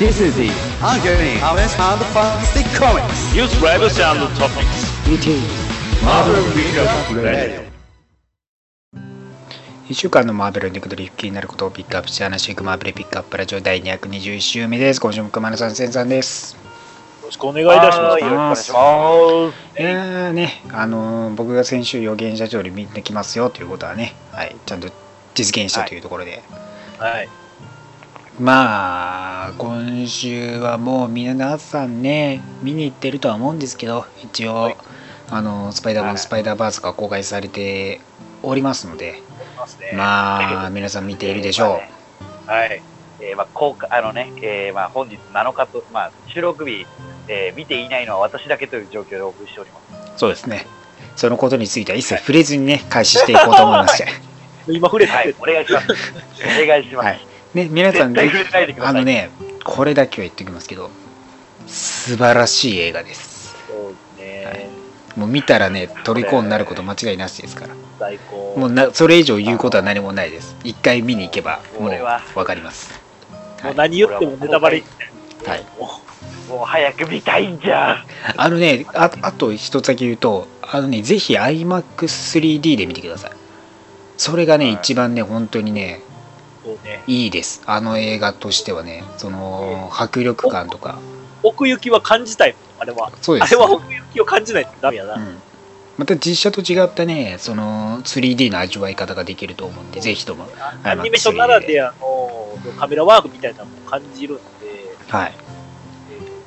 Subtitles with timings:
[0.00, 0.48] This is the
[0.82, 3.34] ongoing honest and fantastic comics.
[3.34, 4.88] News reviews and topics.
[5.06, 5.44] It is
[6.02, 7.60] Marvel Recap Radio.
[9.90, 15.02] 1週間のマーベルにくどり気になることをピックアップして話していくマーベルピックアップラジオ第221週目です。
[15.02, 16.54] 今週も熊野さん、千さんです。
[16.54, 16.60] よ
[17.26, 18.08] ろしくお願いいたします。
[18.12, 19.82] はいよろしくお願いします。
[19.82, 24.88] いやーね、あのー僕が先週予言者通り見てきますよということはね、はい、ちゃんと
[25.34, 26.42] 実現したというところで、
[26.96, 27.28] はい。
[28.40, 34.76] まあ、今週はもう皆さんね、見に行ってるとは思うんですけど、一応、はい
[35.32, 38.00] あのスパイダーマン、はいスパイダーバースが公開されて
[38.42, 39.22] おりますので、
[39.94, 41.80] まあ、皆さん見ているでしょ
[42.48, 42.50] う。
[42.50, 42.82] はい。
[43.20, 46.84] えー、まあ、公開、あのね、えー、まあ、本日7日と、まあ、収録日、
[47.28, 49.78] えー、見ていないのは私だけという状況でお送りしておりま
[50.08, 50.12] す。
[50.16, 50.66] そうですね。
[51.14, 54.08] そのことについては一切触れずにね、開始していこうと思いまして。
[54.66, 55.86] 今触れてはい、お願いします。
[56.62, 57.06] お願いします。
[57.06, 57.29] はい。
[57.54, 58.36] ね、皆さんぜひ
[58.80, 59.30] あのね、
[59.64, 60.90] これだけは言っておきますけど、
[61.66, 63.54] 素晴らしい映画です。
[63.68, 64.80] そうね、はい
[65.16, 67.74] もう見たらね、虜になること間違いなしですから。
[67.98, 68.54] 最高。
[68.56, 70.56] もうなそれ以上言うことは何もないです。
[70.62, 72.98] 一回見に行けば、もう俺はわかります。
[73.64, 74.82] もう何言ってもネタバレ。
[75.44, 75.66] はい。
[76.48, 78.04] もう早く見たいんじゃ。
[78.36, 83.32] あのね、ああと一つだけ言うと、あのね、ぜひ iMAX3D で見てください。
[84.16, 86.00] それがね、はい一番ね、本当にね。
[87.06, 87.62] いいです。
[87.66, 90.98] あの映画としてはね、その迫力感とか。
[91.42, 93.10] 奥行きは感じたいあれは。
[93.22, 93.54] そうです。
[93.54, 95.14] あれは奥行きを感じないとダメやな。
[95.14, 95.38] うん、
[95.96, 100.48] また実写と違ったね、その 3D の味わい方ができると思うんで、ぜひとも。
[100.82, 104.42] アニメーションならではのカメラワークみたいなのも感じるんで、
[105.08, 105.34] はい。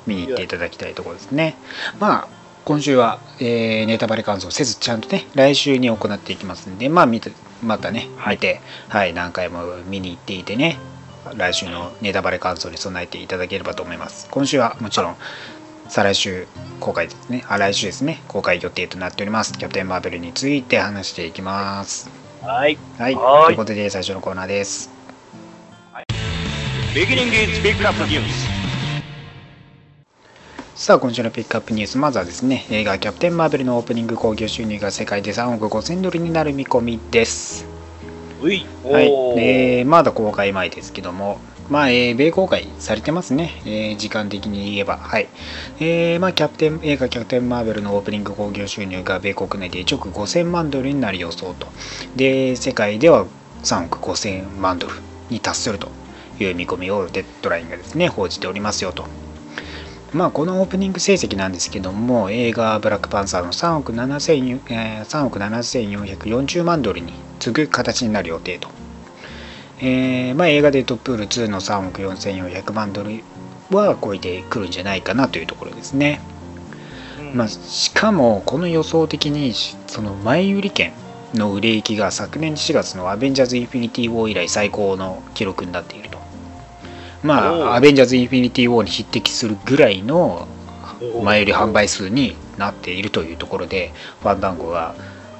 [0.06, 1.56] 見に行っていただきたいところですね。
[1.98, 2.28] まあ、
[2.64, 7.32] 今週は、えーネタバレ感想せず、ちゃんとね、来週に行っていきますんで、まあ、見て、
[7.64, 10.78] またね、見て、はい、何回も見に行っていてね、
[11.36, 14.28] 来週のネタバレ感想に備えていただければと思います。
[14.30, 15.16] 今週はもちろん、
[15.88, 16.46] 再来週
[16.80, 19.52] 公開ですね、あ、来週ですね、公開予定となっております。
[19.54, 22.10] キャプテンマーベルについて話していきます。
[22.42, 22.78] はい。
[22.98, 24.90] はい、はいということで最初のコーナーです。
[26.94, 28.53] Beginning is Pick Up News。
[30.84, 37.66] さあ今週のピックアップニュースまずはですね映画「キャプテン・マーベル」のオープニング興行収入が世界で3億5000ドルになる見込みです。
[38.82, 39.16] はい。
[39.38, 41.38] えーまだ公開前ですけども
[41.70, 44.98] まあ、えー米公開されてますね、えー時間的に言えば。
[44.98, 45.28] はい。
[45.80, 51.66] えーまあキャプテン映画「キャプテン・マーベル」のオープニング興行収入が米国内で1億5000万ドルになる予想と。
[52.14, 53.24] で世界では
[53.62, 54.96] 3億5000万ドル
[55.30, 55.88] に達すると
[56.38, 59.06] いう見込みをデッドラインがですね報じておりますよと
[60.14, 68.68] まあ、このオープニング成績なんですけども映画「ブラックパンサー」の3億7000、えー3億7440万ドルに次ぐ形になる予定と、
[69.80, 73.24] えーまあ、映画でトップール2の3億4400万ドル
[73.72, 76.20] は超えてくるんじゃないかなというところですね、
[77.34, 79.52] まあ、しかもこの予想的に
[79.88, 80.92] その前売り券
[81.34, 86.08] の売れ行きが昨年4月の「アベンジャーズ・インフィニティ・ウォー」以来最高の記録になっている。
[86.08, 86.13] と
[87.24, 90.46] まあアベンジャーズ・インフィニティ・ウォーに匹敵するぐらいの
[91.22, 94.94] 前売り販売数になっているというところでファンダンゴが、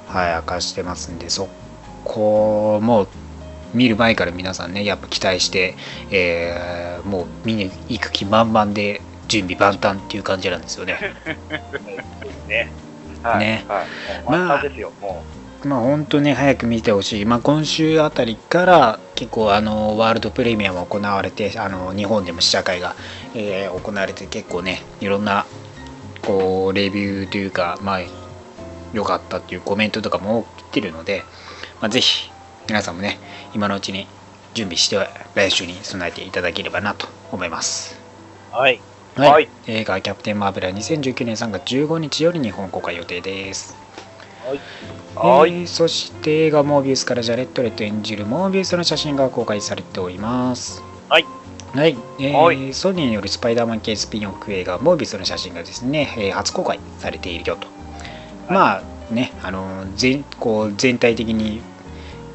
[0.07, 1.47] はい、明かしてますんでそ
[2.03, 3.07] こも
[3.73, 5.75] 見る前から皆さんねやっぱ期待して、
[6.11, 10.97] えーもう見に行く気満々で準備万端っていう感じなんですよね。
[12.47, 12.71] ね。
[13.23, 13.85] はい、ねはい。
[14.27, 15.23] まあですよ、も
[15.65, 22.95] まあ本当ね早く見てほしい、まあ、今週あたりから結構あのワールドプレミアも行われてあの日本でも試写会が、
[23.33, 25.45] えー行われて結構ねいろんな
[26.23, 27.99] こうレビューというかまあ
[28.93, 31.23] 良かったっていうコメントとかも来てるので、
[31.81, 32.31] まあ、ぜひ
[32.67, 33.19] 皆さんもね
[33.53, 34.07] 今のうちに
[34.53, 34.97] 準備して
[35.35, 37.99] 来週に備えていただければなと思います。
[38.51, 38.81] はい。
[39.15, 43.84] はい、はい映画「キャプテン・マーベル」は2019年3月15日より日本公開予定です。
[44.51, 45.19] う。
[45.19, 45.51] はい。
[45.51, 50.81] えーそして映画「モービウス」からジャレット・レット演じるモービウスの写真が公開されております。
[51.09, 51.25] はい。
[51.73, 52.73] はい、えーはい。
[52.73, 57.67] ソニーによるスパイダーマン系スピンオフ映画「モービウス」の写真がですね、えー初公開されているよと、
[58.49, 61.61] まあねあの全こう全体的に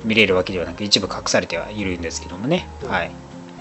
[0.04, 3.10] 見れるわけではなく一部隠されてはいるんですけどもね、はい。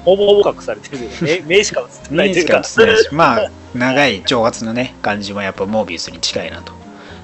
[0.05, 2.63] ほぼほぼ隠されてるけど、目目しか映ってないというか。
[3.11, 6.73] まあ長い長髪のね感じもやっぱモービウスに近いなと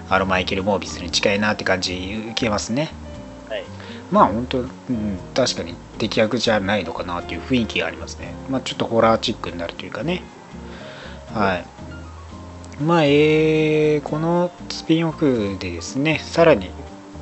[0.10, 2.92] あのマイケル・モービウスに近いなって感じ受けますね
[3.50, 3.63] はい。
[4.12, 4.69] まあ本当、うん、
[5.34, 8.34] 確かに敵役じゃないのかなっていう雰囲気がありますね。
[8.50, 10.22] まあちょっとホラーチックになるというかね。
[11.34, 11.66] はい。
[12.84, 16.69] まあ、えーこのスピンオフでですね、さらに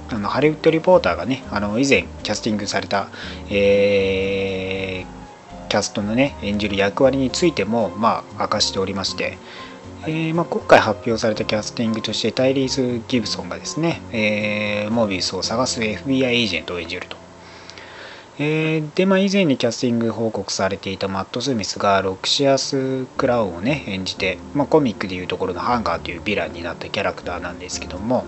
[0.09, 3.09] あのハリウッドリポーターがね、あの以前キャスティングされた、
[3.49, 5.23] えー
[5.69, 9.39] キャストのね演じる役割についてもまあ明かしておりまして、
[10.05, 17.15] えーまあ、今回発表されたキャスティングとしてタイリース・ギブソンがですね、えーモービウスを探す FBI エージェントを演じると。
[18.37, 28.25] えーで、まあ、以前にキャスティング報告されていたマット・スミスがロクシアス・クラウンをね演じて、まあ、コミックでいうところのハンガーというヴィランになったキャラクターなんですけども、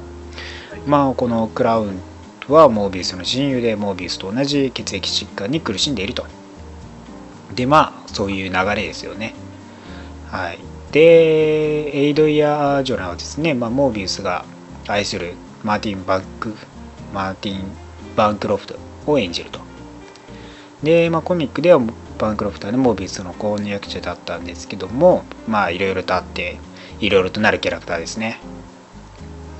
[0.87, 1.99] まあ、このクラウン
[2.47, 6.25] はモービウスの親友でモービウスと同じ血液疾患に苦しんでいると。
[7.53, 9.33] でまあそういう流れですよね。
[10.27, 10.59] はい、
[10.95, 14.45] でエイドイヤー・ジョナはですね、まあ、モービウスが
[14.87, 16.55] 愛するマーティン・バック
[17.13, 17.69] マーティン・
[18.15, 19.59] バンクロフトを演じると。
[20.83, 21.81] で、まあ、コミックでは
[22.17, 26.59] バンクロフトはねモービウスの婚約者だったんですけどもまあいろいろとあって
[27.01, 28.39] いろいろとなるキャラクターですね。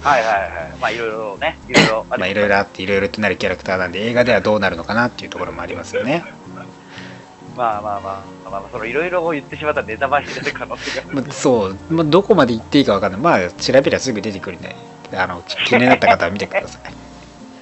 [0.02, 0.78] はいはいはい。
[0.80, 6.24] まあいろいろね、いろいろあまあいろいろあっていろいろとなるキャラクターなんで映画ではどうなるのかなっていうところもありますよね。
[7.56, 11.16] まあまあまあ、まあ、そのいろいろ言ってしまったらネタバレになる可能性がある。
[11.22, 13.22] まあ、そう、まあ、どこまで言っていいかわかんない。
[13.22, 14.76] まあ調べりゃすぐ出てくるんで、
[15.14, 16.94] あの気になった方は見てください。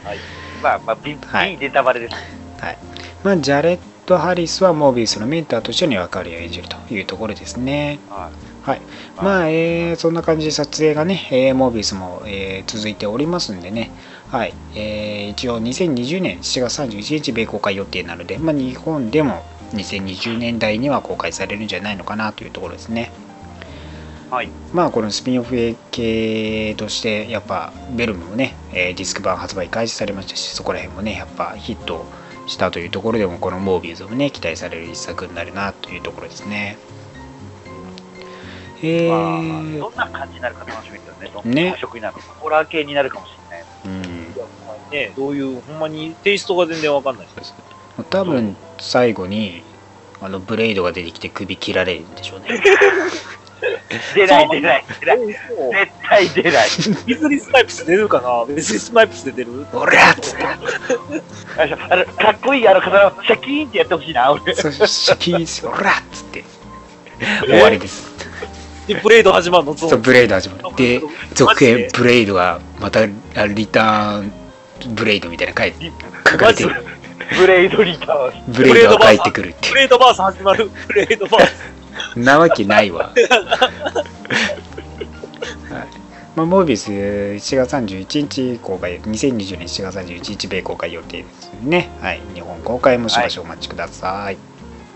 [0.61, 2.15] まあまあ、ビはいいいネタバレです。
[2.59, 2.77] はい。
[3.23, 7.99] まあジャレット・ハリスはモービウスのメンターとしての役割を演じるというところですね。
[8.09, 8.29] は
[8.65, 8.69] い。
[8.69, 8.81] はい。
[9.17, 13.91] まあ、えーそんな感じで撮影がね、えーモービウスも、えー続いておりますんでね、
[14.29, 14.53] はい。
[14.75, 19.43] えー一応2020年7月31日米公開予定なので、まあ日本でも
[19.73, 23.11] 2020年代には公開されるんじゃないのかなというところですね。
[24.29, 24.49] はい。
[24.73, 32.05] まあこのスピンオフ系としてやっぱベルムもね、えーディスク版発売開始されましたしそこら辺もねやっぱヒット
[32.47, 36.77] したというところでもこのモービウスもね期待される一作になるなというところですね。
[38.81, 41.31] えまあ、ーどんな感じになるか楽しみですよね。
[41.33, 42.33] どんねな色になるのか。
[42.39, 43.65] ホラー系になるかもしれない。
[43.85, 44.13] うん
[44.91, 47.53] ね、どういう、ほんまにテイストが全然わかんないです。
[48.09, 49.63] 多分最後に
[50.21, 52.61] あのブレイドが出てきて首切られるんでしょうね。
[54.15, 55.19] 出ない出ない出ない。
[55.27, 55.37] 絶
[56.03, 56.69] 対出ない。
[57.05, 58.45] ビズリースナイプス出るかな？
[58.53, 59.65] ビズリースナイプスで出る？
[59.73, 64.53] おらっつってあのかっこいいあの刀をシャキーンってやってほしいな、俺。
[64.55, 66.43] そシャキーンおらっつって
[67.45, 68.11] 終わりです。
[68.87, 69.77] で、ブレード始まるの？
[69.77, 70.75] そうブレイド始まる。
[70.75, 71.01] で
[71.33, 73.05] 続編ブレイドがまたあ
[73.47, 74.33] リターン
[74.95, 75.91] ブレイドみたいな書いて
[76.29, 76.83] 書かれてる
[77.37, 78.53] ブレイドリターン。
[78.53, 80.69] ブレイドが帰ってくるってブレードバース始まる。
[80.87, 81.73] ブレードバース。
[82.15, 83.13] なわけないわ、 はい
[86.35, 94.37] まあ、モービス7月31日公開2020年7月31日米公開予定ですね、はい、日本公開もしばしお待ちください、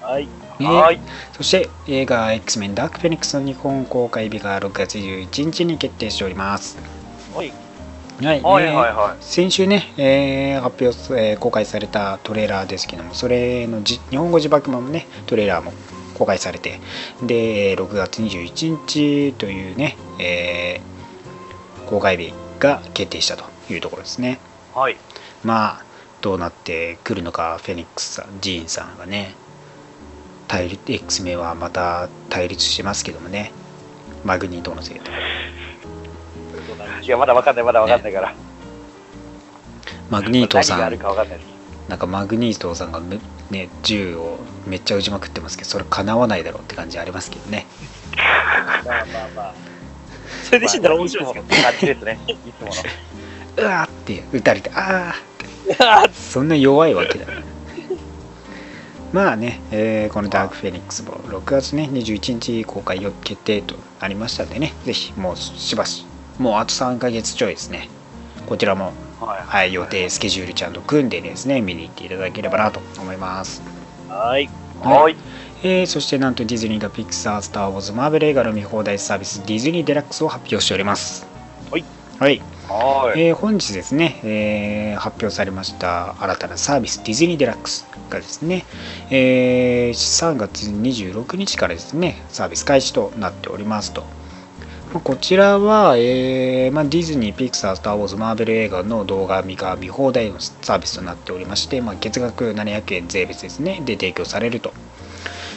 [0.01, 0.27] はい。
[0.59, 0.99] ねはい。
[1.33, 6.77] そして映画 X メンダークフェニックスの日本公開日が6月11日に決定しております
[7.35, 7.53] はい。
[8.17, 9.23] はい、はいねはいはい。
[9.23, 15.71] 先週ね、えー発表す、えー公開されたトレーラーですけどもそれのじ日本語字幕版もねトレーラーも
[16.15, 16.79] 公開されて
[17.21, 20.97] で6月21日というね、えー
[21.87, 24.39] 公開日が決定したというところですね
[24.73, 24.97] はい。
[25.43, 25.85] まあ
[26.21, 29.35] どうなってくるのかフェニックスさんジーンさんがね
[30.47, 33.51] 対立 X 名はまた対立してますけどもね
[34.25, 35.01] マグニートのせいで
[37.01, 38.33] いや、まだわかんない、まだわかんないから。
[40.09, 40.79] マグニートさん
[41.89, 43.19] なんかマグニートさんがめ
[43.49, 47.65] ね銃をめっちゃ撃ちまくってますけどそれ叶わないだろうって感じありますけどね
[48.85, 49.53] まあまあまあ。
[50.43, 51.45] それで死んだら面白いですけど。
[51.45, 52.19] いつもの感じですね。
[52.27, 52.73] いつもの。
[53.57, 55.13] うわーって撃たれてあ
[55.79, 57.25] ああそんな弱いわけだ
[59.11, 66.05] まあね、えーこのダークフェニックスも6月ね21日公開予決定となりましたんでねぜひもうしばし
[66.37, 67.89] もうあと3ヶ月ちょいですね
[68.45, 69.43] こちらも、はい。
[69.45, 73.61] はい、予定スケジュールちゃんと組んでですね見に行っていただければなと思います
[74.07, 74.49] はい。
[74.79, 75.17] はい。
[75.63, 81.27] えーそしてなんとディズニーがピクサー、スター・ウォーズ、マーベル映画の見放題サービスディズニーデラックスを発表しております。
[81.71, 81.85] はい。
[82.19, 82.39] はい。
[82.69, 83.19] はい。
[83.19, 88.67] えー本日ですね、えー発表されました新たなサービスディズニーデラックスがですね、
[89.09, 94.05] えー3月26日からですね、サービス開始となっておりますと。
[94.93, 104.69] まあこちらは、えーまあ、ディズニー、ピクサー、スター・ウォーズ、マーベル映画の動画見が見放題のサービスとなっておりまして、まあ、月額700円税別ですね、で提供されると。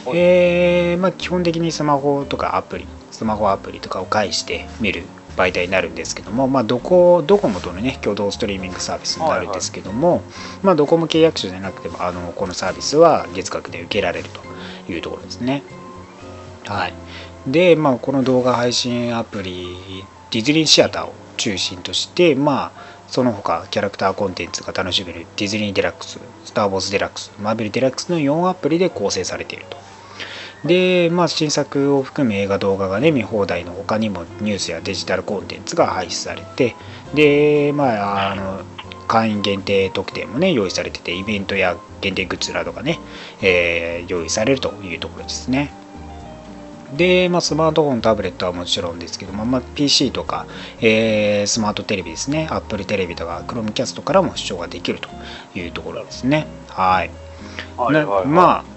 [0.05, 5.03] はいえーまあ、基本的にスマホとかアプリ、スマホアプリとかを介して見る
[5.37, 10.23] 媒体になるんですけども、まあ、どこドコモとの、ね、共同ストリーミングサービスになるんですけども、
[10.61, 14.41] まあ、ドコモ契約者じゃなくてもあのこのサービスは月額で受けられると
[14.91, 15.63] いうところですね。
[16.65, 16.93] はい、
[17.47, 29.77] で、まあ、この動画配信アプリディズニーシアターを中心として、まあ、その他キャラクターコンテンツが楽しめるディズニーデラックス、スター・ウォーズデラックス、マーベルデラックスの4アプリで構成されていると。
[30.65, 36.75] で、まあ、新作を含む映画動画がね見放題の他にもニュースやデジタルコンテンツが配信されて
[37.13, 38.61] でまああの
[39.07, 42.99] 会員限定特典もね用意されててイベントや限定グッズなどがね、
[43.41, 45.73] えー用意されるというところですね
[46.95, 50.45] で、まあ、スマートフォンタブレットはもちろんですけども、まあ、PC とか、
[50.81, 55.09] えースマートテレビですね Apple テレビとか Chromecast からも視聴ができると
[55.57, 56.47] いうところですね。
[56.67, 57.11] はい。
[57.77, 58.27] なはいはいはい。
[58.27, 58.71] まあ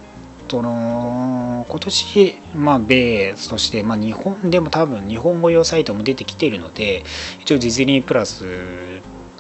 [0.55, 7.03] その今年、まあ、米そして、まあ、日本でも多分日本語用サイトも出てきているので
[7.41, 8.45] 一応ディズニープラス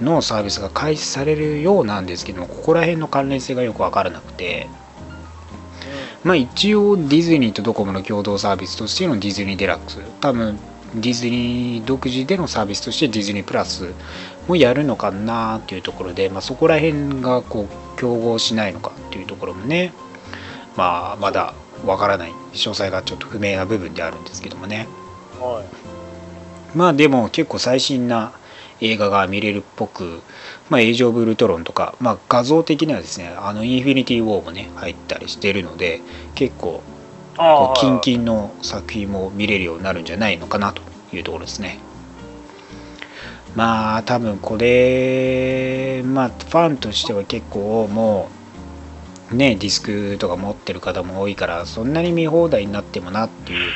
[0.00, 4.68] のサービスが開始されるようなんですけどもここら辺の関連性がよく分からなくて、
[6.24, 9.98] まあ、一応ディズニーとドコモの共同サービスとしてのディズニーデラックス。
[10.20, 10.58] 多分
[10.94, 13.92] ディズニー独自でのサービスとしてディズニープラス
[14.48, 19.92] もやるのかなっていうところで、まあ、そこら辺がこう競合しないのかっていうところもね。
[20.76, 21.54] まあまだ
[21.84, 24.88] わからない詳細がちょっと不明な部分であるんですけどもね。
[25.38, 26.76] はい。
[26.76, 28.32] まあでも結構最新な
[28.80, 30.22] 映画が見れるっぽく、
[30.70, 36.00] まあ、エイジ・オブ・ウルトロンとか、まあ、画像的にはですねあのインフィニティ・ウォーもね入ったりしてるので
[36.34, 36.82] 結構
[37.36, 41.78] こうキンキンの作品も見れるようになるんじゃないのかなというところですね。
[43.54, 48.28] まあ多分これまあファンとしては結構も
[49.32, 53.72] うねディスクとか持ってる方も多いからそんなに見放題になってもなっていう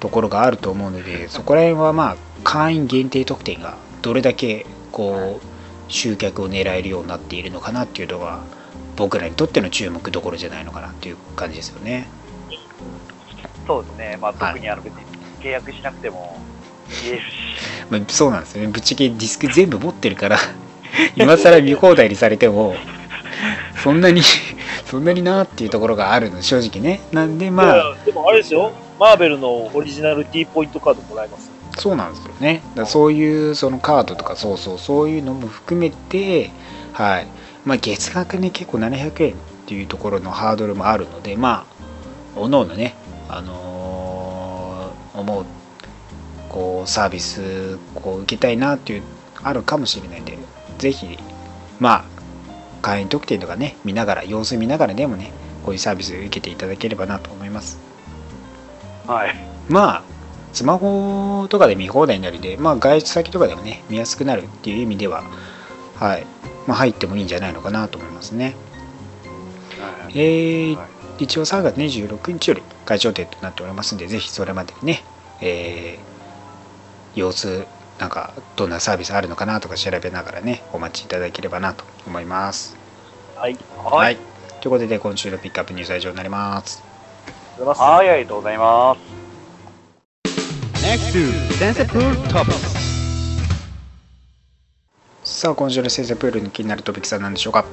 [0.00, 5.51] ところがあると思うのでそこら辺はまあ会員限定特典がどれだけこう
[5.88, 8.40] 集客を狙えるようになっているのかなっていうのが
[8.96, 12.08] 僕らにとっての注目どころじゃないのかなっていう感じですよね。
[13.66, 14.54] そうですね、まあ、はい。
[14.54, 15.02] 特にあの別に
[15.40, 16.38] 契約しなくても
[17.04, 17.24] 言えるし、
[17.90, 18.68] まあ、そうなんですよね。
[18.68, 20.38] ぶっちゃけディスク全部持ってるから
[21.16, 22.74] 今更見放題にされても
[23.82, 24.22] そんなに
[24.86, 27.00] そんなになっていうところがあるの正直ね。
[27.12, 27.96] なんでまあ。
[28.04, 31.50] でもあれですよ、マーベルのオリジナル T ポイントカードもらえます。
[31.78, 32.62] そうなんですよね。
[32.74, 36.50] だそういうそのカードとかそうそうそういうのも含めて
[36.92, 37.26] はい。
[37.64, 39.34] まあ月額ね結構700円っ
[39.66, 41.66] ていうところのハードルもあるのでま
[42.36, 42.94] あおのおのね
[43.28, 44.72] あのー
[45.14, 45.44] 思う
[46.48, 49.02] こうサービスこう受けたいなっていう
[49.42, 50.38] あるかもしれないんで
[50.78, 51.18] ぜひ
[51.78, 52.04] まあ
[52.82, 55.32] 会員特典とかね見ながら様子見ながらでもね
[55.64, 57.78] こういうサービス受けていただければなと思います。
[59.06, 59.34] はい、
[59.68, 60.02] まあ
[60.52, 65.24] スマホとかで見放題になるんで、まあ、外出先とかでもね見やすくなるっていう意味では、
[65.96, 66.26] はい
[66.66, 68.54] まあ、入ってもいいんじゃないのかなと思いますね。
[70.10, 75.04] えーはい一応3月26日より開始予定となっておりますんで、ぜひそれまでにね、
[75.40, 76.12] えー
[77.14, 77.66] 様子、
[77.98, 82.76] なんかどんなサービスあるのかなとか調べながらね、お待ちいただければなと思います。
[83.36, 83.56] はい。
[83.76, 84.16] はい、
[84.60, 86.82] ということで、今週のピックアップニュースは以上になります。
[87.58, 89.21] はい、ありがとうございます。
[90.82, 92.74] Next to Sensapur Topics.
[95.22, 97.64] さあ、今週の先生プールに気になるトピックさんなんでしょうか？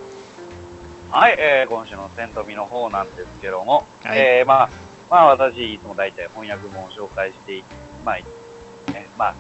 [1.10, 4.70] はい、えー今週のセントミの方なんですけども、はいえーまあ、
[5.10, 7.64] まあ、私、いつも大体翻訳本を紹介してい
[8.06, 8.16] まあ、
[8.92, 9.36] ね、まあ、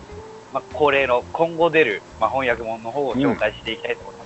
[0.51, 4.25] まあ、恒例の今後出る、まあ、翻訳本の方を紹介していきたいと思いま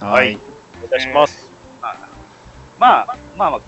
[0.00, 0.04] す。
[0.04, 0.38] はい。
[0.84, 1.50] お願いします。
[1.80, 1.96] まあ、
[2.78, 3.60] まあ、まあ、まあ、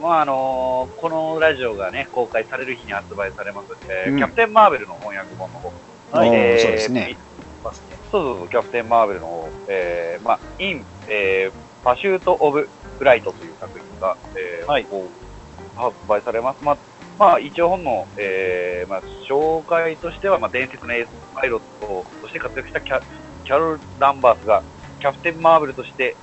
[0.00, 5.72] まあ、あのーこのラジオがね、公開される日に発売されます、えーうんキャプテン・マーベルの翻訳本の方。
[6.12, 7.16] はいえーそうですね。
[7.62, 7.72] そう
[8.10, 16.64] そうそう、キャプテン・マーベルの方、えー、まあ、イン、えー、パシュート・オブ・フライトという作品が、えーはいこう発売されます。
[16.64, 16.76] まあ、
[17.18, 23.02] まあ、一応本の、えー、まあ、紹介としては、まあ、伝説のエースパイロットとして活躍したキャ
[23.44, 24.62] キャロル・ランバースが、
[24.98, 26.16] キャプテン・マーベルとして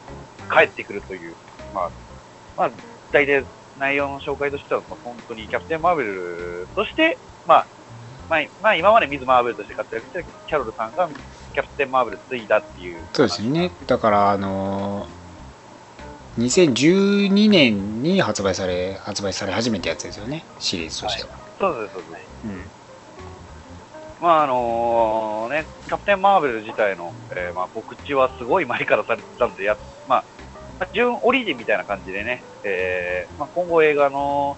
[0.51, 1.35] 帰ってくるという、
[1.73, 1.91] まあ、
[2.57, 2.71] まあ、
[3.11, 3.45] 大体
[3.77, 7.67] 内容の紹介としては、まあ、本当にキャプテン・マーベルとして、まあ、
[8.29, 11.09] まあ、まあ、今までミズ・マーベルとして活躍したキャロルさんが、
[11.53, 13.07] キャプテン・マーベル継いだっていう。
[13.13, 13.71] そうですね。
[13.87, 15.27] だから、あのー
[16.37, 21.29] 2012年に発売され、発売され始めたやつですよね、シリーズとしては。
[21.59, 22.27] そうです、そうです。
[22.45, 22.65] うん。
[24.21, 30.25] まああのね、キャプテン・マーベル自体の、えーまあ、告知はすごい前からされてたんで、やまあ、
[30.79, 34.57] まあ純オリジンみたいな感じでね、えーまあ、今後映画の、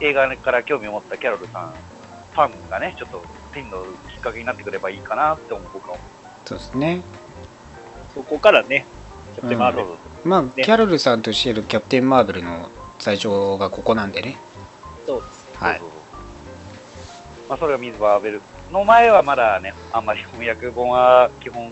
[0.00, 1.74] 映画から興味を持ったキャロルさん、
[2.32, 6.02] ファンがね、ちょっと手に乗るきっかけになってくればいいかなって思う僕は思
[6.44, 7.02] そうですね。
[8.14, 8.86] そこからね、
[9.34, 9.76] キャプテンマーう。
[9.76, 9.88] ベル。
[10.24, 13.28] まあ、キャロルさんとしてるキャプテン・マーベルの最初
[13.58, 14.36] がここなんでね。
[15.06, 15.56] そうですね。
[15.58, 15.88] はいそう。
[15.88, 16.02] そうそう
[17.48, 21.70] まあ、それがミズ・マーベルの前はまだね、あんまり翻訳本は基本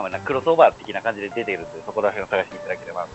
[0.00, 3.06] あまあ、クロスオーバー的な感じで出ているので、そこら辺を探していただければ。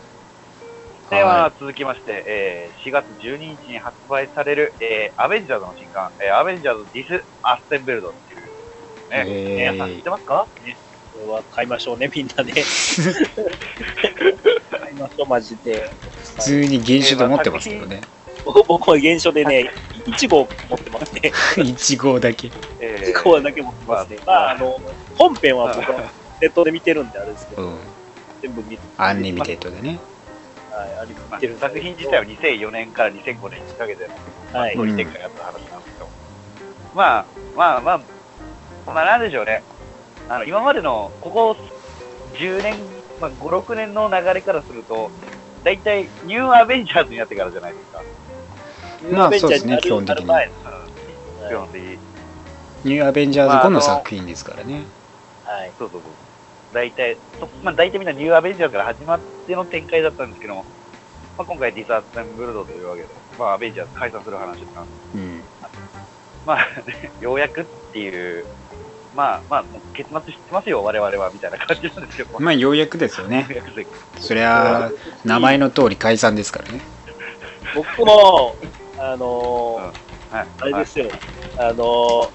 [1.09, 8.47] で、は続きまして、えー4月12日に発売される、えーアベンジャーズの新刊、えーアベンジャーズ・ディスアッセンブルドっていう、ね、
[9.11, 10.47] えー皆さん知ってますか？
[11.13, 12.51] これは買いましょうね、みんなで。
[14.71, 15.89] 買いましょう、マジで。
[16.37, 18.01] 普通に原書と思ってますけどね。
[18.67, 19.71] 僕は原書でね、
[20.05, 21.21] 1号持ってますね。
[21.55, 22.51] 1号だけ。
[22.79, 24.17] え1号だけ持ってますね。
[24.25, 24.79] まあ、あの、
[25.17, 26.11] 本編は僕は
[26.45, 27.79] ネットで見てるんであれですけど、うん。
[28.41, 29.99] 全部見て、アンリミテッドでね。
[30.71, 36.09] はい、あれまあ見てるんで作品自体は2004年から2005年にかけてのはいストーリー展開があった話なんですけど、
[36.93, 37.25] まあ、
[37.55, 38.01] まあまあ、
[38.85, 39.63] まあなんでしょうね。
[40.27, 41.57] あの、今までの、ここ
[42.33, 42.77] 10年、
[43.19, 45.11] まあ5、6年の流れからすると、
[45.63, 48.03] 大体ニューアベンジャーズになってからじゃないですか。
[49.11, 50.51] まあそうですね基本的にはい
[51.47, 52.15] 基本的に。
[52.83, 54.85] ニューアベンジャーズ後の作品ですからね。
[55.43, 55.73] はい。
[55.79, 56.24] そうそうそう。
[56.75, 60.65] 大体、そまあ大体みんなニューアベンジャーズから始まっての展開だったんですけども、
[61.37, 63.07] まあ今回ディサーツ・ンブルドというわけで、
[63.39, 64.69] まあアベンジャーズ解散する話なんです
[65.15, 65.43] うん。
[66.45, 68.45] まあ、ね、 ようやくっていう、
[69.15, 72.27] まあまあ、もう結末知ってますよ、我々は、みたいな感じなんですよ。
[72.37, 73.45] まあようやくですよねよ。
[73.49, 73.87] うやくで
[74.19, 74.91] そりゃ、
[75.23, 76.81] 名前の通り解散ですからね。
[77.73, 78.55] 僕も、
[78.99, 80.47] あのーはい。
[80.59, 81.09] あれですよ、
[81.57, 82.29] あのー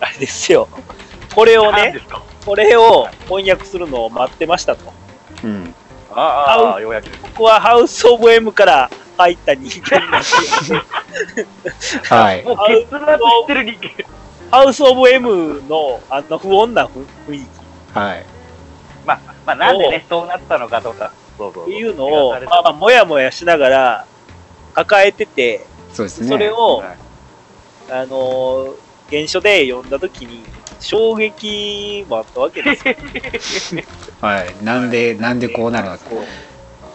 [0.00, 0.68] あれですよ、
[1.34, 2.29] これをね何で、すか？
[2.44, 4.92] これを翻訳するのを待ってましたと。
[5.44, 5.74] うん。
[6.12, 7.22] ああようやくです。
[7.22, 10.82] 僕はハウス・オブ・エムから入った人間なんですよ
[12.04, 12.44] はい。
[12.44, 13.02] もう結末知
[13.44, 14.04] ってる人間。
[14.50, 18.26] ハウス・オブ・エムのあの不穏な雰囲気はい。
[19.06, 21.64] まあ、まあ、なんでね、そうなったのかとか、そうそうそう。
[21.64, 24.06] っていうのを、まあ、もやもやしながら
[24.74, 26.28] 抱えてて、そうですね。
[26.28, 26.98] それを、はい
[27.92, 28.74] あのー
[29.10, 30.44] 原書で読んだときに、
[30.80, 32.74] 衝撃もあったわけで
[33.40, 33.82] すよ。
[34.20, 34.64] はい。
[34.64, 36.04] なんで、なんでこうなるのか。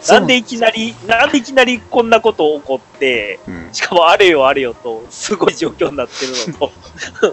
[0.08, 6.72] なんでいきなり、なんでいきなりこんなこと起こって、うんしかもあれよあれよと、すごい状況になってるのと、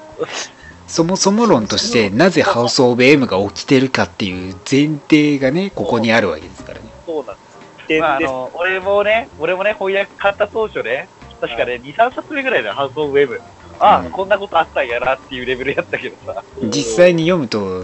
[0.88, 6.86] そもそも論として、なぜハウス・オブ・エムが起きてるかっていう前提がね、ここにあるわけですからね。
[7.06, 7.42] そうなんで
[7.84, 7.88] す。
[7.88, 11.08] で、まあ、あでの、俺もね、俺もね、翻訳買った当初ね、
[11.42, 13.42] 確かね、2、3冊目ぐらいでハウス・オブ・ウェブ。
[13.84, 16.42] ああ、うんこんなことあったんやなっていうレベルやったけどさ。
[16.62, 17.84] 実際に読むと、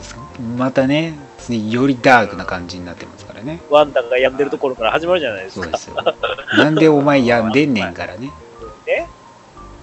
[0.57, 1.13] またね、
[1.49, 3.59] よりダークな感じになってますからね。
[3.69, 5.63] ワンダが病んでるところから始まるじゃないですか。
[5.65, 6.15] そうですよ。
[6.57, 8.31] なんでお前病んでんねんからね。
[8.87, 9.09] ね。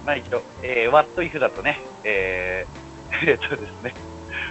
[0.05, 3.93] まあ一度、えー、ワットイフだとね、えー、 えーっとですね、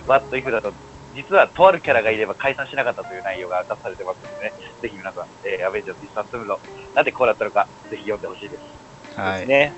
[0.07, 0.73] ワットイフだと、
[1.17, 4.53] 実はとあるキャラがいれば解散しなかったという内容が出されてますのでね、
[4.83, 6.61] ぜひ皆さん、えー、アベンジャーズ・ディスタンス・ムード、
[6.95, 9.19] なんでこうなったのか、ぜひ読んでほしいです。
[9.19, 9.47] はい。
[9.47, 9.73] ね。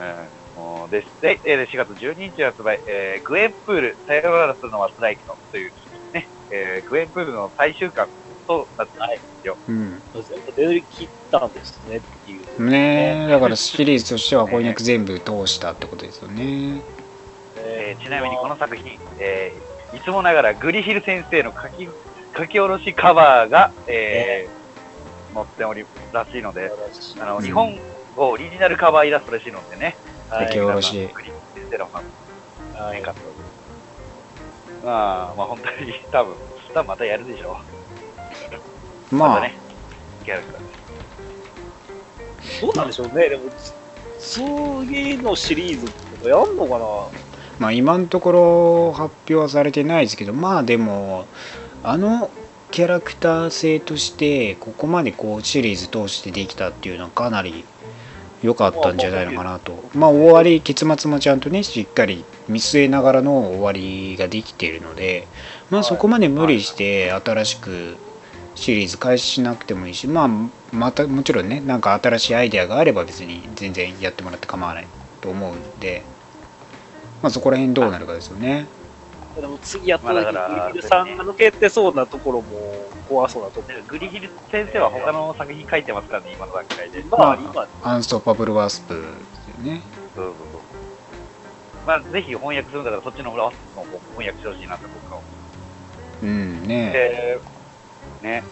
[0.00, 5.72] うん、もうでで、えー4月12日発売、えー、グエンプール、さよならするのはストライクのという、
[6.12, 8.08] ね、えー、グエンプールの最終巻
[8.48, 9.06] となってま
[9.40, 9.56] すよ。
[9.68, 10.02] うん。
[10.14, 12.62] 全部出り切ったんですねっていう。
[12.64, 16.82] ねえ、だからシリーズとしては翻訳全部通したってことですよね。
[17.56, 21.88] えーちなみにこの作品、えーいつもながらグリヒル先生の書き
[22.36, 24.58] 書き下ろしカバーが、えー
[25.34, 26.72] 載っておりらしいので、
[27.20, 27.78] あの、うん日本
[28.16, 29.96] 語オリジナルカバーイラストらしいのでね、
[30.30, 31.08] はい書き下ろし。
[34.84, 36.34] まあ、まあ本当に多分、
[36.74, 37.58] 多分またやるでしょ
[39.10, 39.14] う。
[39.14, 39.34] まあ。
[39.36, 39.54] たね、
[40.24, 40.62] キャラクター
[42.60, 43.28] どうなんでしょうね。
[43.28, 43.50] でも、
[44.18, 47.28] 次のシリーズとかやんのかな。
[47.58, 51.26] まあ今のところ発表はされてないですけどまあでも
[51.82, 52.30] あの
[52.70, 57.64] キャラクター性としてここまでこうシリーズ通してできたっていうのはかなり
[58.42, 65.26] 良かったんじゃないのかなとまあ終わり結末もちゃんとねしっかり見据えながらの終わりができているので
[65.70, 67.96] まあそこまで無理して新しく
[68.54, 70.28] シリーズ開始しなくてもいいしまあ
[70.72, 74.86] またもちろんねなんか新しいアイデアがあれば別に全然やってもらって構わない
[75.20, 76.02] と思うんで
[77.22, 78.66] まあそこら辺どうなるかですよね。
[79.40, 83.82] でも次やった時まあだからに、ビルさんが抜けてそうなところも怖そうなところ。
[83.86, 87.04] グリヒル先生は他の作品書いてますからね、今の段階で。
[87.10, 89.82] まあ、今、アンストッパブルワースプですよね。
[90.14, 90.60] そうそうそう。
[91.86, 95.26] まあ、ぜひ翻訳するんだから、そっちの裏の方も翻訳してほしいなって僕は思
[96.22, 96.90] うんね。
[96.92, 97.40] で、
[98.22, 98.44] ね。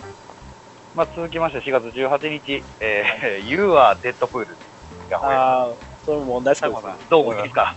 [0.95, 4.47] まあ、続きまして、4月18日、えー、You are Deadpool
[5.11, 5.27] が翻訳。
[5.27, 5.69] ああ、
[6.05, 7.77] それも問題佐藤さん、どう思いますか？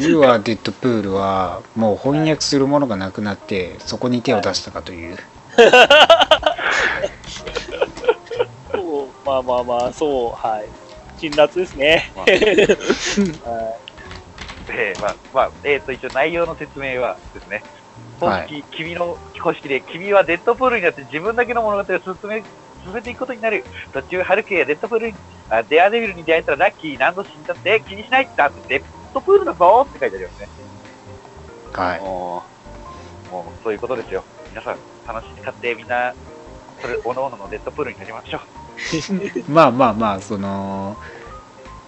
[0.00, 5.16] You are Deadpool はもう翻訳するものがなくなってそこに手を出したかという。
[8.72, 10.68] そうまあまあまあ、そう、はい。
[11.18, 12.12] 辛辣ですね。
[12.14, 13.74] まあ は
[14.72, 17.62] えーまあ、まあ、えっ、と、一応内容の説明はですね、
[18.18, 22.42] 公式、君の公式で、君はデッドプールになって自分だけの物語を進め、
[22.84, 23.64] 進めていくことになる。
[23.92, 25.14] 途中、ハルクやデッドプールに、
[25.48, 30.48] あデアデビルに出会えたらラッキー、何度死んだって気にしないってあって、デッドプールだぞって書いてありますね。
[31.72, 32.00] はい。
[32.00, 32.42] も
[33.30, 34.24] う、もうそういうことですよ。
[34.50, 36.14] 皆さん、楽しんで買ってみんな、
[36.80, 38.40] それ、おのおののデッドプールになりましょう。
[39.50, 40.96] まあまあまあ、その、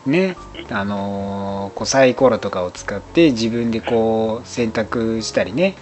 [0.04, 0.36] ね、
[0.70, 5.76] あのーこうサイコロとかを使って自分でこう選択したりね、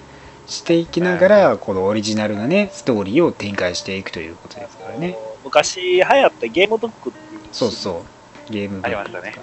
[0.46, 5.16] していきながら、このオリジナルなね、ストーリーを展開していくということですからね。
[5.42, 7.40] 昔流行ったゲームドッグっていう。
[7.52, 8.04] そうそ
[8.48, 8.52] う。
[8.52, 9.34] ゲームありましたね。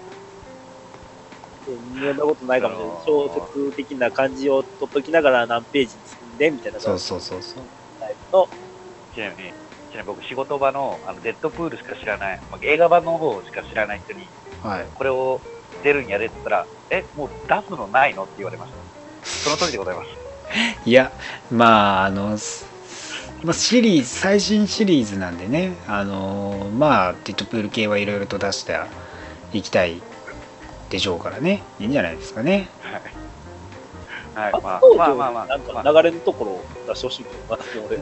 [1.72, 2.98] 読んだことないかもしれない。
[3.06, 7.64] 小説的な感じを取っときながら何ページに進んでみたいなそうそうそうそう。
[8.00, 8.48] タイプの、
[9.14, 9.52] ちなみに、
[9.92, 14.30] ちなみに僕、仕事場のあのデッドプールしか知らない、まあ、映画版の方しか知らない人に、
[14.64, 14.88] はい。
[14.94, 15.42] これを
[15.84, 18.78] 出るんやでって言ったら、え、もう出すのないのって言われました。
[19.24, 20.08] その通りでございます。
[20.86, 21.12] いや、
[21.52, 22.66] まあ、あの、す
[23.44, 28.80] まあ、シリーズ、最新シリーズなんでね、あの、まあ、デッドプール系はいろいろと出して
[29.54, 30.02] いきたい
[30.90, 32.70] でしょうからね、いいんじゃないですかね。
[32.82, 33.02] はい。
[34.38, 38.00] はい、まあまあ場まあまあ、なんまあか流れのところを出してほしいけどな、俺。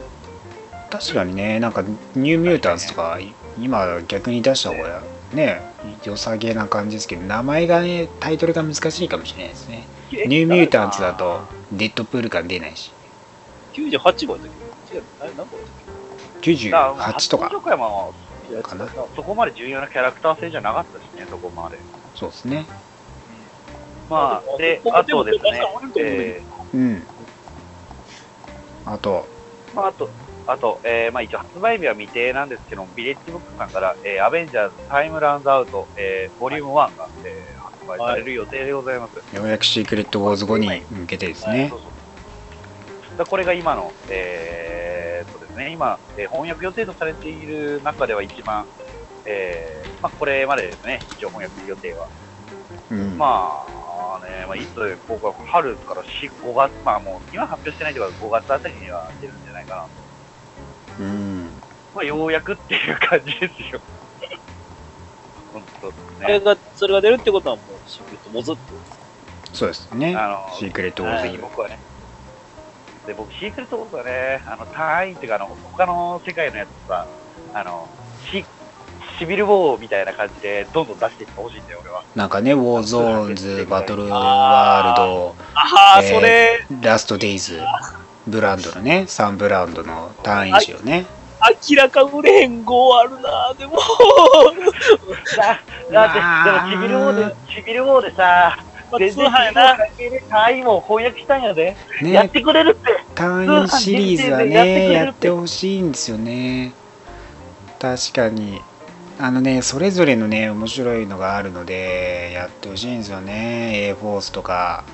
[0.90, 1.82] 確かにね、なんか、
[2.14, 3.18] ニューミュータンズとか、
[3.58, 5.62] 今逆に出した方がね、
[6.04, 9.84] 良さげな感じですけど、名前がね、タイトルが難しいかもしれないですね。
[10.10, 11.40] ニューミュータンズだと、
[11.72, 12.92] デッドプール感出ないし、
[13.72, 14.52] 98号やったっ
[14.90, 17.50] け違う、あれ何号やったっ98とか
[18.62, 21.78] かなそこまで重要なキャラクター性じゃなかったしね、そこまで。
[22.16, 22.66] そうですね。
[24.10, 25.62] まあ、で、あとですね、
[25.96, 26.42] え
[26.74, 27.02] うん。
[28.84, 30.10] あと、ー、まあ、あと、
[30.46, 39.36] あと、えー、まあ一応発売日は未定なんですけども、ビレッジブックさんから、えー、アベンジャーズタイムランズアウト、えー、ボリューム1が、えー、発売される予定でございます。
[39.36, 41.80] ようやくシークレットウォーズ後に向けてですねそう。
[41.80, 41.84] そ
[43.14, 48.66] うだこれが今の、えー、っとですね、今、えー翻訳予定とされている中では一番、
[49.26, 52.08] えー、まあこれまでですね、一応翻訳予定は。
[52.90, 53.18] うん。
[53.18, 59.88] まあね、まあ、いつ、僕は春から4、5月、まあもう、今発表してないというか、5月あたりには出るんじゃないかなと。
[61.00, 61.62] うん。
[61.94, 63.80] まあ、ようやくっていう感じですよ。
[65.52, 65.94] 本当ね。
[66.22, 69.06] あれが、それが出るってことはもう、シークレットモズってことですか？
[69.52, 70.14] そうですね。
[70.16, 71.78] あの、シークレットウォーズぜにひ僕はね。
[73.06, 77.06] で、僕、シークレットウォーズはね、あの、単位っていうか、あの、他の世界のやつさ、
[77.54, 77.88] あの、
[78.30, 78.44] シ
[79.18, 82.02] シビルウォーみたいな感じで、どんどん出していってほしいんだよ、俺は。
[82.14, 87.60] なんかね、ウォーゾーンズ、バトルワールド、ああ、えーそれ、ラストデイズ、
[88.26, 91.06] ブランドのね、サンブランドの単位誌をね。
[91.70, 93.78] 明らか売れへん号あるな、でも。
[95.36, 95.60] だ
[95.92, 98.58] だって、でもシビルウォーで、シビルウォーでさ、
[98.90, 99.78] まあ、全然やな。
[100.30, 101.76] 単位も翻訳したんやで。
[102.02, 103.04] やっね、てくれるって。
[103.14, 106.72] 単位シリーズはね、やってほしいんですよね。
[107.80, 108.62] 確かに。
[109.18, 113.88] あのね、それぞれのね、面白いのがあるので、やってほしいんですよね。
[113.88, 114.84] A フォースとか、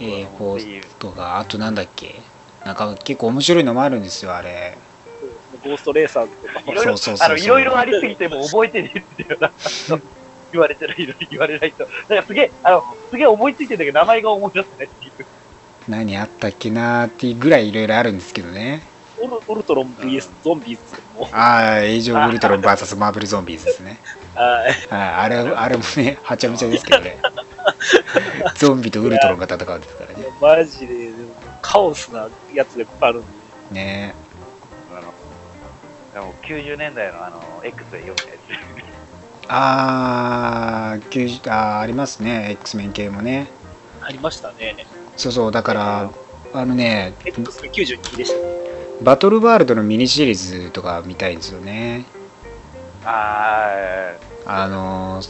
[0.00, 2.20] A はフォースとか、あとなんだっけ？
[2.64, 4.76] なんか結構面白いのもあるんですよ、あれ。
[5.62, 9.52] ゴーストレーサーズとかもいろいろそうそうそうそうあのいろいろありすぎてもう覚えてねえっていうな
[10.52, 15.26] 言われてるいろいろ言われないとだからすげえあのすげえ思いついてんだけど名前が思い出せないっていう
[15.88, 18.89] 何あったっけなーっていうぐらいいろいろあるんですけどね。
[19.22, 20.82] ウルウルトロン VS ゾンビーズ
[21.18, 21.28] も。
[21.32, 24.00] ああ、エイジオブ・ウルトロン VS マーベル・ゾンビーズですね。
[24.34, 24.72] はい。
[24.94, 27.18] はい、あれ、あれもね、はちゃめちゃですけどね。
[28.56, 30.26] ゾンビとウルトロンが戦うんですからね。
[30.40, 33.40] マジで、でもカオスなやつがいっぱいあるんで。
[33.70, 34.14] ね
[34.92, 35.12] あの
[36.12, 38.30] でも90年代のあの X で読んだや
[39.48, 43.48] あー90あー、ありますね、X メン系もね。
[44.00, 44.86] ありましたね。
[45.16, 46.10] そうそう、だから、
[46.52, 48.69] あのね、X が92でしたね。
[49.02, 52.04] バトルワールドのミニシリーズとか見たいんですよね。
[53.02, 54.12] つあ
[54.46, 55.22] あの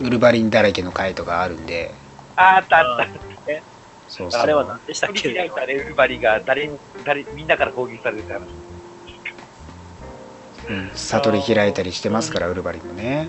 [0.00, 1.94] ウルヴァリンだらけの回とかあるんで、
[2.36, 3.06] あーあったあった
[4.08, 4.40] そうそう。
[4.42, 5.50] あれは何でしたっけ？
[5.50, 8.40] たレウルバリが誰に誰みんなから攻撃されるって話
[10.68, 13.28] うん、悟り開いたりしてますから、ウルヴァリンもね。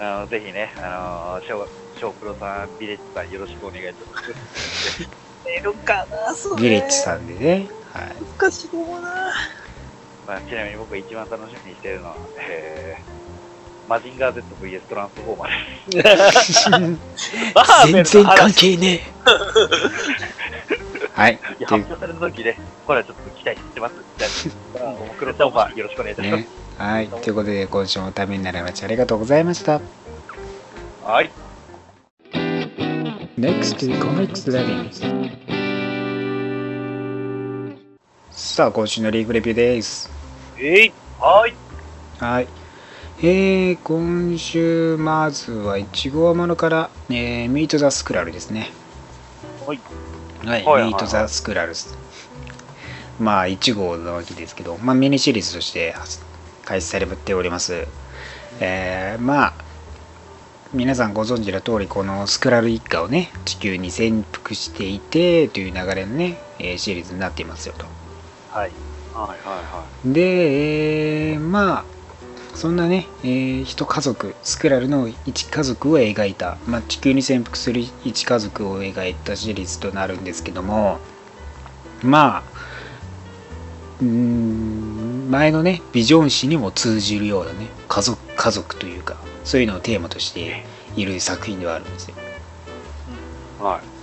[0.00, 5.08] あのぜひねあのショーショープロさんビレッジさんよろしくお願いします
[5.44, 6.54] 出るかな、それ。
[6.56, 7.68] ヴィレッジさんでね。
[7.92, 8.12] はい。
[8.38, 9.32] 難しいと思うな。
[10.26, 15.48] まあ、ちなみに僕が一番楽しみにしているのは、えー、マジンガー ZVS トランスフォーマー
[15.90, 16.70] です。
[17.92, 19.02] 全然関係ねえ。
[21.18, 21.32] はい。
[21.58, 23.94] いやという発表された時ね、これはちょっと期待してます。
[24.18, 24.28] じゃ
[24.78, 26.40] あ、よろしくお願いいたします。
[26.42, 26.48] ね。
[26.76, 27.08] はい。
[27.08, 28.86] ということで、今週もためになりました。
[28.86, 29.80] ありがとうございました。
[31.04, 31.30] はい。
[33.38, 35.57] Next Comics Reading
[38.58, 40.10] さあ今週のリーグレビューです。
[40.58, 40.92] えい。
[41.20, 41.54] はい。
[42.18, 42.48] はい。
[43.20, 48.72] えー、今週まずは1号ものから、えー、ミート・ザ・スクラルですね。
[49.64, 49.80] はい。
[50.44, 51.96] はい、はいミート・ザ・スクラルス
[53.20, 55.94] まあ1号なわけですけど、まあ、ミニシリーズとして
[56.64, 57.86] 開始されております。
[58.58, 59.54] えー、まあ
[60.74, 67.86] 皆さんご存知の通りこのスクラル一家をね地球に潜伏していてという流れのね、えーシリーズになっていますよと
[68.48, 68.72] はい。
[69.12, 70.12] はいはいはい。
[70.12, 71.84] で、えーまあ
[72.54, 80.98] そんなね、えー一家族スクラルの一家族を描いた、まあ、地球に潜伏する一家族を描いたシリーズとなるんですけども
[82.02, 82.52] まあ
[84.00, 90.64] うーん前のねビジョン誌にも通じるようなね家族家族というかそういうのをテーマとして
[90.96, 92.16] いる作品ではあるんですよ
[93.58, 93.97] はい。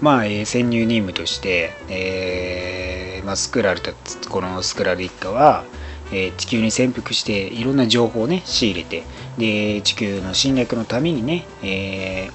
[0.00, 3.92] まあ、えー潜入任務として、えーまあ、スクラルた
[4.30, 5.64] このスクラル一家は、
[6.12, 9.04] えー地球に潜伏していろんな情報をね仕入れて
[9.38, 12.32] で地球の侵略のためにね、えー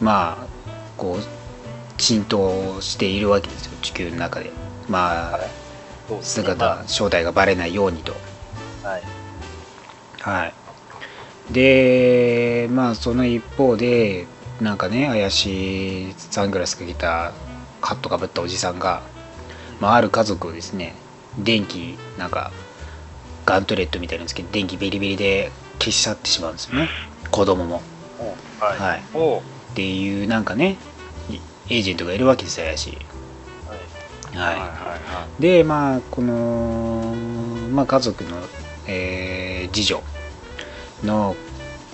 [0.00, 0.46] まあ
[0.96, 4.50] こう浸透しているわけですよ地球の中で
[4.88, 5.38] まあ
[6.08, 8.12] そうですね姿正体がバレないようにと
[8.82, 9.02] まあはい。
[10.20, 10.54] はい。
[11.50, 14.26] で、まあその一方で、
[14.60, 17.32] なんかね、怪しいサングラスかけた
[17.80, 19.02] カットかぶったおじさんが、
[19.80, 20.94] まあある家族をですね、
[21.38, 22.52] 電気、なんか、
[23.46, 26.88] ガントレットみたいなんですけど、電気ビリビリで消し去ってしまうんですよね。
[27.30, 27.82] 子供も。
[28.60, 28.78] はい。
[28.78, 29.00] はい。
[29.00, 30.78] っていう、なんかね、
[31.28, 32.98] いエージェントがいるわけですよ、怪しい。
[34.36, 34.54] はい。
[34.54, 34.64] はいは。
[34.64, 37.14] はいで、まあ、この、
[37.72, 38.36] まあ、家族の、
[38.86, 40.02] えー次女
[41.02, 41.34] の、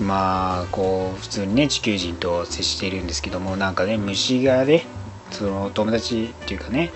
[0.01, 4.87] まあ、こう、普通にね、地球人と接しているんですけども、なんかね、虫がね、
[5.31, 6.91] その友達っていうかね、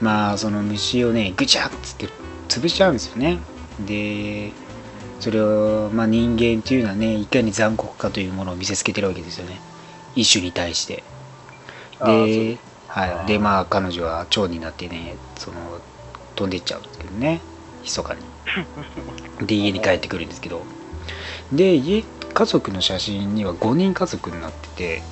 [0.00, 2.08] まあ、その虫をね、ぐちゃっつって
[2.48, 3.38] 潰しちゃうんですよね。
[3.80, 4.52] で、
[5.20, 9.60] それを、まあ、人間っていうのはね、いかに残酷かというものを見せつけてるわけですよね。
[10.14, 11.02] 一種に対して。
[12.04, 13.26] で、はい。
[13.26, 15.80] で、まあ、彼女は蝶になってね、その、
[16.34, 17.40] 飛んでいっちゃうんですけどね、
[17.82, 18.20] 密かに。
[19.46, 20.62] で、家に帰ってくるんですけど、
[21.52, 22.04] で、家、
[22.36, 25.02] 家族の写真には5人家族になってて、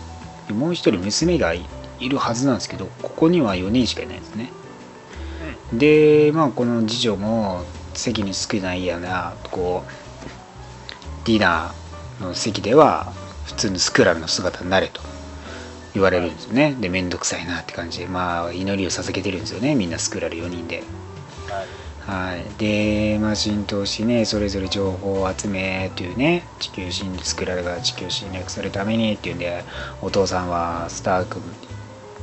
[0.46, 1.64] でもう一人娘がい
[1.98, 4.52] いるはずなんですけど、ここには4人しかいないんですね。
[5.72, 13.14] で、まあ、この次女も席に少ないやな、こう、ディナーの席では、
[13.46, 15.00] 普通のスクラルの姿になれと
[15.94, 16.76] 言われるんですよね。
[16.78, 20.82] で、めんどくさいなって感じで、まあ、祈りを捧げてるんですよね、みんなスクラル4人で。
[22.06, 22.44] はい。
[22.58, 29.64] で、まあ、浸透しね、それぞれ情報を集めというね、地球侵スクラルが地球侵略するためにっていうんで、
[30.02, 31.40] お父さんはスターク、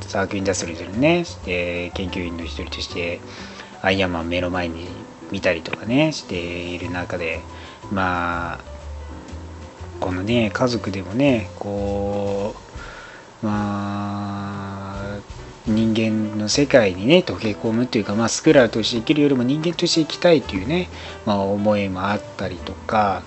[0.02, 3.22] スタークインダストリーズのね、で研究員の一人として、
[3.82, 4.88] アイアンマン目の前に
[5.32, 7.40] 見たりとかね、している中で、
[7.92, 8.60] まあ、
[10.00, 12.54] このね、家族でもね、こ
[13.42, 14.61] う、まあ、
[15.68, 20.90] 人間の世界にね溶け込むというか、まあ、スクラルとして生きるよりも人間として生きたいというね、
[21.26, 23.22] まあ、思いもあったりとか、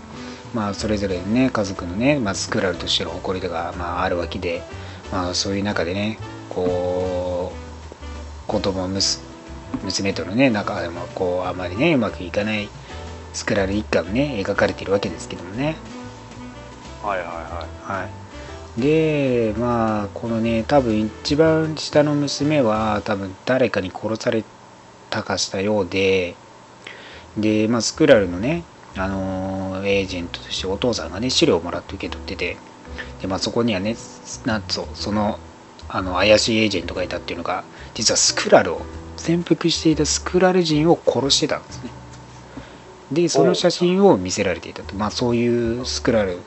[0.53, 4.63] まあ、それぞれね家族のね、まあ、スクラルとしての誇りとか、まあ、あるわけで、
[5.13, 6.19] まあ、そういう中でね
[6.49, 12.69] こう子供娘とのね仲でもこうあまりねうまくいかない
[13.33, 15.77] スクラル一家がね描かれているわけですけどもね。
[17.03, 17.67] はいはいは
[17.99, 18.03] い。
[18.03, 18.11] はい、
[18.79, 24.45] でまあこのね多分一番下の娘は多分誰かに殺され
[25.11, 26.35] たかしたようで
[27.37, 28.63] で、まあ、スクラルのね、
[28.97, 32.57] あのエージェントとしてお父さんがね資料をもらって受け取ってて
[33.21, 33.97] で、まあ、そこにはね
[34.45, 35.39] なんとその
[35.89, 38.83] あの怪しいエージェントがいたっていうのが実はスクラルを
[39.17, 41.91] 潜伏していたスクラル人を殺してたんですね。
[43.13, 44.95] でその写真を見せられていたと。
[44.95, 46.39] まあそういうスクラル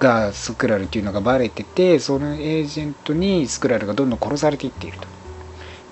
[0.00, 5.06] がスクラルっていうのがバレててそのエージェントにスクラルがどんどん殺されていっていると。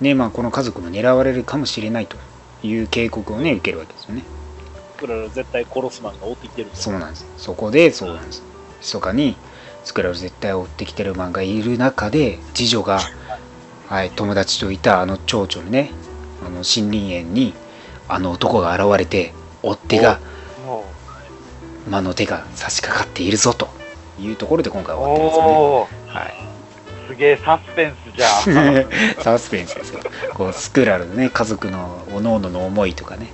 [0.01, 2.17] でまあこの家族も狙われるかもしれないと
[2.63, 4.23] いう警告をね受けるわけですよね。
[4.97, 6.75] スクラル絶対殺すマンが追ってきてると。
[6.75, 7.25] そうなんです。
[7.37, 8.43] そこでそうなんです。
[8.81, 9.35] 密かに
[9.83, 12.99] スクラル絶対追ってきてるマンがいる中で次女が、
[13.87, 15.91] はい、友達といたあの蝶々のね
[16.41, 17.53] あの森林園に
[18.07, 20.19] あの男が現れて追っ手が
[20.67, 20.83] お。
[21.89, 23.78] 魔の手が差し掛かっているぞと
[24.19, 26.49] いうところで今回お終わってるんですよねはい
[27.09, 28.85] すげえサスペンスじゃん。
[29.23, 29.99] サスペンスですよ。
[30.35, 33.31] こうスクラルのね、家族のおのおのの思いとかね。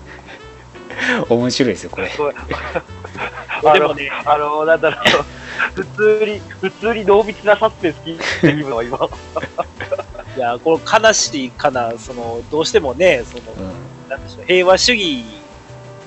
[1.28, 2.10] 面白いですよ、これ。
[2.10, 5.26] でもね、あの、なんだろう、
[5.74, 5.86] 普
[6.20, 8.98] 通に、普通に濃密なサスペンス聞いてるのは今。
[10.38, 15.26] いや、この悲しいかな、その、どうしてもね、その、うんなんでしょう、平和主義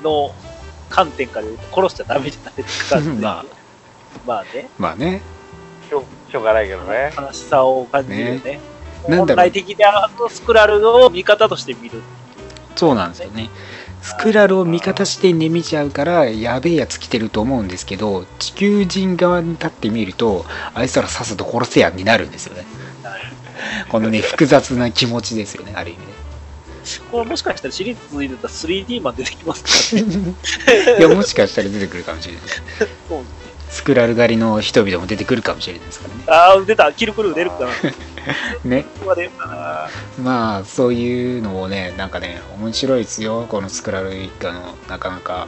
[0.02, 0.34] の
[0.88, 3.00] 観点から言うと殺しちゃダメじゃないですか。
[3.20, 3.57] まあ
[4.26, 5.22] まあね、まあね。
[5.88, 7.12] しょしょうがないけどね。
[7.16, 8.60] 悲しさを感じるよね。
[9.08, 9.26] なんだろう。
[9.26, 12.02] 本来的であのスクラルを味方として見る。
[12.76, 13.48] そうなんですよね。
[14.02, 22.64] スクラルを味方して寝見ちゃうからやべえやつ来てると思うんですけど地球人側に立ってみるとあいつらさっさと殺せやになるんですよね。
[23.90, 26.12] このね複雑な気持ちですよねある意味ね。
[27.10, 30.34] これもしかしたらシリーズ続いてたら 3D マン出てきますからね。
[30.98, 32.42] いやもしかしたら出てくるかもしれない
[33.08, 33.22] そう
[33.70, 37.66] スクラル狩りの人々も出てくるかもしれないですからねああ、出た、キルクルー出るかな。
[38.64, 39.88] ねまで出るかな。
[40.22, 45.46] まあそういうのもねなんかね面白いですよこのスクラル一家のなかなか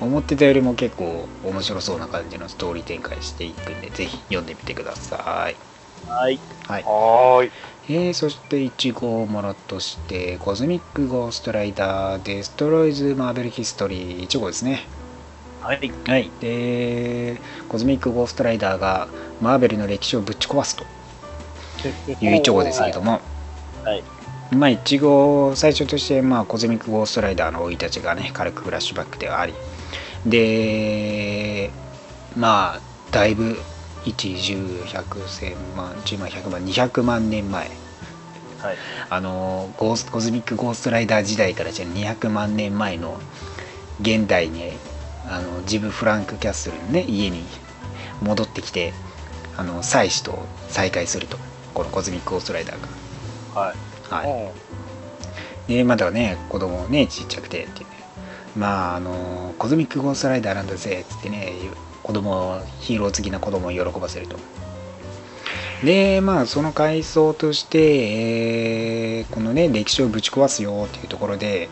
[0.00, 5.56] 思ってたよりも結構面白そうな感じのストーリー展開していくんでぜひ読んでみてください
[6.06, 6.38] はい。
[6.66, 7.50] はいはーい。
[7.90, 14.86] えー、そして1号ものとしてコズミックゴーストライダーデストロイズマーベルヒストリー1号ですね
[15.60, 15.92] はい。
[16.06, 19.08] はいでコズミックゴーストライダーが
[19.40, 20.84] マーベルの歴史をぶち壊すと
[22.20, 23.20] いう1号ですけども、
[23.84, 24.02] はい。
[24.50, 29.52] まあ1号最初として、まあ、コズミックゴーストライダーの生い立ちがね軽くフラッシュバックではあり
[30.24, 31.70] で
[32.34, 33.58] まあだいぶ
[34.04, 37.70] 110100100万10万100万200万年前
[38.58, 38.76] はい。
[39.10, 43.20] あのゴースコズミックゴーストライダー時代からじゃ200万年前の
[44.00, 44.72] 現代に
[45.28, 47.44] あのジブ・フランク・キャッスルのね家に
[48.22, 48.92] 戻ってきて
[49.56, 50.38] あの妻子と
[50.68, 51.36] 再会すると。
[51.74, 53.60] このコズミックゴーストライダーが。
[53.60, 53.76] はい。
[54.28, 54.52] は
[55.68, 55.72] い。
[55.72, 57.96] でまだね子供ねちっちゃくてっていうね。
[58.56, 61.52] まああのコズミックゴーストライダーなんだぜっつってね
[62.02, 64.36] 子供ヒーロー好きな子供を喜ばせると。
[65.84, 71.68] でまあその階層として、えーこのね歴史をぶち壊すよっていうところで、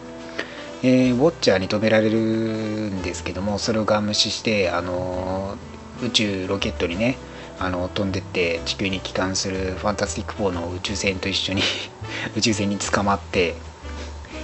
[0.82, 5.56] えーウォッチャーに止められるんですけどもそれをガン無視してあの
[6.02, 7.16] 宇宙ロケットにね
[7.58, 11.62] あの飛んでって地球に帰還するファンタスティック4の宇宙船と一緒に
[12.36, 13.54] 宇宙船に捕まって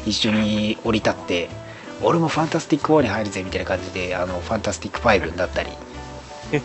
[0.06, 1.48] 一緒に降り立って
[2.02, 5.70] 俺もファンタスティック4に入るぜみたいな感じであのファンタスティック5になったり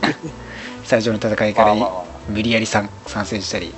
[0.85, 1.75] 最初の戦いから
[2.29, 3.73] 無理やり参参戦したり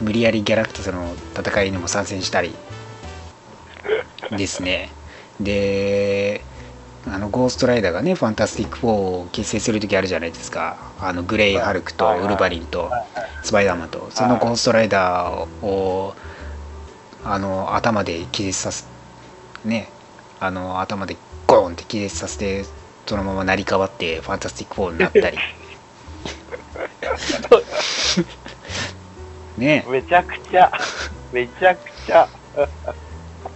[0.00, 2.54] 無理やりギャラクタスの戦いにも参戦したり
[4.32, 4.90] ですね
[5.42, 6.44] で
[7.06, 10.76] あのゴーストライダーがねファンタスティック4を結成する時あるじゃないですか。
[11.00, 12.90] あのグレイ・ハルクとウルヴァリンと
[13.42, 14.08] スパイダーマンと。
[14.10, 16.14] そのゴーストライダーを
[17.24, 18.84] あの頭で気絶させ
[19.64, 19.88] ね
[20.40, 22.64] あの頭でゴーンって気絶させて
[23.06, 25.38] そのまま成り代わってファンタスティック4になったり。
[29.58, 29.84] ね。
[29.86, 30.72] あめちゃくちゃ、
[31.32, 32.28] めちゃくちゃ。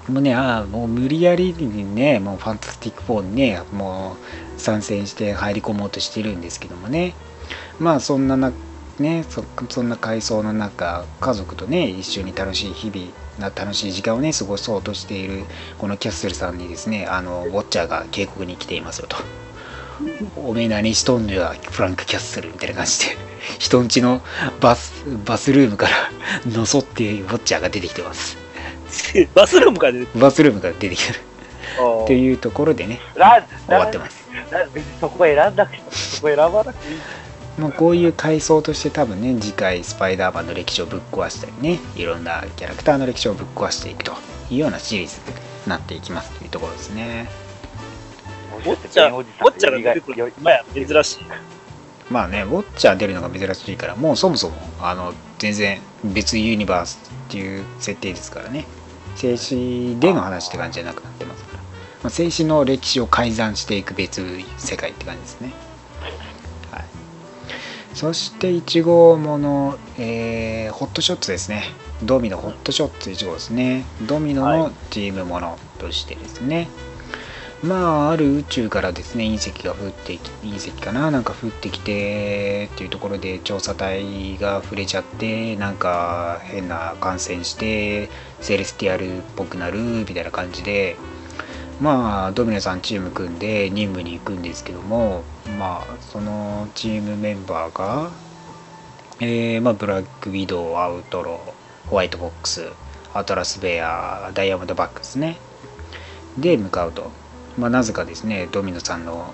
[0.08, 4.16] もうねああもう無理やりにねもうファンタスティック4にねも
[4.56, 7.14] う参戦して入り込もうとしてるんですけどもね。
[7.78, 8.52] まあそんなな
[8.98, 15.44] ねそそんな階層の中家族とね一緒に楽しい日々な楽しい時間をね過ごそうとしている
[15.78, 19.16] このキャッスルさんにですねあのウォッチャーが警告に来ていますよと。
[20.36, 23.36] おめえ何しとんのよフランク・キャッスルみたいな感じで。
[23.58, 24.22] 人んちの
[24.60, 26.10] バスバスルームから
[26.46, 28.45] のそってウォッチャーが出てきてます。
[29.34, 31.24] バスルームから出てくバスルームから出てきてるる。
[32.04, 34.24] っていうところでねラ終わってます
[35.00, 37.00] そこ選んなくて、そこ選ばなくていい。
[37.60, 44.12] もうこういう階層として多分ね次回スパイダーマンの歴史をぶっ壊したりねいろんなキャラクターの歴史をぶっ壊していくと
[44.50, 45.16] いうようなシリーズ
[45.64, 47.28] になっていきますというところですね
[48.58, 50.32] ウォッチャー、ウォッチャーが出てくる。
[50.38, 51.24] 今や珍しい。
[52.10, 58.64] まあねウォッチャー出るのが珍しいからもうそもそもあの全然別ユニバースっていう設定ですからね
[59.16, 61.68] 静止での話って感じじゃなくなってますから、ま
[62.04, 64.22] あ、静止の歴史を改ざんしていく別
[64.58, 65.52] 世界って感じですね。
[66.70, 66.84] はい。
[67.94, 71.64] そして1号もの、えーホットショッツですね。
[72.02, 73.86] ドミノホットショッツ1号ですね。
[74.02, 76.68] ドミノのチームものとしてですね、
[77.62, 90.96] まあある宇宙からですね隕石が降ってき隕石かななんか降ってきてっていうところで調査隊が触れちゃってなんか変な感染してセレスティアルっぽくなるみたいな感じで
[91.80, 95.22] まあドミノさんチーム組んで任務に行くんですけども
[95.58, 98.10] まあそのチームメンバーが
[99.18, 102.68] えーまあ、ブラックウィドウ、アウトロー、ホワイトボックス、
[103.14, 105.38] アトラスベア、ダイヤモンドバックですね。
[106.36, 107.10] で、向かうと。
[107.58, 109.32] まあ、なぜかですね、ドミノさんの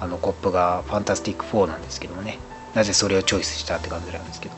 [0.00, 2.38] あのコップがファンタスティック4なんですけどもね。
[2.74, 4.54] なぜそれをチョイスしたって感じなんですけど。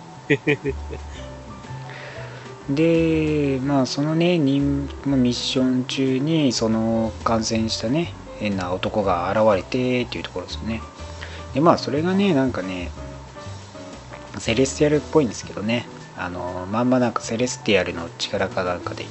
[2.74, 10.82] でまあそのね任ミッション中にその感染したね変な男が現れてっていうところですよね。
[11.54, 12.90] でまあそれがねなんかね
[14.38, 15.86] セレスティアルっぽいんですけどね。
[16.16, 19.06] あのまんまなんかセレスティアルの力かなんかで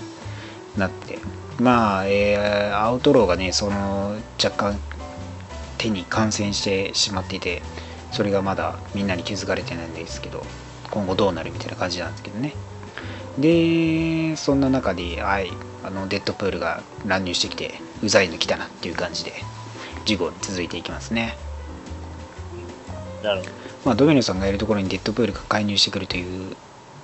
[0.78, 1.18] なって
[1.60, 4.80] まあ、えー、アウトローがねその若干
[5.78, 7.62] 手に感染してしまっていて
[8.12, 10.44] それがまだみんなに気づかれてないんですけど
[10.92, 12.54] 今後どうなるみたいな感じなんですけどね。
[13.38, 15.52] でそんな中で、はい、
[15.84, 19.34] あのデッドプールが乱入してきてうざいの来たなっていう感じで
[20.06, 21.38] 事故続いていきますね。
[23.24, 23.52] なるほど。
[23.86, 26.56] まあドミノさんがいるところにデッドプールが介入してくるという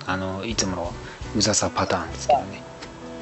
[0.06, 0.92] あのいつもの
[1.36, 2.62] うざさパターンですけどね、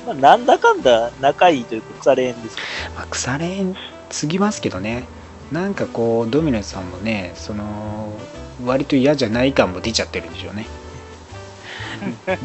[0.04, 2.62] まあ、なんだかんだ仲いいというか腐れ縁ですけ
[2.96, 3.74] まあ、腐れん
[4.10, 5.04] すぎますけどね
[5.52, 8.18] なんかこうドミノさんもねその
[8.64, 10.66] 割と嫌じゃない感も出ちゃってるんでしょうね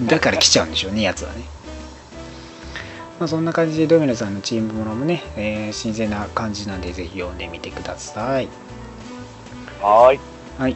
[0.08, 1.44] だから来ちゃうんでしょうねやつはね
[3.20, 8.48] まあ、そんな感じでドミノさんのチームものもね、えー新鮮な感じなんでぜひ読んでみてください
[9.82, 10.20] はーい。
[10.58, 10.76] はい。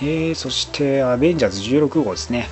[0.00, 2.48] えー、そして、アベンジャーズ16号ですね。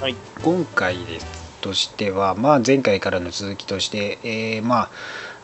[0.00, 0.16] はい。
[0.42, 4.90] 今回ですとしては、まあ、前回からの続きとして、えー、ま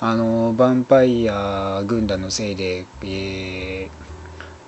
[0.01, 3.91] あ、あの、ヴァンパイア軍団のせいで、えー、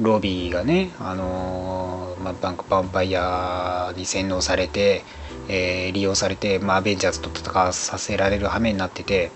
[0.00, 5.04] ロビーがね、あのまあ、バンヴァンパイアに洗脳されて、
[5.48, 9.30] えー利用されて、まあ、アベンジャーズと戦わさせられる羽目になってて、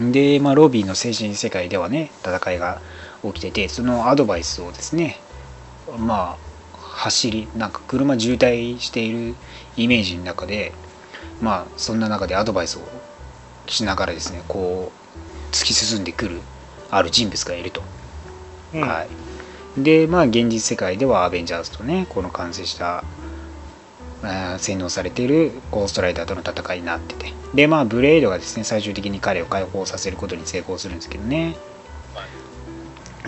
[0.00, 2.80] で、まあ、ロビーの精神世界ではね、戦いが
[3.24, 5.18] 起きてて、そのアドバイスをですね、
[5.98, 9.34] まあ、走り、なんか車渋滞している
[9.76, 10.72] イメージの中で、
[11.40, 12.82] まあ、そんな中でアドバイスを
[13.66, 16.40] しながらですね、こう、突き進んでくる
[16.90, 17.82] ある人物がいると。
[18.72, 18.80] ど。
[18.80, 19.06] は
[19.76, 19.82] い。
[19.82, 23.04] で、まあ、現実世界ではアベンジャーズとね、この完成した、
[24.58, 27.32] 洗脳されているゴーストライダーとの戦いになってて。
[27.54, 31.56] で、まあ、ブレイドがですね、最終的に彼を解放させることに成功するんですけどね。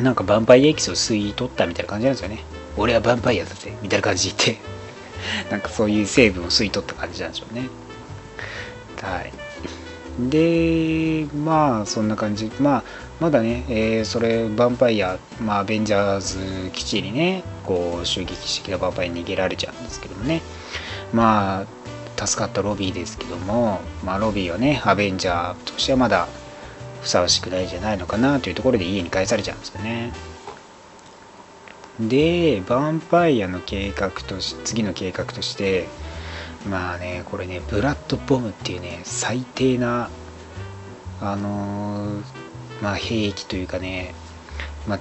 [0.00, 2.44] なんか、ヴァンパイアエキスを吸い取ったみたいな感じなんですよね。
[2.76, 4.75] 俺はヴァンパイアだぜ、みたいな感じで言って、
[5.50, 7.68] なんかそういう成分を吸い取った感じなんでしょうね。
[9.02, 9.32] はい。
[10.18, 12.50] で、まあ、そんな感じ。
[12.58, 12.84] まあ、
[13.20, 20.40] まだね、えーそれ、ヴァンパイア、まあ、アベンジャーズ基地にね、こう、襲撃してきたヴァンパイアに逃げられちゃうんですけどもね。
[21.12, 21.66] ま
[22.18, 26.28] あ、助かったロビーですけども、まあ、ロビーはね、アベンジャーとしてはまだ
[27.02, 30.12] ふさわしくないんじゃないのかなというところで家に帰されちゃうんですよね。
[32.00, 35.88] で、ヴァンパイアの計画とし、次の計画として、
[36.68, 40.10] まあね、これね、ブラッドボムっていうね、最低な、
[41.20, 42.22] あのー
[42.82, 44.14] まあ、兵器というかね、
[44.86, 45.00] まあ、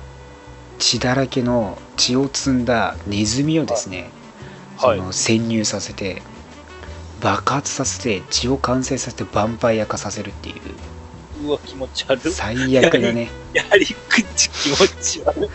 [0.79, 4.09] 血だらけの血を積んだネズミをですね、
[4.77, 6.21] はいその潜入させて、
[7.21, 12.31] 爆発させて、血を完成させてヴァンパイア化させるっていう、うわ、気持ち悪い。
[12.31, 15.49] 最悪なね、やはり口気持ち悪い。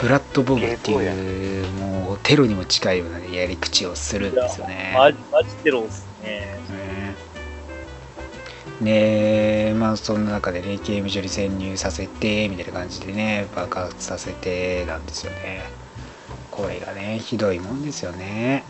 [0.00, 4.94] ブラッドボムっていう、もうテロにも近いようなねやり口をするんですよね。
[4.96, 6.58] マジ、マジテロっすね。
[8.86, 15.64] えまあそんな中でね刑務所に潜入させてみたいな感じでね爆発させてなんですよね。
[16.50, 18.64] これがねひどいもんですよね。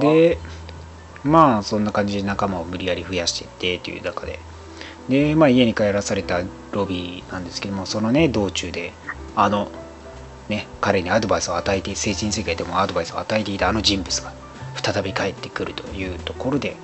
[0.00, 0.38] で
[1.24, 4.38] まあそんな感じで仲間を無理やり増やしていってという中で
[5.08, 6.40] でまあ家に帰らされた
[6.72, 8.92] ロビーなんですけどもそのね道中で
[9.36, 9.70] あの
[10.48, 14.32] ね彼にアドバイスを与えて精神世界でもアドバイスを与えていたあの人物が
[14.82, 16.76] 再び帰ってくるというところで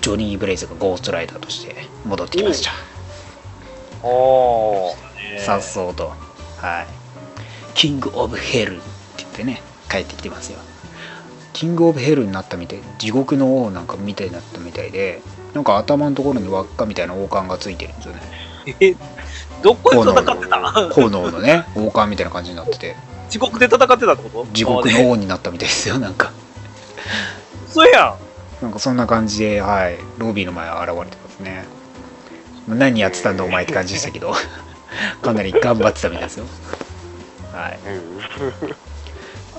[0.00, 1.74] ジョニー・ブレイズがゴーストライダーとして
[2.06, 2.72] 戻ってきました。
[4.02, 5.34] おー。
[5.34, 6.12] ねさっそうと。
[6.56, 6.86] はい。
[7.74, 8.82] キング・オブ・ヘルって
[9.18, 10.58] 言ってね帰ってきてますよ。
[11.52, 15.20] キング・オブ・ヘルになったみたい地獄の王なんかみたいになったみたいで
[15.54, 18.20] なんか頭のところに輪っかみたいな王冠がついてるんですよね。
[18.80, 18.94] え、
[19.62, 20.90] どこで戦ってた？
[20.90, 22.96] 炎のね王冠みたいな感じになってて。
[23.28, 24.46] 地獄で戦ってたってこと？
[24.52, 26.32] 地獄の王になったみたいですよなんか。
[27.68, 28.16] 嘘や
[28.60, 28.64] ん。
[28.64, 29.98] なんかそんな感じではい。
[30.18, 31.64] ロビーの前現れてますね。
[32.68, 34.32] 何やってたんだお前って感じでしたけど。
[35.22, 36.44] かなり頑張ってたみたいですよ。
[37.52, 37.78] はい。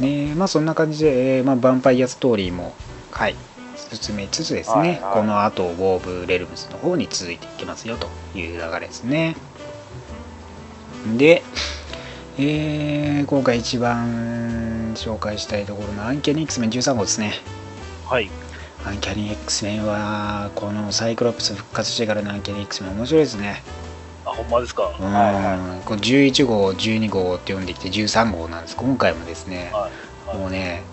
[0.03, 2.73] ねまあそんな感じで、えーまあ、ヴァンパイアストーリーも
[3.11, 3.35] はい
[3.95, 5.13] 進めつつですね、はいはい。
[5.13, 9.35] この後ウォーブ・レルムスの方に続いていきますよという流れですね。
[11.17, 11.43] で、
[12.37, 17.33] えー今回一番紹介したいところのアンキャニ X メン13号ですね。
[18.05, 18.29] はい。
[18.85, 23.63] アンキャニ X メンはこのサイクロプス復活してからのアンキャニ X メン面白いですね。
[24.25, 24.91] あ、ほんまですか？
[24.99, 28.75] うん、はいはこの11号12号って呼んできて13号なんです。
[28.75, 30.29] 今回もですね、はい。
[30.29, 30.37] はい。
[30.37, 30.83] もうね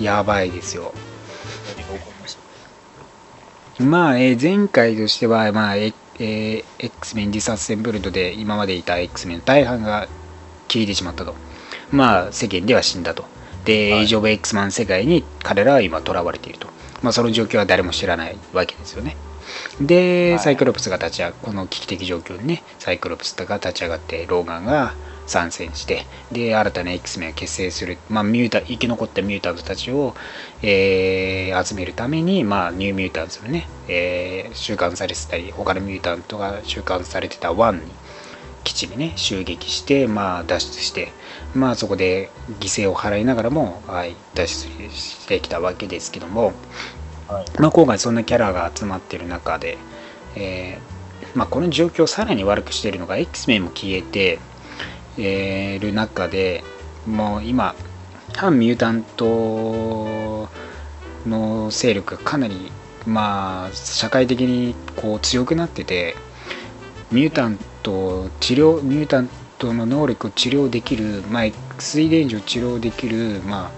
[0.00, 0.92] やばいですよ
[3.78, 10.08] まあ、えー前回としては、まあええー X メンディスアッセンブルドで今までいた X メンの大半が
[10.68, 11.34] 消えてしまったと。
[11.90, 13.24] まあ世間では死んだと。
[13.64, 14.00] で、はい。
[14.00, 16.68] エイジ・オブ・ X マン世界に彼らは今囚われていると。
[17.02, 19.16] まあその状況は誰も知らないわけですよね。
[19.80, 20.38] で、はい。
[20.40, 24.94] サイクロプスが立ち上がこの危機的状況にねサイクロプスが立ち上がってローガンが
[25.26, 30.14] 参戦してで新たな X メンを結成する、まあ、ミュータ生き残ったミュータントたちを、
[30.62, 37.82] えー集めるために、まあ、ニューミュータントのね、えー収監されてたり他のミュータントが収監されてたワンに
[38.64, 41.12] 基地にね襲撃して、まあ、脱出して、
[41.54, 46.52] まあ、そこで犠牲を払いながらも、はい、脱出してきたわけですけども、
[47.28, 47.60] はい。
[47.60, 49.78] まあ、今回そんなキャラが集まってる中で、
[50.34, 50.96] えー
[51.36, 54.38] まあ、この状況をさらに悪くしているのが X メンも消えて、
[55.18, 56.64] えーる中で
[57.06, 57.74] もう今
[58.34, 60.48] 反ミュータント
[61.26, 62.70] の勢力がかなり
[63.06, 66.14] まあ社会的にこう強くなってて
[67.12, 73.70] ミュータント治療ミュータントの能力を治療できる、まあ、X 遺伝子を治療できる、ま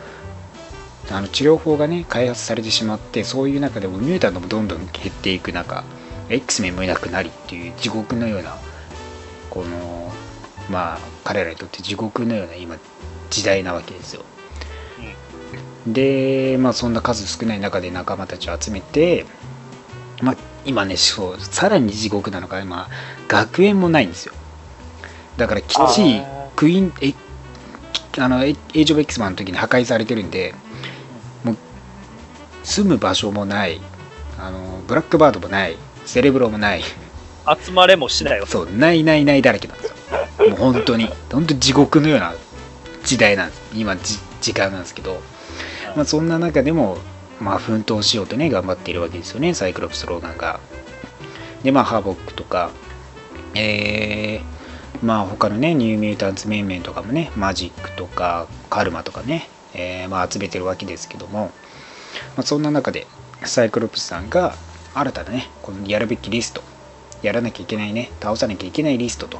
[1.10, 5.84] あ、あの治療法がね開発されてしまってそういう中でもミュータントもどんどん減っていく中
[6.28, 8.56] X メンもいなくなりっていう地獄のような
[9.50, 10.12] この
[10.68, 12.76] まあ彼らにとって地獄のような今
[13.30, 14.24] 時代なわけですよ。
[15.86, 19.24] でまあそんな数少ない中で仲間たちを集めて
[20.20, 22.88] まあ今ねそうさらに地獄なのが今
[23.28, 24.34] 学園もないんですよ。
[25.36, 27.14] だからきっちりあクイーンえ
[28.18, 30.54] あのエイジ・オブ・エクスマンの時に破壊されてるんで
[31.44, 31.56] もう
[32.64, 33.80] 住む場所もない。
[34.38, 35.76] あのブラックバードもない。
[36.04, 36.82] セレブロもない。
[36.82, 37.07] た。
[37.60, 38.46] 集まれもしないわ。
[38.46, 40.50] そうないないないだらけなんですよ。
[40.50, 41.08] もう本当に。
[41.30, 42.34] 本当地獄のような
[43.04, 43.62] 時代なんです。
[43.74, 45.20] 今じ時間なんですけど、
[45.96, 46.98] まあ、そんな中でも
[47.40, 49.54] まあ奮闘しようとね頑張っているわけですよね。
[49.54, 50.60] サイクロプス・ローガンが。
[51.62, 52.70] でまあハーボックとか。
[53.54, 61.46] えー、まあ他のねニューミュータンツメンメンとかもねマジックとかカルマとかね、えーまあ、集めてるわけですけども、
[62.36, 63.06] まあ、そんな中で
[63.44, 64.54] サイクロプスさんが
[64.94, 66.62] 新たなねこのやるべきリスト。
[67.22, 68.10] やらなきゃいけないね。
[68.20, 69.38] 倒さなきゃいけないリストと、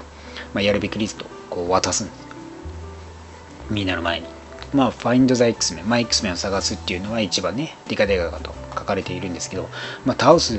[0.54, 2.04] まあ、やるべきリストをこう渡す。
[2.04, 2.18] んです
[3.70, 4.26] みんなの前に。
[4.74, 9.68] まあ、Find the X-Men、まあ、X-Men を探すっていうのは一番ね、デカデカと書かれているんですけど、
[10.04, 10.58] まあ、倒す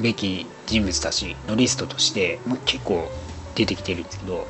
[0.00, 3.08] べき人物たちのリストとして、まあ、結構
[3.54, 4.46] 出てきてるんですけど、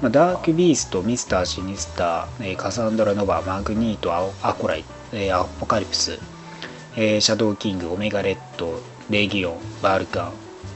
[0.00, 6.18] まあ、ダークビースト、ミスター・シニスター、えーカサンドラ・ノバ、マグニート、アオアコライ、えーアポカリプス、
[6.96, 10.32] えーシャドウキング、オメガレッド、レギオン、バールカン、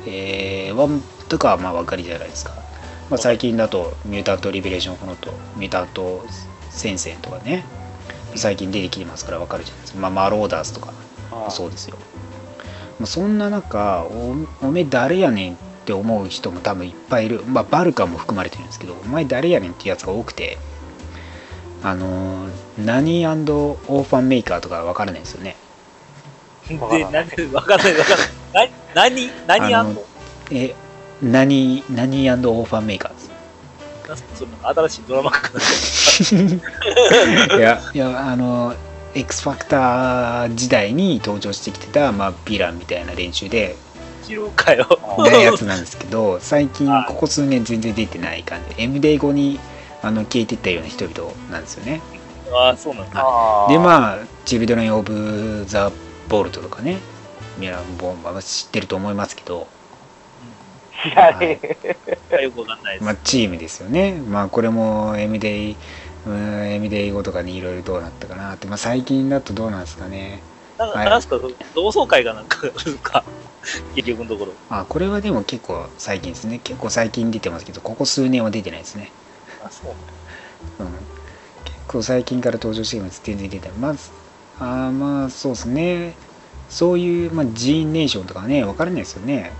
[0.06, 2.62] えーワンとかはまあ分かりじゃないですか。
[3.10, 6.24] まあ、最近だと、ミュータント・リベレーション・フォノト、ミュータント・
[6.70, 7.64] 戦線とかね、
[8.34, 9.98] 最近出てきてますから分かるじゃないですか。
[9.98, 10.94] まあ、マローダースとか
[11.30, 11.98] あそうですよ。
[12.98, 17.42] まあ、そんな中お、おめえ誰やねんって思う人も多分いっぱいいる。
[17.46, 20.56] まあ、バルカも含まれてるんですけど、お前誰やねんってやつが多くて、
[21.82, 25.56] あのー、ナニーオーファンメーカーとか分からないですよね。
[26.68, 28.18] で、わからない何、わかんないわかん
[28.54, 28.81] ない。
[28.94, 30.02] な、何、何あんの？
[30.50, 30.74] え、
[31.22, 33.30] ナニー、ナニーオーファンメーカーです？
[34.08, 34.50] なんすかその
[34.88, 35.60] 新しいドラマかな。
[37.56, 38.74] いや、いや、あの、
[39.14, 43.76] X ファクター時代に登場してきてた、まあ、ヴィランみたいな連中で、
[44.24, 44.86] 知るかよ。
[45.42, 49.58] やつなんですけど、最近はいここ数年全然出てない感じで、M デー後に
[50.02, 52.00] あの消えていったような人々なんですよね。
[52.54, 53.10] ああ、そうなんだ。
[53.14, 55.90] あで、まあ、チルドレン・オブ・ザ・
[56.28, 56.98] ボルトとかね、
[57.58, 59.68] 皆ボンバー知ってると思いますけど、
[62.42, 63.04] よくわかんないです。
[63.04, 64.20] まあ、チームですよね。
[64.20, 65.76] まあ、これも M デイ、
[66.26, 70.42] うん M デイ後とかにいろいろどうなったかなって、まあ、最近だとどうなんですかね。
[70.78, 71.38] なんか、はいなんすか、
[71.74, 73.24] 同窓会がなんかあるんか。
[73.94, 74.52] 結局のところ。
[74.68, 76.58] あ、これはでも結構最近ですね。
[76.58, 79.12] 結構最近出てますけど、ここ数年は出てないですね。
[79.62, 79.94] あ、そう。
[80.78, 80.92] うん、
[81.64, 84.10] 結構最近から登場しています全然出てないまず
[84.58, 86.16] あーまあそうですね
[86.72, 89.52] そういう、まあ、ジーンネーションとかね分からないですよね、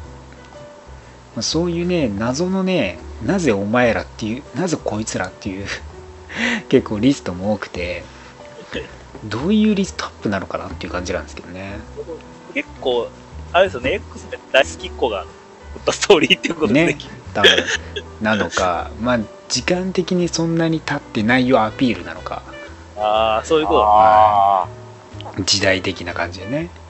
[1.37, 5.67] まあ、そういうね謎のねなぜお前らっていうなぜこいつらっていう
[6.71, 8.03] 結構リストも多くて
[9.25, 11.79] どういうリストアップなのかなっていう感じなんですけどね。
[12.55, 13.09] 結構、
[13.53, 15.27] あれですよね、X で大好きっ子が
[15.75, 16.99] 撮ったストーリーっていうことで、ね
[17.35, 17.51] 多分
[18.21, 22.43] なのか まあ時間的にそんなに経ってないよアピールなのか。
[22.97, 24.67] ああ、そういうことあ
[25.45, 26.82] 時代的な感じでね、はい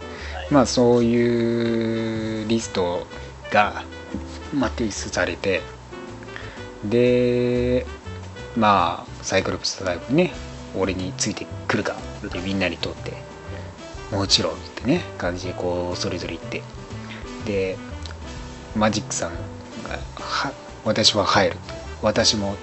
[0.53, 3.07] まあそういうリスト
[3.51, 3.83] が
[4.55, 5.63] まあ、提出されて
[6.85, 7.87] で
[8.57, 10.33] まあサイクロプス大学ね
[10.77, 11.97] 俺についてくるか
[12.27, 13.15] ってみんなにとって
[14.11, 16.63] もちろんってね感じでこうそれぞれ行って
[17.47, 17.79] で
[18.77, 19.31] マジックさん
[19.85, 20.53] がは
[20.85, 21.57] 私は入る
[22.03, 22.57] 私も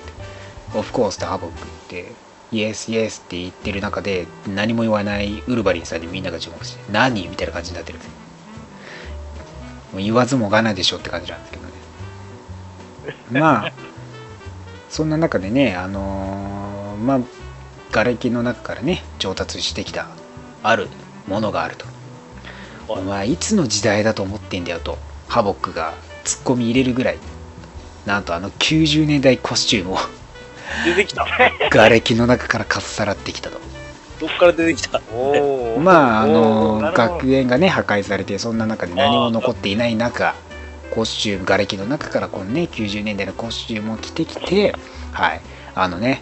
[0.76, 2.14] オフコースとハボックって
[2.52, 8.00] イエスイエスって言ってる中で何も言わないウルヴァリンさんにみんなが注目して何みたいな感じになってる。
[8.00, 8.12] んです
[9.94, 13.40] もう言わずもがなでしょって感じなんですけどね。
[13.40, 13.74] まあ
[14.90, 17.20] そんな中でねあのーまあ
[17.92, 20.08] 瓦礫の中からね調達してきた
[20.64, 20.88] ある
[21.28, 21.86] ものがあると。
[22.88, 24.98] お前いつの時代だと思ってんだよと
[25.28, 25.94] ハボックが
[26.24, 27.18] ツッコミ入れるぐらい。
[28.06, 29.98] なんとあの90年代コスチュームを
[30.86, 31.26] 出てきた。
[31.70, 33.60] 瓦礫の中からかっさらってきたと。
[34.20, 35.02] どっから出てきた？
[35.80, 40.36] まああおの学園がね破壊されてそんな中で何も残っていない中
[40.92, 44.76] コスチューム瓦礫の中からこのね90年代のコスチュームを着てきて
[45.12, 45.42] はい。
[45.76, 46.22] あのね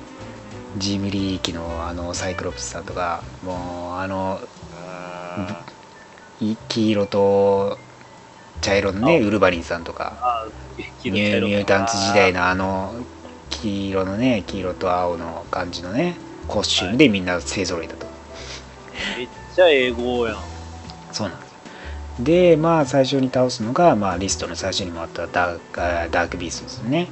[0.77, 4.39] ジームリー機のあのサイクロプスさんとかもうあの
[6.39, 7.79] い黄色と
[8.61, 10.45] 茶色のねあウルヴァリンさんとかあ
[10.77, 12.93] ニューミュータンツ時代のあの
[13.61, 18.07] 黄色のね黄色と青の感じのねコスチュームでみんな勢ぞろいだと、
[19.17, 20.37] めっちゃ英語やん。
[21.11, 21.51] そうなんです。
[21.51, 21.57] よ
[22.19, 27.09] でまあ最初に倒すのが、まあ、リストの最初にもあったダークあダークビーストですね。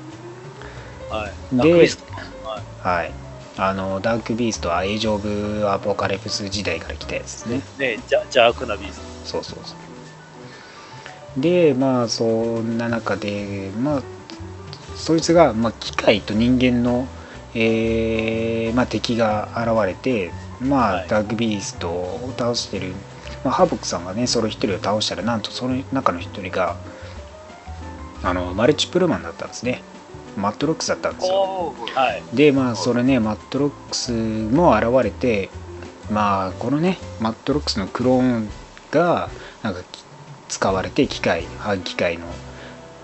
[1.10, 1.56] はい。
[1.56, 2.06] でダークリスト
[2.82, 3.12] はい。
[3.58, 7.96] あのダークビーストはエイジ・オブ・アポカリプス時代から来たやつですね。
[7.96, 9.76] ね、じゃ邪悪なビースそうそうそ
[11.38, 11.42] う。
[11.42, 14.04] でまあそんな中でまあ
[14.96, 17.08] そいつが、まあ、機械と人間の、
[17.54, 21.08] えーまあ、敵が現れてまあ、はい。
[21.08, 22.94] ダークビーストを倒してる、
[23.44, 26.78] まあ、ハーボックさんがねその一人を倒したらなんとその中の一人が
[28.24, 29.84] あのマルチプルマンだったんですね。
[30.36, 31.74] マットロックスだったんですよ。
[31.94, 32.24] はい。
[32.34, 35.50] でまあそれねマットロックスも現れて
[36.12, 38.50] まあこのねマットロックスのクローン
[38.92, 39.30] が
[39.62, 40.04] なんかき
[40.48, 42.26] 使われて機械半機械の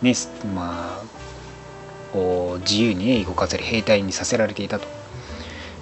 [0.01, 1.03] ねすまあ
[2.13, 4.87] 自由にね動かせる兵隊にさせられていたと。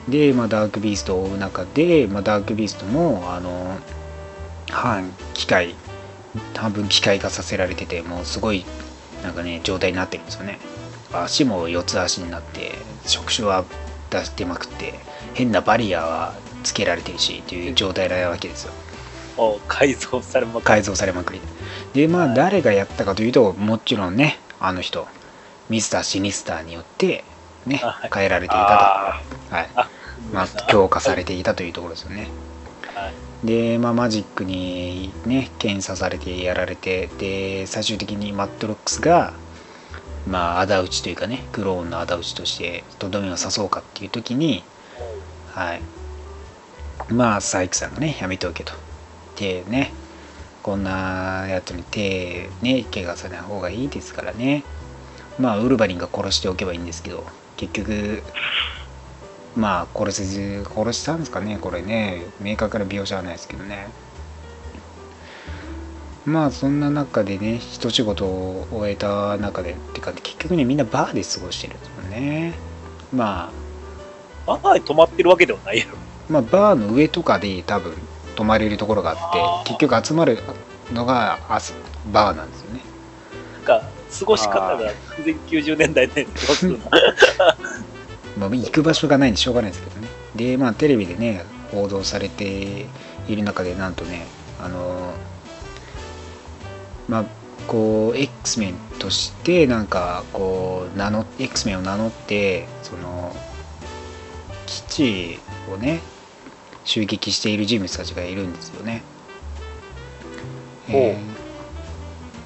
[0.08, 3.78] で、まあ、ダークビーストを追う中で、まあ、ダークビーストもあの
[4.70, 5.76] 半機械
[6.56, 8.66] 半分機械化させられててもうすごい
[9.24, 10.60] なんかね状態になってるんですよね。
[11.12, 12.74] 足も四つ足になって
[13.06, 13.66] 触手は
[14.12, 14.94] 出してまくって
[15.34, 18.74] 変なバリアはつけられてるしという状態なわけですよ。
[19.38, 21.42] お改造されまく改造されまくり。
[21.94, 25.08] でまあはい誰がやったかというともちろんねあの人
[25.70, 27.24] ミスターシニスターによって
[27.66, 28.10] ねはい。
[28.14, 29.70] 変えられていたあとはい。
[29.76, 29.90] あ
[30.34, 32.28] まあ強化されていたというところですよね。
[32.94, 33.10] は
[33.44, 33.48] い。
[33.48, 39.34] で、まあ、マジックにね検査されてやられてで最終的にマットロックスが
[40.28, 44.64] まあ仇討ちというかねクローンの仇討ちとしてとどめを刺そうかっていう時に
[45.54, 45.82] はい。
[47.10, 48.74] まあサイクさんがねやめておけと。
[49.36, 49.94] 手ね
[50.62, 54.64] こんなやつに手ね怪我さない方がいいですからね
[55.40, 57.24] まあウルヴァリンが殺しておけばいいんですけど
[57.56, 58.24] 結局
[59.56, 62.26] まあ殺せず殺したんですかねこれね。
[62.40, 63.88] 明確な描写はないですけどね。
[66.26, 72.54] まあそんな中でね一仕事を終えた中でってか結局ねみんなバーで過ごしてるんですよね。
[73.12, 73.52] ま
[74.46, 75.98] あバーに泊まってるわけではないやろ。
[76.30, 77.94] まあバーの上とかで多分
[78.36, 80.38] 泊まれるところがあって結局集まる
[80.94, 81.40] のが
[82.12, 82.82] バーなんですよね。
[83.56, 84.80] なんか、過ごし方が
[85.24, 86.80] 全然90年代で、どうするの
[88.38, 90.08] まあ、行く場所がないんでしょうがないですけどね。
[90.36, 92.86] でまあテレビでね報道されて
[93.28, 94.26] いる中でなんとね
[94.62, 95.14] あの
[97.08, 97.26] まあ
[97.68, 103.36] こう X メンとしてなんかこう名乗 X メンを名乗ってその
[104.66, 105.40] 基地
[105.72, 106.00] をね
[106.86, 109.04] 襲撃している人物たちがいるんですよね。
[110.88, 111.39] えー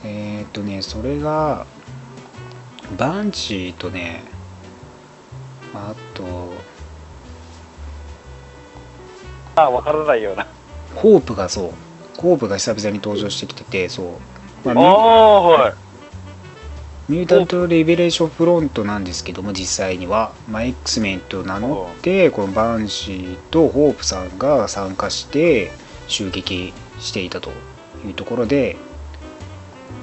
[0.04, 1.66] えーっとねそれが
[2.98, 4.24] バンチーとね
[5.74, 6.54] あと
[9.56, 10.48] あ、わからないような。
[10.96, 11.72] ホープがそう
[12.18, 14.20] ホープが久々に登場してきててそ
[14.66, 15.74] う、まあああ、はい。
[17.10, 25.72] ミュータント・リベレーション・フロントなんですけども実際には、まあ、X メンと名乗ってこのバンシーとホープさんが参加して
[26.08, 27.52] 襲撃していたと
[28.06, 28.78] いうところで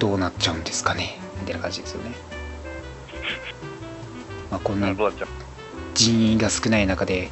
[0.01, 1.21] どうなっちゃうんですかね？
[1.41, 2.11] みたいな感じですよね、
[4.51, 4.93] まあ、こんな
[5.95, 7.31] 人員が少ない中で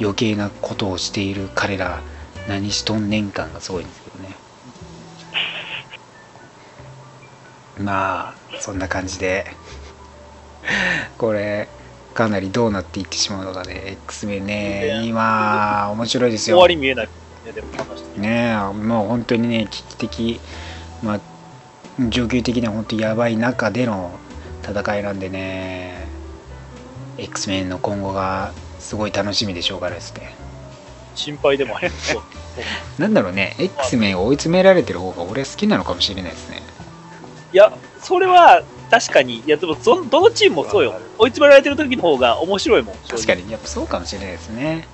[0.00, 2.00] 余計なことをしている彼ら
[2.48, 4.34] 何しとん年間がすごいんですけどね。
[7.78, 9.46] まあそんな感じで
[11.18, 11.68] これ
[12.14, 13.98] かなりどうなっていってしまうのかね。
[14.06, 16.56] X メンね今面白いですよ。
[16.56, 17.08] 終わり見えない。
[17.44, 18.20] ね、でも話して。
[18.20, 20.40] ねえもう本当にね危機的。
[21.02, 21.20] まあ
[21.98, 24.18] 状況的には本当やばい中での
[24.62, 25.18] 戦いなん。
[25.18, 26.06] でね
[27.18, 30.34] X メンの今後がすごい楽しみでしょうからですね
[31.14, 31.90] 心配でもある。
[31.90, 32.22] そう
[32.98, 33.14] なん。
[33.14, 36.62] だろうね X メンを追い詰められてる方が俺好きなのかもしれないですね
[37.52, 41.00] いや、それは確かに、いや、でもそどのチームもそうよ。
[41.18, 42.96] 追い詰められてる時の方が面白いもん。
[43.08, 44.86] 確かにやっぱそうかもしれないですね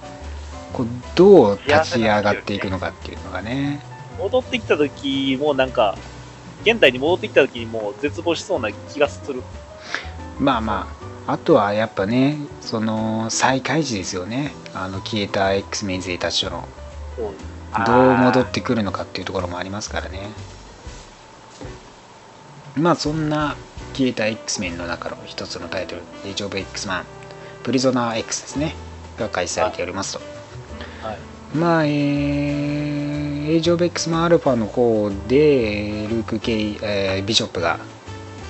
[0.72, 3.84] こうどう立ち上がっていくのかっていうのがね
[4.18, 5.70] 戻ってきた時もなん。
[5.70, 5.98] か、
[6.64, 9.42] 現代に戻ってきた時にもう絶望しそうな気がする。
[10.38, 10.88] まあま
[11.26, 14.52] ああとはやっぱねその再開時ですよね。
[14.74, 16.68] あの消えた X メン勢たちとの。
[17.86, 20.28] どう戻ってくるのかっていうところもありますからね。
[22.76, 23.56] まあそんな
[23.94, 27.04] 消えた X メンの中の一つのタイトル「Age of X マン」
[27.62, 28.74] プリゾナー X ですね。
[29.18, 30.20] が開催されておりますと。
[31.06, 31.18] はい。
[31.54, 32.81] まあえー、
[33.48, 37.80] Age of X マンアルファの方でルーク・ケイ、えービショップが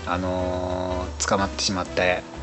[0.06, 2.02] あのー捕まってしまった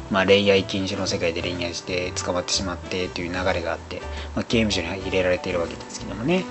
[0.10, 4.02] まあ、恋愛禁止の世界で恋愛して捕まってしまってという流れがあって、
[4.36, 6.46] まあ、刑務所に入れられているわけですけどもね。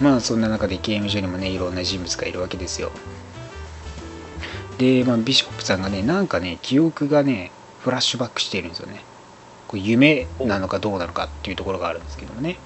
[0.00, 2.90] まあそんな中で刑務所にもねいろんな人物がいるわけですよ。
[4.78, 7.50] で、まあ、ビショップさんがねなんかね記憶がね
[7.80, 9.04] フラッシュバックしているんですよね。
[9.68, 12.56] これ夢なのかどうなのかっていうところがあるんですけどもね。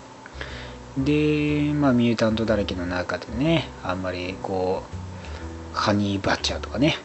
[0.98, 4.82] でまあミュータントだらけの中でねあんまりこ
[5.74, 6.96] うハニーバッチャーとかね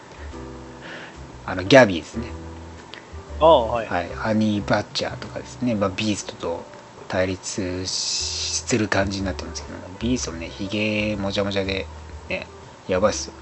[1.45, 2.41] あのギャビーですね
[3.41, 3.87] ああ、はい。
[3.87, 6.63] はい、ハニーバッチャーとかですね、まあ、ビーストと
[7.07, 11.87] 対立する感じになってますけど、ビーストもね、ひげもじゃもじゃで、
[12.29, 12.47] ね、
[12.87, 13.33] やばいっすよ。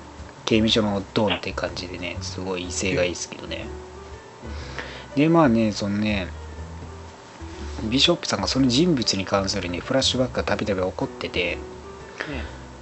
[0.45, 3.67] 刑務所のドンって感じでね、すごい威勢がいいですけどね。
[5.15, 6.29] で、まあね、そのね、
[7.83, 11.57] ビショップさんがその人物に関するね、フラッシュバックがたびたび起こってて、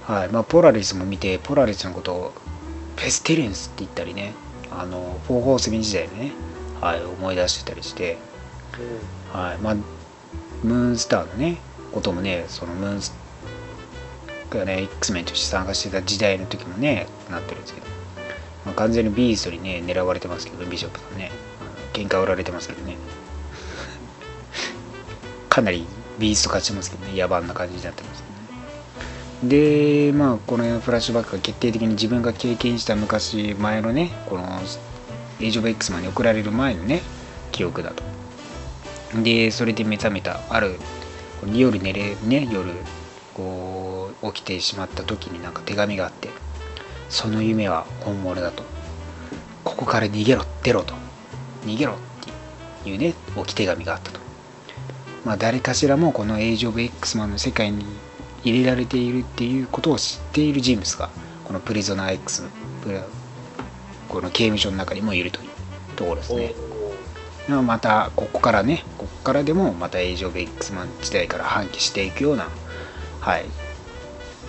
[0.02, 2.32] はい、まあ、ポラリスも見て、ポラリスのことを
[2.96, 4.32] ペステレンスって言ったりね、
[4.70, 6.32] あの、フォーホースミン時代のね、
[6.80, 8.18] はい、思い出してたりして、
[9.32, 11.58] はい、まあ、ムーンスターのね、
[11.92, 13.14] こともね、そのムーンス
[14.50, 17.86] がね、X メンとして参加してた時代の時もね、なってるんですけど、
[18.66, 21.30] まあ、完全にビーストにね、狙われてますけど、ビショップさんね、
[21.92, 22.96] 喧嘩売られてますけどね、
[25.48, 25.86] かなり
[26.18, 28.26] ビースト勝ちますけどね、野蛮な感じになってますね。
[29.44, 34.60] で、まあ、このフラッシュバックが決定的に自分が経験した昔前のね、この
[35.40, 37.00] エイジ・オブ・エックスマンに送られる前のね
[37.52, 38.02] 記憶だと。
[39.22, 40.78] でそれで目覚めたある
[41.52, 42.72] 夜寝れね夜
[43.34, 46.28] こう起きてしまった時になんか手紙があって
[47.08, 48.64] その夢は本物だと。
[49.64, 50.94] ここから逃げろ出ろと。
[51.64, 51.96] 逃げろっ
[52.82, 54.27] ていうね置き手紙があったと。
[55.24, 57.84] まあ誰かしらもこのエイジ・オブ・エックスマンの世界に
[58.44, 61.10] 入れられているっていうことを知っている人物が
[61.44, 62.44] このプリゾナー X
[62.82, 63.04] プラ
[64.08, 65.48] この刑務所の中にもいるという
[65.96, 66.54] ところですね。
[67.48, 72.48] またここからね、ここからでもまたエイジ・オブ・エックスマン時代から反帰していくような、
[73.20, 73.46] はい、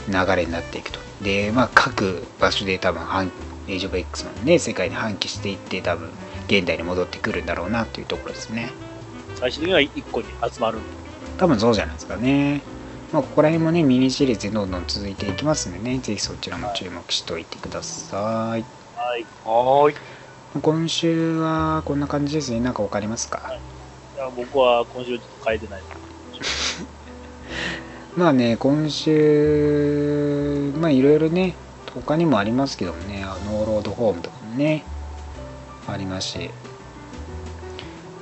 [0.09, 0.99] 流れになっていくと。
[1.21, 3.31] で、まあ各場所で多分反
[3.67, 6.09] エイジ・オブ・エックスマンね、世界に反帰していって多分
[6.47, 8.69] 現代に戻ってくるんだろうなというところですね。
[9.39, 10.79] 最終的には一個に集まる。
[11.37, 12.61] 多分そうじゃないですかね。
[13.11, 18.19] まあ、ここら辺もね、ミニシリーズでどんどん続いていきますんでね、ぜひそちらも注目しておいてください。
[18.19, 18.65] はい。
[19.45, 19.95] はーい。
[20.61, 22.59] 今週はこんな感じですね。
[22.59, 23.53] なんかわかりますか？
[24.15, 25.81] いや僕は今週ちょっと買えてない。
[28.17, 31.55] まあね、今週、まあいろいろね、
[31.93, 34.83] 他にもありますけどもね、あ、ノーロードホームとかもね、
[35.87, 36.49] ありますし、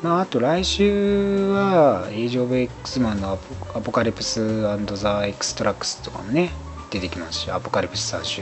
[0.07, 4.61] まああと来週は、エイジ・オブ・エックスマンのアポアポカリプス
[4.95, 6.51] ザ・エクストラクツとかもね、
[6.89, 8.41] 出てきますし、アポカリプス3週、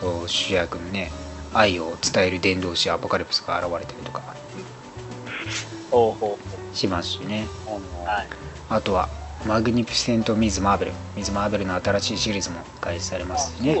[0.00, 1.10] こう主役のね、
[1.52, 4.22] 愛を伝える伝道師アポカリプスが現れたりとか
[6.72, 7.48] しますしね。
[7.66, 8.06] う。
[8.06, 8.28] はい。
[8.68, 9.08] あとは、
[9.44, 10.92] マグニフィセント・ミズ・マーベル。
[11.16, 13.76] ミズ・マーベルの新しいシリーズも開始されますしね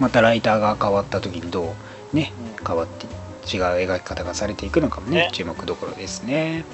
[0.00, 1.76] またライターが変わった時にど
[2.12, 3.17] うね、うん変わって
[3.52, 6.64] 違う描き方がされていくのかもね、ね注目どころですね。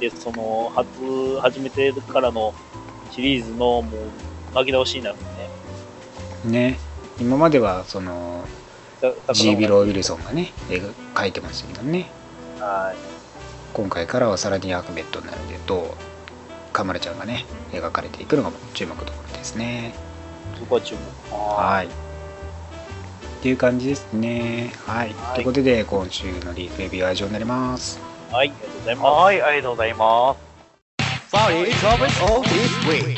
[0.00, 2.54] で、その、初、始めてからの
[3.10, 3.92] シリーズの、もう、
[4.54, 6.70] 巻き直しになるんでね。
[6.70, 6.78] ね。
[7.20, 8.44] 今までは、その、
[9.26, 12.10] たジービロー・ウィルソンがね、描いてましたけどね。
[12.58, 12.96] はい。
[13.72, 15.84] 今回からはサラディ・アクベットになるので、どう、
[16.72, 19.94] カマラちゃんがね、描かれていくのかも注目どころですね。
[20.58, 21.34] そこは注目。
[21.34, 22.11] はい。
[23.42, 24.72] っていう感じですね。
[24.86, 25.12] はい。
[25.14, 27.98] はいということで、今週のリーフレビューは以上になります。
[28.30, 31.34] はい、ありがとうございまはい、ありがとうございます。
[31.34, 33.16] Sorry, topics all this week.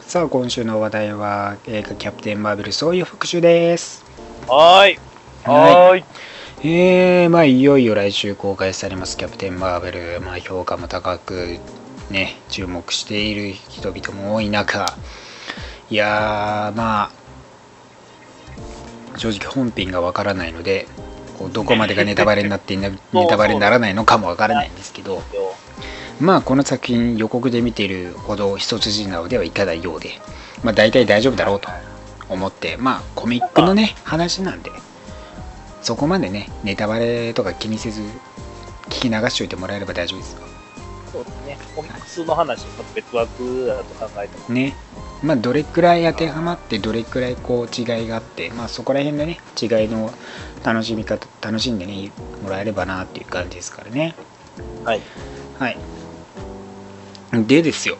[0.00, 3.98] さあ、今週の話題は映画キャプテンマーベルそういう復習です。
[3.98, 4.04] す。
[4.48, 4.98] はーい。
[5.44, 6.04] はーい。
[6.68, 11.58] えー、まあいよいよ来週公開されますキャプテンマーベル、まあ評価も高く
[12.10, 14.86] ね、注目している人々も多い中、
[15.88, 17.19] いやー、まあ、
[19.16, 20.86] 正直本編がわからないので、
[21.38, 25.22] こうどこまでがネタバレになってネ ネタバレにならないのかもわからないんですけど、
[26.20, 30.20] まあこの作品予告で見ているほど一筋縄ではいかないようで、
[30.62, 31.68] まあ大体大丈夫だろうと
[32.28, 34.70] 思って、まあコミックのね、話なんで、
[35.82, 38.02] そこまでね、ネタバレとか気にせず、
[38.90, 40.38] 聞き流しておいてもらえれば大丈夫ですよ。
[41.12, 41.39] そうですね。
[41.80, 44.54] コミックスの話と別枠だと考えても。
[44.54, 44.74] ね。
[45.22, 50.12] まあどれくらい当てはまって、どれくらいこう違いがあって、まあそこら辺のね、違いの
[50.62, 52.12] 楽しみ方、楽しんでね、
[52.42, 54.14] もらえればなっていう感じですからね。
[54.84, 55.00] はい。
[55.58, 55.78] はい。
[57.32, 57.96] でですよ、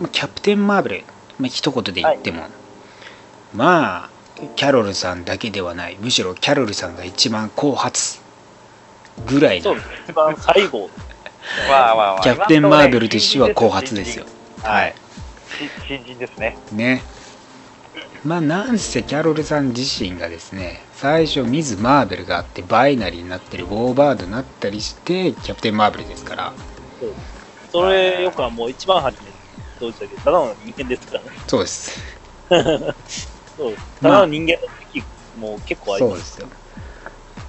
[0.00, 1.04] まあキャプテン・マーベル、
[1.38, 2.44] まあ、一言で言っても、
[3.54, 4.10] まあ、
[4.56, 8.20] キャロルさんだけではない、むしろキャロルさんが一番後発
[9.26, 9.94] ぐらいのそうですね。
[10.08, 10.88] 一番最後。
[12.22, 14.26] キャプテン・マーベルとしては後発ですよ。
[14.62, 14.94] ははいい。
[15.86, 16.18] 新人。
[16.18, 16.56] ですね。
[16.72, 17.02] ね。
[18.24, 26.52] まあ、なんせキャロルさん自身がですね、最初、ミズ・マーベルがあって、バイナリーになってる、ウォーバードになったりして、キャプテン・マーベルですから、
[27.72, 29.32] それよくはもう一番初めに
[29.80, 31.30] どうしたけど、ただの人間ですからね。
[31.46, 32.00] そうです。
[33.56, 33.74] そう。
[34.02, 34.58] ただの人間の
[34.92, 35.02] 時
[35.38, 36.10] もう結構ありま。
[36.10, 36.48] そうですすよ。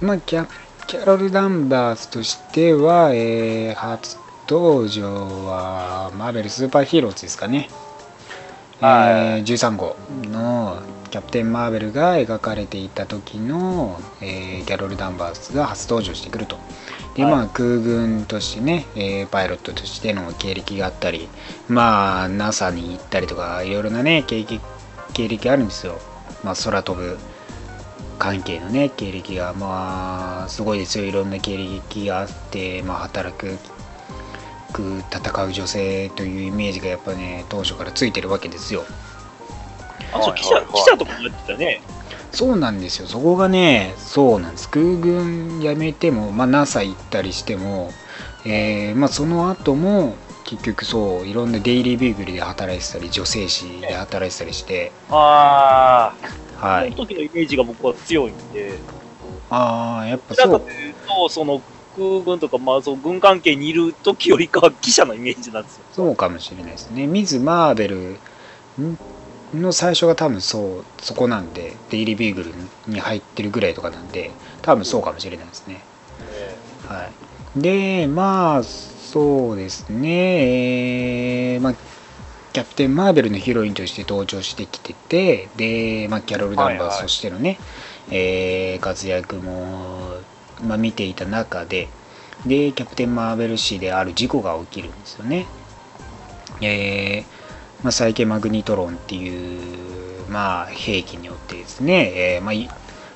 [0.00, 0.48] まあ、キャ
[0.92, 7.70] キャロル・ダンバースとしては、えー初登場は、マーベル・スーパーヒーローズですかね。
[8.78, 16.58] はいえー13号のキャプテン・マーベルが描かれていた時の、えーキャロル・ダンバースが初登場してくると。
[17.14, 21.26] で、はいまあ、空軍としてね、えーパイロットとしての経歴があったり、
[21.68, 24.60] まあ、NASA に行ったりとか、いろいろなね、経歴
[25.14, 25.98] 経歴あるんですよ。
[26.44, 27.16] まあ、空飛ぶ
[28.22, 31.04] 関係のね経歴がまあすごいですよ。
[31.06, 33.58] いろんな経歴があって、まあ、働く
[34.72, 38.84] く戦う女性というイメージがやっぱね当初からついてるわけですよ。
[40.12, 41.82] あ、そう、記者、記者とかもやってたね。
[42.30, 43.08] そうなんですよ。
[43.08, 44.70] そこがねそうなんです。
[44.70, 47.90] 空軍辞めても、まあ、NASA 行ったりしても、
[48.44, 50.14] えーまあ、その後も
[50.52, 54.92] 結局そういろんなデイリービーグルで働いてたり女性誌で働いてたりして。
[55.08, 56.14] あ
[56.56, 56.92] はい。
[56.92, 58.74] その時のイメージが僕は強いんで、
[59.48, 60.52] ああやっぱそう。
[60.52, 61.62] かというと、その
[61.96, 65.84] 空軍とか、まあ、その軍関係にいる時よりかは記者のイメージなんですよ。
[65.90, 67.06] そうかもしれないですね。
[67.06, 68.16] ミズ・マーベル
[69.54, 72.52] の最初が多分そうそこなんで、デイリー・ビーグル
[72.92, 74.30] に入ってるぐらいとかなんで、
[74.60, 75.80] 多分そうかもしれないですね。
[76.86, 77.08] は
[77.56, 78.62] い、で、まあ、
[79.12, 81.74] そうですね、えーまあ、
[82.54, 87.58] キャプテン・マーベルのヒロインとして登場してきてて、で、まあ、キャロル・ダンバースとしてのね、
[88.10, 90.16] えー活躍も、
[90.64, 91.88] まあ、見ていた中で、
[92.46, 95.46] で、キャプテン・マーベル誌である事故が起きるんですよね。
[96.62, 97.24] えー
[97.82, 102.66] まあ、サイケマグニトロンっていう、まあ、兵器によってですね、えーまあい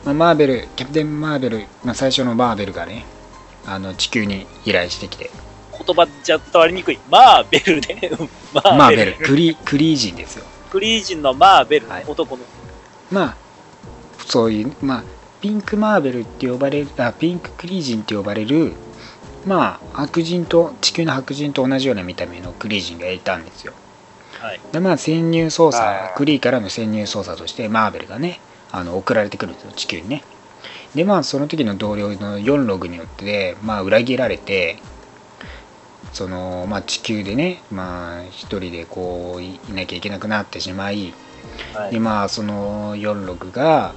[0.05, 3.07] まあ、マーベル、キャプテン・マーベル、まあ、最初のマーベルがね、
[3.65, 5.31] あの地球に飛来してきて、
[5.79, 6.99] 言葉じゃ伝わりにくい。
[7.11, 8.11] マーベルで、
[8.53, 10.45] ママーベル、クリクリージンですよ。
[10.71, 12.43] クリージンのマーベル、はい男の。
[13.11, 13.37] まあ、
[14.27, 15.05] そういう、まあ、
[15.41, 18.73] ピンクマーベルって呼ばれる、あピンククリージンって呼ばれる、
[19.47, 23.73] まあ、白人と、地球の白人と同じような見た目のクリージンがいたんですよ。
[24.41, 24.61] はい。
[24.73, 30.23] でまあ潜入捜査はいクリーからの潜入捜査としてマーベルがねあの送られてくるんですよ地球にね
[30.95, 34.79] でまあその時の同僚の4ログによってまあ裏切られて
[36.17, 41.13] そのまあ地球でねまあ一人でこういいなきゃいけなくなってしまい
[41.75, 42.01] ではい。
[42.01, 43.95] まあその4ログが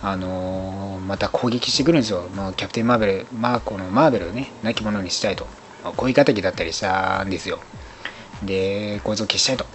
[0.00, 5.48] あのまた攻撃してくるんですよ、まあ、キャプテン・マーベル、まあ、このマーベルをね亡き者にしたいと、
[5.82, 7.58] まあ、恋敵だったりしたんですよ。
[8.44, 9.66] でこいつを消したいと。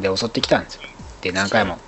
[0.00, 0.82] で襲ってきたんですよ。
[1.22, 1.78] で何回も。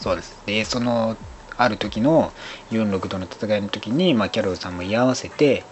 [0.00, 0.36] そうです。
[0.46, 1.16] でその
[1.56, 2.32] ある時の
[2.72, 5.62] 46との戦いの時に、まあ、キャロルさんも居合わせて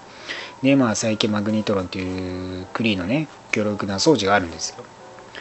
[0.62, 4.84] でまあサイケマグニトロンっていうクリーのね強力な装置があるんですよ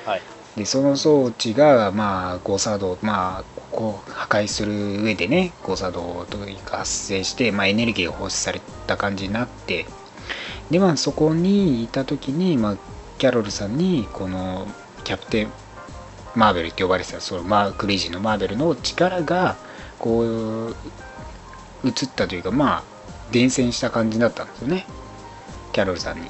[0.05, 0.21] はい。
[0.55, 9.85] でその装置がまあ誤作動まあここを破壊する上でね誤作動というか発生して、まあ、エネルギーが放出された感じになって
[10.69, 12.77] でまあそこにいた時に、まあ、
[13.17, 14.67] キャロルさんにこの
[15.03, 15.51] キャプテン
[16.35, 19.55] マーベルって呼ばれてたそのマークレイジーのマーベルの力が
[19.99, 20.75] こう
[21.85, 22.83] 移ったというかまあ
[23.31, 24.85] 伝染した感じだったんですよね
[25.71, 26.29] キャロルさんに。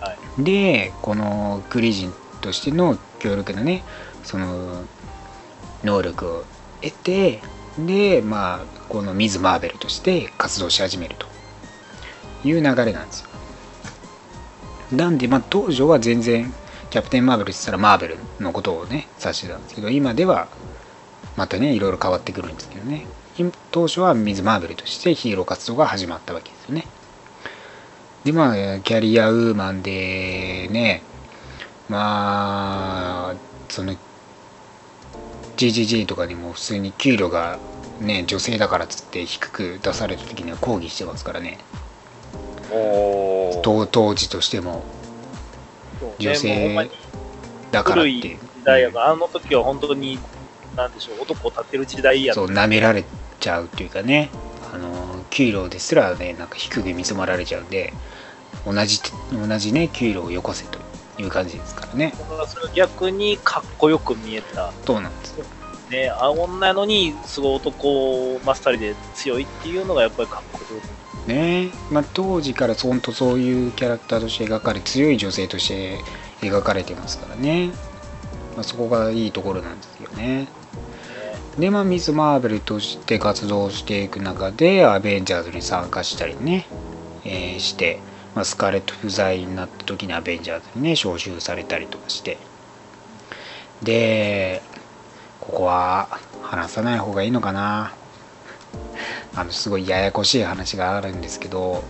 [0.00, 0.42] はい。
[0.42, 3.82] でこのクリジンとしての強力なね
[4.22, 4.84] その
[5.82, 6.44] 能力を
[6.82, 7.40] 得て
[7.78, 8.58] でまあ
[8.88, 11.26] このミズ・マーベルとして活動し始めると。
[12.44, 13.28] いう流れなんですよ。
[14.92, 16.52] なんでまあ当初は全然
[16.90, 20.48] キャプテン・マーベルって言ったらマーベルのことをね指してたんですけど今では
[21.36, 23.06] またねいろいろ変わってくるんですけどね。
[23.38, 26.86] 今当初はミズ・マーベルとしてヒーロー活動が始まったわけですよね
[28.26, 31.00] でまあキャリアウーマンでね
[31.88, 33.34] まあ
[33.68, 33.94] その
[35.56, 37.60] GGG とかにも普通に給料が
[38.00, 41.58] ね女性だからっつって低く出された時には抗議してますからね。
[43.62, 44.82] 当当時としても。
[46.18, 46.90] 女性に
[47.70, 48.36] だからって。
[48.64, 50.18] 代やから、あの時は本当に、
[50.76, 53.04] なんでしょう、男を立てる時代やそう舐められ
[53.40, 54.28] ちゃうっていうかね。
[54.74, 57.92] あの給料ですらねなんか低く見積もられちゃうんで
[58.66, 59.00] 同じ
[59.32, 60.78] 同じね給料をよこせと
[61.18, 62.12] いう感じですからね。
[62.74, 64.72] 逆にかっこよく見えた。
[64.84, 65.44] そうなんですよ。
[65.90, 71.28] ね、あ女やのに、すごい男まっさりで強いっていうのがやっぱりかっこよく。
[71.28, 71.70] ね。
[71.90, 76.00] まあ、当時からほんとそういうキャラクターとして描かれ強い女性として
[76.40, 77.68] 描かれてますからね、
[78.56, 80.48] まあ、そこがいいところなんですよね。
[81.58, 86.66] でまあミス・マーベルとして活動していく中でアベンジャーズに参加したりね、
[87.24, 88.00] えーして、
[88.36, 92.36] まあ、スカーレット不在になった時にアベンジャーズにね招集されたりとかして。
[93.82, 94.62] で
[95.40, 97.94] ここは話さない方がいいのかな。
[99.34, 101.82] あのすごいややこしい話があるんですけど。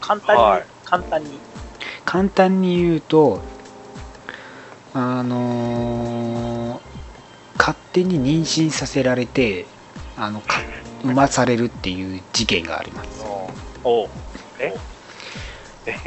[0.00, 0.64] 簡単に、はい。
[0.84, 1.38] 簡単に。
[2.04, 3.40] 簡単に言うと
[4.94, 6.88] あのー
[7.58, 9.66] 勝手に妊娠させられて
[10.16, 10.60] あのか
[11.02, 13.24] 産まされるっていう事件があります。
[13.84, 14.08] おう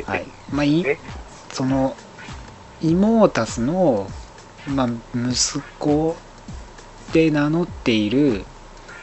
[0.05, 0.27] はい。
[0.51, 0.97] まあ、いえ？
[1.51, 1.95] その
[2.81, 4.09] イモータスの、
[4.67, 6.15] まあ、息子
[7.13, 8.45] で名乗っている、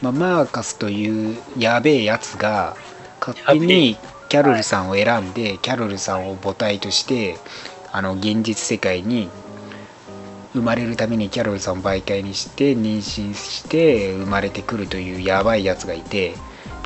[0.01, 2.77] まあ、マーカスというやべえやつが
[3.21, 3.97] 勝手に
[4.29, 7.39] キャロルさんを選んでキャロルさんを母体として
[7.93, 9.31] あの現実世界に
[10.55, 16.35] 生まれるためにキャロルさんを媒介にして妊娠して生まれてくるというやばいやつがいて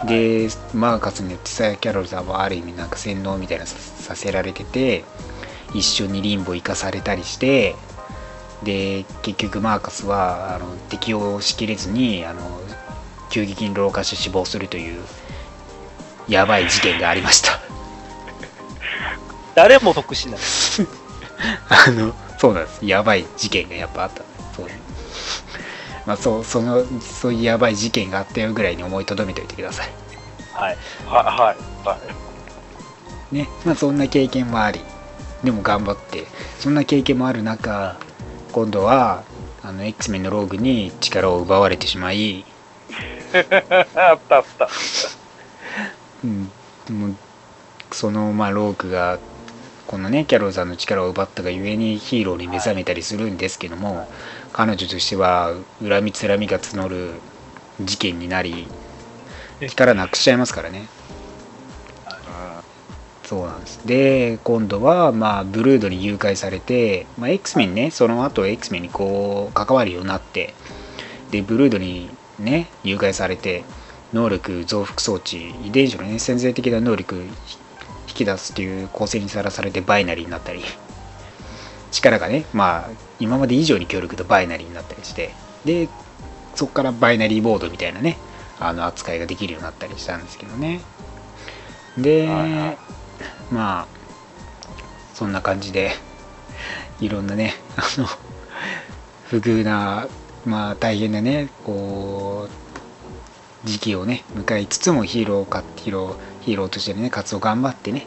[0.06, 5.04] でマーカスによってさキャロルさんはある意味なんか洗脳みたいなささせられてて
[5.74, 7.76] 一緒にリンボ生かされたりして
[8.62, 12.40] で結局マーカスはあの適応しきれずにあの
[13.30, 15.02] 急激に老化して死亡するという
[16.28, 17.60] やばい事件がありました。
[19.56, 20.40] 誰も得しない。
[21.68, 22.84] あのそうなんです。
[22.84, 24.22] やばい事件がやっぱあった。
[24.54, 24.68] そう
[26.06, 29.90] まあそうそのそういうやばい事件があったよぐらいに思いとどめておいてください。
[30.52, 30.76] はい。
[31.06, 31.88] はいはい。
[31.88, 31.98] は
[33.30, 33.34] い。
[33.34, 33.48] ね。
[33.64, 34.80] まあそんな経験もあり
[35.44, 36.26] でも頑張って
[36.58, 37.98] そんな経験もある中
[38.52, 39.24] 今度は
[39.62, 42.44] あの X メンのローグに力を奪われてしまい、
[43.94, 44.68] あったあった。
[46.24, 46.50] うん、
[46.86, 47.14] でも
[47.92, 49.18] そのまあローグが
[49.86, 54.08] このねキャロルさんの力を奪ったがゆえにヒーローに目覚めたりするんですけども、
[54.52, 57.12] 彼女としては恨みつらみが募る
[57.80, 58.66] 事件になり
[59.60, 60.88] 力なくしちゃいますからね。
[63.24, 63.86] そうなんです。
[63.86, 70.52] で今度はまあブルードに誘拐されて、まあ、X メンねその後 X メンにこう関わるようになって
[71.30, 73.64] でブルードにね誘拐されて
[74.12, 77.14] 能力増幅装置遺伝子のね潜在的な能力
[78.06, 80.62] 引き出すっていう構成にさらされてバイナリーになったり
[81.92, 82.90] 力がねまあ
[83.20, 85.30] 今まで以上に強力とバイナリーになったりして
[85.64, 85.88] で
[86.54, 88.18] そこからバイナリーボードみたいなね
[88.58, 90.80] あの扱いができるようになったりしたんですけどね。
[91.98, 92.28] で、
[93.50, 93.86] まあ
[95.14, 95.92] そんな感じで
[97.00, 98.06] いろんなねあの
[99.28, 100.08] 不遇な
[100.44, 102.48] まあ大変なねこ
[103.64, 108.06] う時期をね迎えつつもヒーローかヒーローヒーローとしてのね活動頑張ってね、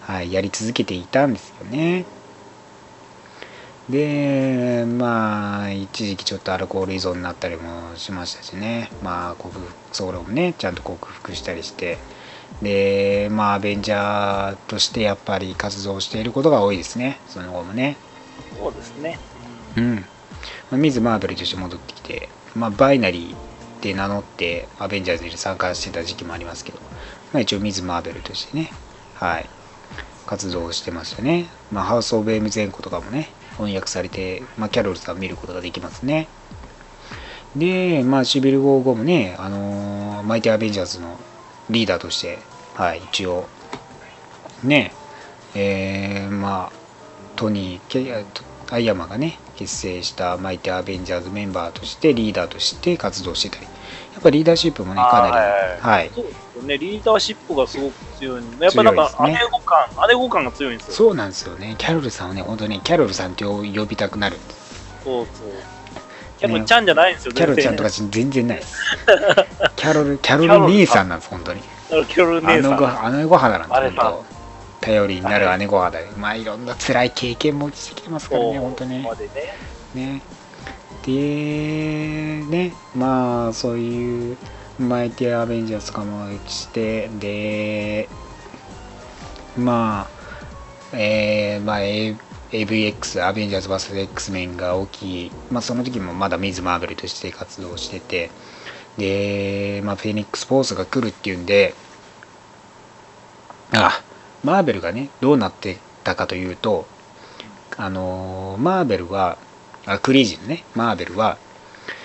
[0.00, 2.04] はい、やり続けていたんですよね
[3.88, 8.90] でまあ一時期ちょっとアルコール依存になったりもしましたしね。
[9.02, 11.98] まあ克服それもねちゃんと克服したりして。
[12.62, 17.18] でまあアベンジャーとしてやっぱり活動していることが多いですね。
[17.28, 17.96] その後もね。
[18.58, 19.18] そうですね。
[19.76, 20.02] うん、ま
[20.72, 26.78] あ、ミズ・マーベルとして戻ってきて、まあ、バイナリーで名乗ってアベンジャーズに参加してた時期もありますけど、
[27.32, 28.70] まあ、一応ミズ・マーベルとしてね。
[29.14, 29.46] はい。
[30.26, 36.28] 活動してましたね、まあ、ハウス・オブ・エム前後とかもね翻訳されて、まあ、キャロルさん見ることができますね。
[37.56, 41.18] で、まあ、シビル・ウォー後もね、あのーマイティ・アベンジャーズの
[41.70, 42.38] リーダーとして、
[42.74, 43.46] はい、一応、
[44.62, 44.92] ね、
[45.54, 46.72] えーまあ、
[47.36, 48.24] トニー、
[48.70, 53.68] アイアマがね、結成したマイティ・アベンジャーズメンバーとして、リーダーとして活動してたり、
[54.14, 55.32] やっぱリーダーシップもね、かなり、
[55.80, 60.94] はいそうですよね、リーダーシップがすごく強いやっぱなんか、姉御感、姉御感が強いんですよ。
[60.94, 64.84] そうなんですよね、キャロルさんはね、本当にキャロルさんって呼びたくなるんです。
[65.04, 65.48] そうそう。
[66.38, 68.78] キャロルちゃんじゃないんですよ、キャロルちゃんとか全然ないです。
[69.76, 71.62] キャロル、キャロル兄さんなんです、本当に。
[71.88, 72.74] キャロル姉さん。
[72.74, 74.34] あのご、姉御肌なんです、本当。
[74.84, 79.02] 頼りになる姉御肌で、まあいろんな辛い経験もしてきてますからね、本当ね
[79.94, 80.22] ね。
[81.04, 84.36] で、ね、まあそういう
[84.78, 88.08] マイティアベンジャーズとかもして、で、
[89.56, 90.08] ま
[90.92, 93.98] あ、えー、まあ、AVX、アベンジャーズ VS.
[93.98, 98.30] X メンが大きい、まあその時もまだミズ・マーベルとして活動してて、
[98.96, 101.74] で、まあフェニックス・フォースが来るっていうんで、
[103.72, 104.02] あ、
[104.42, 106.86] マーベルがね、どうなってたかというと、
[107.76, 109.36] あのマーベルは、
[109.86, 111.38] あクレイジーのね、マーベルは、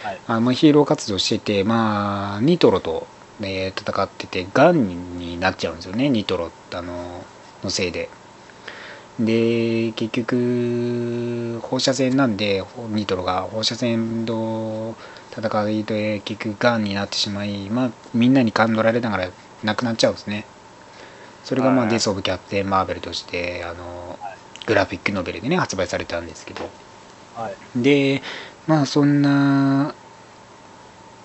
[0.04, 0.20] はい。
[0.28, 3.08] あのヒーロー活動してて、まあ、ニトロと、
[3.40, 7.24] ね、戦ってて、ガンになっちゃうんですよね、ニトロあの
[7.64, 8.10] のせいで。
[9.20, 13.42] で、結局、放射線なんで、ニトロが。
[13.42, 14.96] 放射線と
[15.36, 19.30] 戦いで結局ガンになってしまい、まあ、みんなに勘取られながら
[19.64, 20.46] 亡くなっちゃうんですね。
[21.44, 21.90] それが、まあ、はい。
[21.90, 24.18] デス・オブ・キャプテン・マーベルとして、あの、
[24.66, 26.70] グラフィックノベルでね、発売されたんですけど、
[27.42, 27.58] はい。
[27.76, 28.22] で
[28.68, 29.94] まあそんな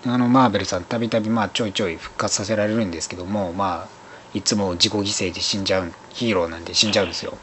[0.06, 3.90] あのマーベルさんたびたびまあちょいちょい復活させられるんですけどもまあ
[4.34, 7.38] いつも自己犠牲で死んじゃうヒーローなんで死んじゃうんですよ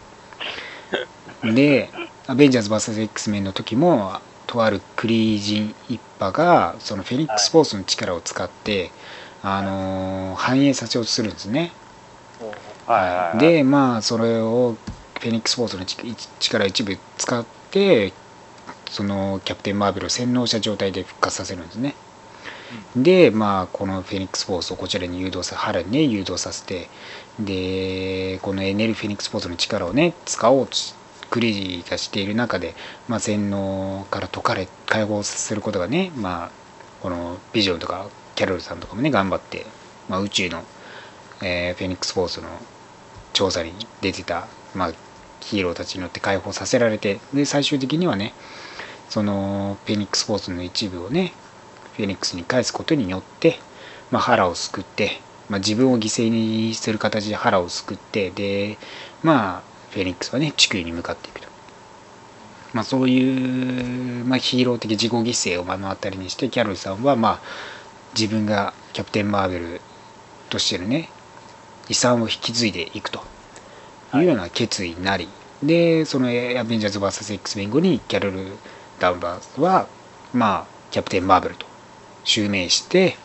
[1.43, 1.93] で
[2.27, 8.93] アベンジャーズ VSX メンの時もとあるクリージン一派がそのフェニックス・フォースの力を使って、
[9.41, 11.77] あのー反映させようとするんですね
[12.85, 13.37] はい。
[13.37, 14.79] でまあそれを
[15.19, 15.97] フェニックス・フォースのち
[16.39, 18.13] 力を一部使って
[18.91, 21.95] そのキャプテン・マーベルを洗脳した状態で復活させるんですね、
[22.95, 26.89] でまあこのフェニックス・フォースをこちらに誘導さ腹にね誘導させて
[27.39, 30.93] でこのエネルフェニックス・フォースの力をね使おうとし
[31.29, 32.75] クレイジーがしている中で、
[33.07, 36.51] まあ、洗脳から解かれ解放させることがねまあ
[37.01, 39.65] このビジョンとかキャロルさんとかもね頑張って、
[40.09, 40.63] まあ、宇宙の、
[41.41, 42.49] えーフェニックス・フォースの
[43.31, 43.71] 調査に
[44.01, 44.91] 出てた、まあ、
[45.39, 48.33] ヒーローたちによって解放させられてで最終的にはね
[49.11, 51.33] そのフェニックス・フォースの一部をね
[51.97, 53.59] フェニックスに返すことによって、
[54.09, 58.77] まあ、腹を救って、まあ、自分を犠牲にする形で腹を救ってで
[59.21, 61.47] まあフェニックスはね地球に向かっていくと、
[62.71, 67.39] まあ、そういう、まあ、ヒーロー的自己犠牲を目の当たりにしてキャロルさんはまあ
[68.17, 69.81] 自分がキャプテン・マーベル
[70.49, 71.09] としてのね
[71.89, 73.19] 遺産を引き継いでいくと。
[74.13, 74.19] い。
[74.19, 75.27] うような決意になり、
[75.63, 78.57] でそのアベンジャーズ VSX 弁護にキャロル・
[79.01, 79.87] ダンバーは
[80.31, 81.65] まあキャプテン・マーベルと
[82.23, 83.17] 襲名して、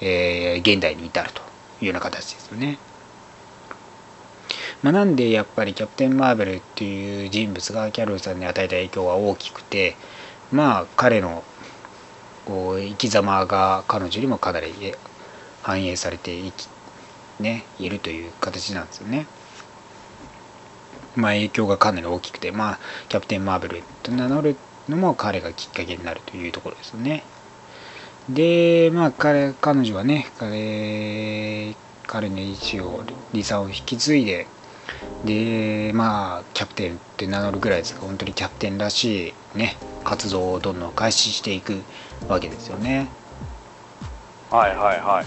[0.00, 1.40] えー現代に至ると
[1.80, 2.78] いうような形ですよね。
[4.82, 9.96] まあ、なんでやっぱりキャプテン・マーベルっていう人物がキャロルさんに与えた影響は大きくて
[10.52, 11.42] まあ彼の
[12.44, 14.74] こう生き様が彼女にもかなり
[15.62, 16.68] 反映されていき
[17.40, 19.26] ねいるという形なんですよね。
[21.16, 22.78] まあ影響がかなり大きくてまあ
[23.08, 24.56] キャプテン・マーベルと名乗る
[24.88, 27.24] のも彼がきっかけになるというところですよね。
[28.28, 31.74] でまあ彼彼女はね彼
[32.06, 33.02] 彼の意思を
[33.32, 34.46] リサを引き継いで
[35.24, 41.82] でまあキャプテンって名乗るぐらいですが本当にキャプテンらしいね活動をどんどん開始していく
[42.28, 43.08] わけですよね。
[44.50, 45.26] はいはいはい。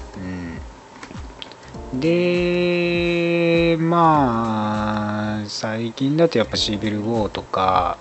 [1.94, 7.98] うん、でまあ最近だとやっぱシビル・ウォーとか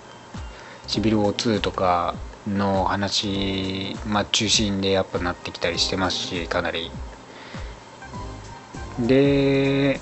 [0.87, 2.15] シビル・ウォー2とか
[2.47, 6.91] の話、まあ、中心でやっぱなってきたりしてますしかなり。
[8.99, 9.99] で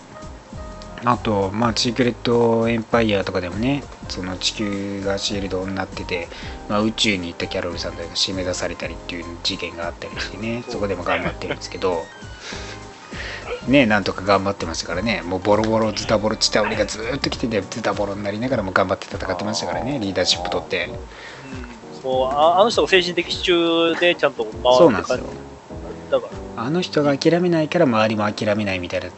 [1.03, 6.29] あとまあシークレット・エンパイアとかでもねその地球がシールドになってて、
[6.69, 12.03] まあ、宇宙に行ったキャロルさんとか締め出されたりっていう事件があったりしてねそこでも頑張ってるんですけど。
[13.67, 15.21] ねなんとか頑張ってましたからね。
[15.21, 19.99] もうボロボロズタボロチタオリがずーっと来ててズタボロになりながらも頑張って戦ってましたからね。
[19.99, 20.89] リーダーシップ取って。
[22.01, 25.23] そうああの人が精神的支柱でちゃんと回そうなんですよ。
[26.11, 26.63] だから。
[26.63, 29.09] あの人が諦めないから周りも諦めないみたいな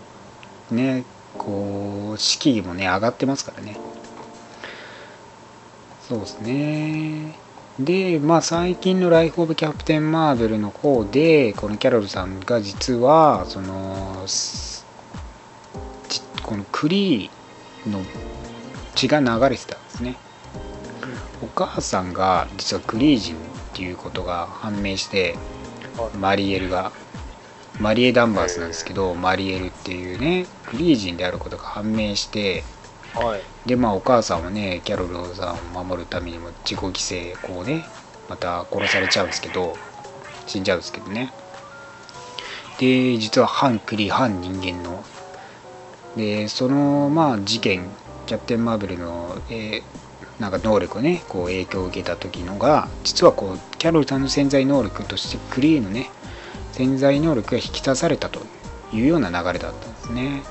[0.71, 1.03] ね
[1.37, 3.77] こう士気もね上がってますからね。
[6.07, 7.35] そうですね
[7.79, 14.25] でまあ最近の「ライフ・オブ・キャプテン・マーベル」の方でこのキャロルさんが実はその
[16.41, 18.01] このクリーの
[18.95, 20.15] 血が流れてたんですね
[21.43, 23.39] お母さんが実はクリー人っ
[23.73, 25.35] ていうことが判明して
[26.19, 26.91] マリエルが
[27.79, 32.63] マリエ・ダンバースなんですけどマリエルっていうねクリー人であることが判明して。
[33.67, 37.85] でまあお母さんはねキャロルさんを守るためにも自己犠牲こうね
[38.29, 39.75] また殺されちゃうんですけど
[40.47, 41.31] 死んじゃうんですけどね。
[42.79, 45.03] で実は反クリ反人間の
[46.15, 47.89] でそのまあ事件
[48.25, 49.83] キャプテン・マーベルの、えー
[50.39, 56.09] なんか能力をねこう影響を受けた時のが実はこうキャロルさんの潜在能力としてクリーのね
[56.73, 58.41] 潜在能力が引き出されたと
[58.93, 60.43] いうような流れだったんですね。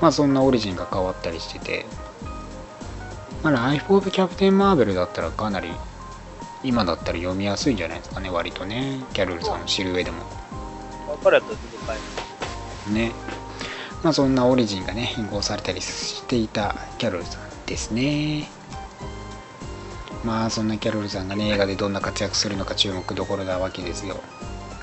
[0.00, 1.86] まあそんなオリジンが変わったりしてて。
[3.42, 5.70] まあライフ・オブ・キャプテン・マーベルだったらかなり
[6.62, 9.04] 今だったら読みやすいんじゃないですかね割とね。
[9.12, 10.24] キャロルさんを知る上でも。
[11.06, 11.96] 分かるやったらすぐ買
[12.90, 13.12] えね。
[14.02, 18.48] まあそんなオリジンがね変更されたりしていたキャロルさんですね。
[20.24, 24.16] まあそんなキャロルさんがね映画でどんな活躍するのか注目どころなわけですよ。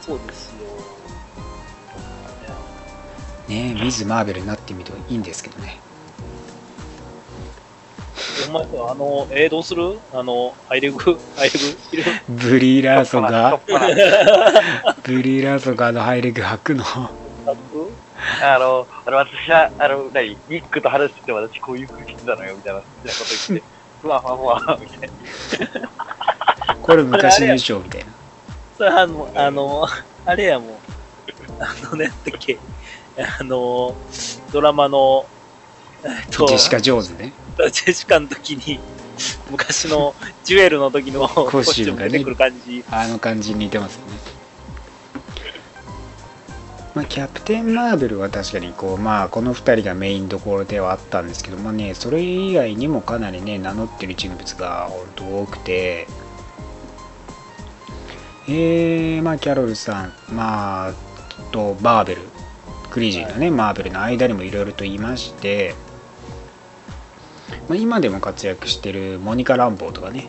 [0.02, 0.61] そうですよ。
[3.52, 5.80] ねミズ・マーベルになってみるといいんですけどね
[8.50, 10.00] お前さ、あの、えー、どうする？
[10.14, 12.12] あの、ハイレグ、ハイレグ？
[12.30, 13.60] ブリーラーソンが
[15.04, 17.10] ブリーラーソンがあのハイレグ履くのあの、
[18.42, 23.68] あの私は、あの、何、ニックと話してて私こういう空気してたのよ、みたいな、みたいなこと言って、
[24.02, 25.10] ふわふわふわ、みたい
[25.82, 25.90] な。
[26.82, 28.08] これ昔の衣装みたいな
[28.78, 29.88] それあの、あの、
[30.26, 30.70] あれやもん。
[31.60, 32.58] あのね、だっけ、
[33.40, 33.96] あの、
[34.52, 35.26] ドラマの、
[36.04, 38.80] えっと、ジェシカ・ジョーズねジェシカの時に、
[39.52, 42.84] 昔のジュエルの時のコスチュームがね出てくる感じ。
[42.90, 44.42] あの感じに似てますよね。
[46.94, 56.08] まあ、キャプテン・マーベルは確かにこう、まあ、この2人がメインどころではあったんですけど、まあね、それ以外にもかなりね名乗ってる人物が本当多くて、
[58.50, 60.94] えー、まあキャロルさん、まあ、
[61.52, 62.31] とバーベル
[62.92, 65.74] クリージーのね、マーベルの間にもいろいろといまして、
[67.68, 70.28] まあ、今でも活躍してるモニカ・ランボーとかね。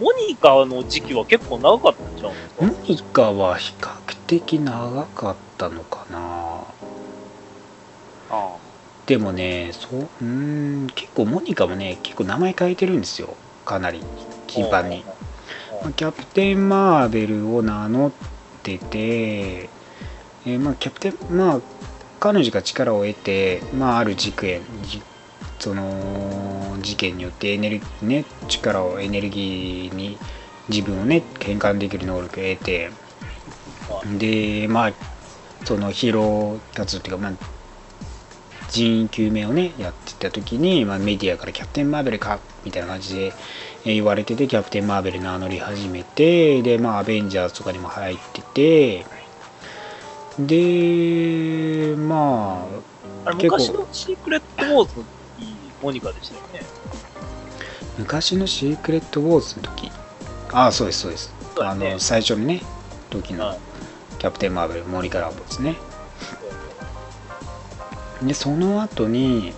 [0.00, 2.30] モニカの時期は結構長かったんちゃ
[2.60, 6.64] うんモニカは比較的長かったのかな。
[8.30, 8.56] あ
[9.06, 13.36] でもねそううーん結構モニカもね結構名前変えてるんですよ。
[13.64, 14.02] かなり
[14.48, 15.04] 頻繁に、
[15.82, 18.12] まあキャプテン・マーベルを名乗っ
[18.62, 19.68] てて、
[20.46, 21.60] えーまあキャプテンまあ
[22.20, 24.62] 彼女が力を得て、まあ、ある事件
[25.58, 30.18] その事件によってエネルギーね力をエネルギーに
[30.68, 32.90] 自分をね変換できる能力を得て
[34.18, 34.92] でまあ
[35.64, 37.32] そのヒーロー活動っていうか、まあ、
[38.70, 43.32] 人員救命をねやってた時に、まあ、メディアからキャプテン・マーベルかみたいな感じで
[43.84, 49.06] 言われててキャプテン・マーベル名乗り始めてでまあアベンジャーズとかにも入ってて
[50.38, 52.66] でま
[53.24, 53.56] ああれ結構。
[53.58, 55.08] 昔のシークレットウォーズの時
[55.82, 56.62] モニカでしたよね。
[57.98, 59.92] 昔のシークレット・ウォーズの時。
[60.52, 61.28] ああそうですそうです。
[61.28, 61.34] ね。
[61.60, 62.62] あの最初のね
[63.10, 63.58] 時のはい。
[64.18, 65.76] キャプテン・マーベルモニカ・ランボですね。
[68.22, 69.52] でその後に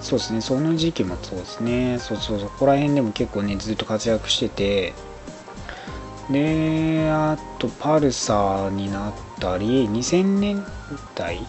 [0.00, 1.98] そうですねその時期もそうですね。
[2.00, 4.92] そうそうそこら辺でも結構ねずっと活躍してて。
[6.30, 10.64] であとパルサーになったり2000年
[11.16, 11.40] 代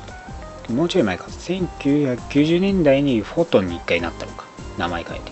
[0.70, 1.26] もうちょい前か。
[1.26, 4.46] 1990年代にフォトンに1回なったのか。
[4.78, 5.32] 名前変えて。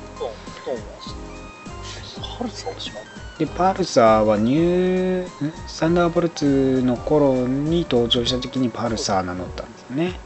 [3.37, 5.53] でパルサーはニューん？
[5.67, 10.19] サンダーボルツの頃に登場した時にパルサー名乗ったんですよね。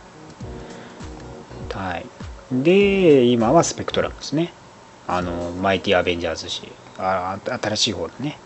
[1.72, 2.06] はい。
[2.52, 4.52] で今はスペクトラムですね。
[5.08, 6.72] あのマイティアベンジャーズ誌。
[6.98, 8.40] あ新しい方のね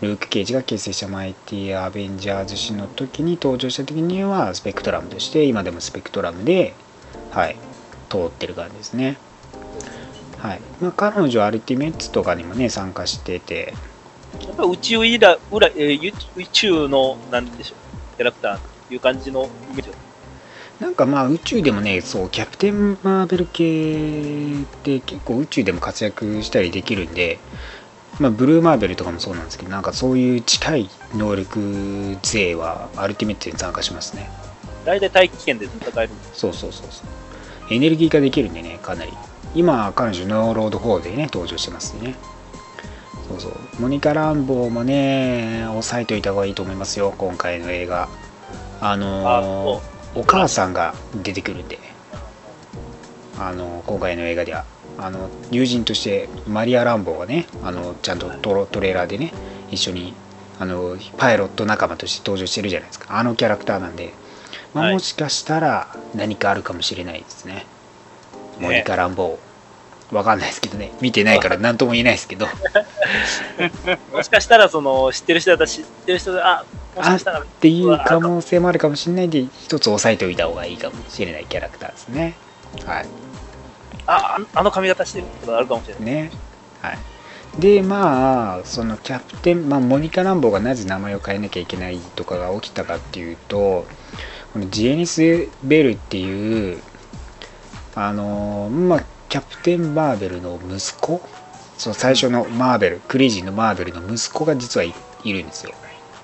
[0.00, 6.74] ルーク・ケイジが結成したマイティアベンジャーズ誌の時に登場した時にはスペクトラムとして今でもスペクトラムで
[7.30, 7.56] はい
[8.10, 9.18] 通ってる感じですね。
[10.38, 10.60] はい。
[10.80, 13.74] まあ、彼女はアルティメッツとかにもね参加してて。
[14.38, 19.90] やっぱり宇宙いら裏、えー宇宇宙の、なんでしょう、キャラクターという感じのイメージ
[20.78, 27.40] なんかまあ宇宙でもねそうキャプテン・マーベル系って結構宇宙でも活躍したりできるんで、
[28.18, 34.30] まあ、ブルーマーベルとかもそうなんですけどなんかそういう近い能力勢はアルティメットに参加しますね。
[34.84, 36.12] 大体大気圏で戦える。
[36.32, 37.74] そうそうそうそう。
[37.74, 39.12] エネルギー化できるんでねかなり。
[39.54, 42.14] 今彼女ノーロード4でね登場してますね。
[43.28, 43.52] そうそう。
[43.78, 48.08] モニカ・ランボーもね押さえといた方がいいと思いますよ今回の映画。
[48.80, 51.78] あのーお母さんが出てくるんで。
[53.38, 54.64] あの今回の映画では
[54.98, 59.32] あの友人としてマリア・ランボーがねあのちゃんとトロトレーラーでね
[59.70, 60.14] 一緒に
[60.58, 63.18] あのパイロット仲間として登場してるじゃないですか。
[63.18, 64.14] あのキャラクターなんで、
[64.72, 64.94] まあはい。
[64.94, 67.66] もしかしたら何かあるかもしれないですね。
[68.58, 70.92] モニカ・ランボーわかんないですけどね。
[71.00, 72.46] 見てないから何とも言えないですけど。
[74.12, 76.64] もしかしたら、その、知ってる人だったら知ってる人で、あ、
[76.94, 82.36] もしあかしたら、っていう可能性もあるかもしれないんで一つ押さえておいた方がいいかもしれないキャラクターですね。
[82.84, 83.06] はい
[84.06, 86.04] あ、あの髪型してることがあるかもしれない。
[86.04, 86.30] ね
[86.82, 86.98] はい
[87.58, 93.86] でまあそのキャプテン、まあ、モニカ・ランボーがなぜ名前を変えなきゃいけないとかが起きたかっていうと
[94.52, 96.82] このジエニス・ベルっていう
[97.94, 101.22] あのまあキャプテン・マーベルの息子？
[101.78, 105.72] その最初のマーベルクレイジーのマーベルの息子が実はいいるんですよ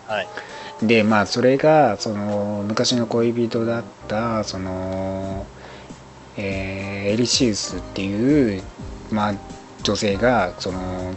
[0.06, 0.28] はい。
[0.82, 5.46] でまあそれがその昔の恋人だったその、
[6.36, 8.62] えーエリシウスっていう、
[9.10, 9.34] まあ、
[9.82, 11.14] 女性がその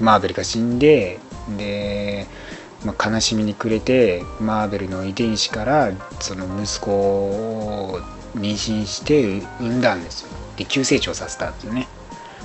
[0.00, 1.18] マーベルが死んで
[1.56, 2.26] で、
[2.84, 8.00] まあ、悲しみに暮れてマーベルの遺伝子からその息子を
[8.36, 10.28] 妊娠して産んだんですよ。
[10.56, 11.88] で急成長させたんですよね。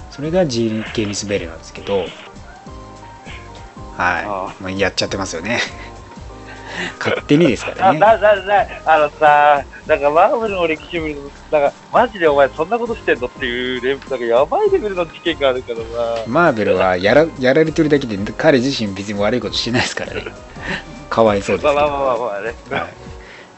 [0.09, 2.05] それがジー・ケニス・ベルなんですけど
[3.97, 4.63] はい。
[4.63, 5.59] まあ、やっちゃってますよね
[6.99, 16.23] 勝手にですから あ、ねな、な、な、あのさ、なんかマーベルの歴史見ると、なんか、マジでお前そんなことしてんのっていうなんかやばいレベルの事件があるからさ。
[16.27, 20.25] マーベルはやらやられてるだけで彼自身別に悪いことしてないですからね。
[21.09, 22.55] かわいそうですけど、まあまあまあまあね。
[22.69, 22.87] は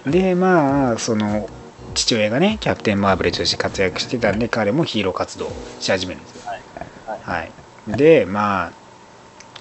[0.08, 1.50] い、でまあその
[1.94, 6.42] 父親がねキャプテン・マーベルとして活躍してたんで彼もヒーロー活動し始めるんですよ。
[6.48, 6.62] はい。
[7.24, 7.52] はい、
[7.88, 8.72] でまあ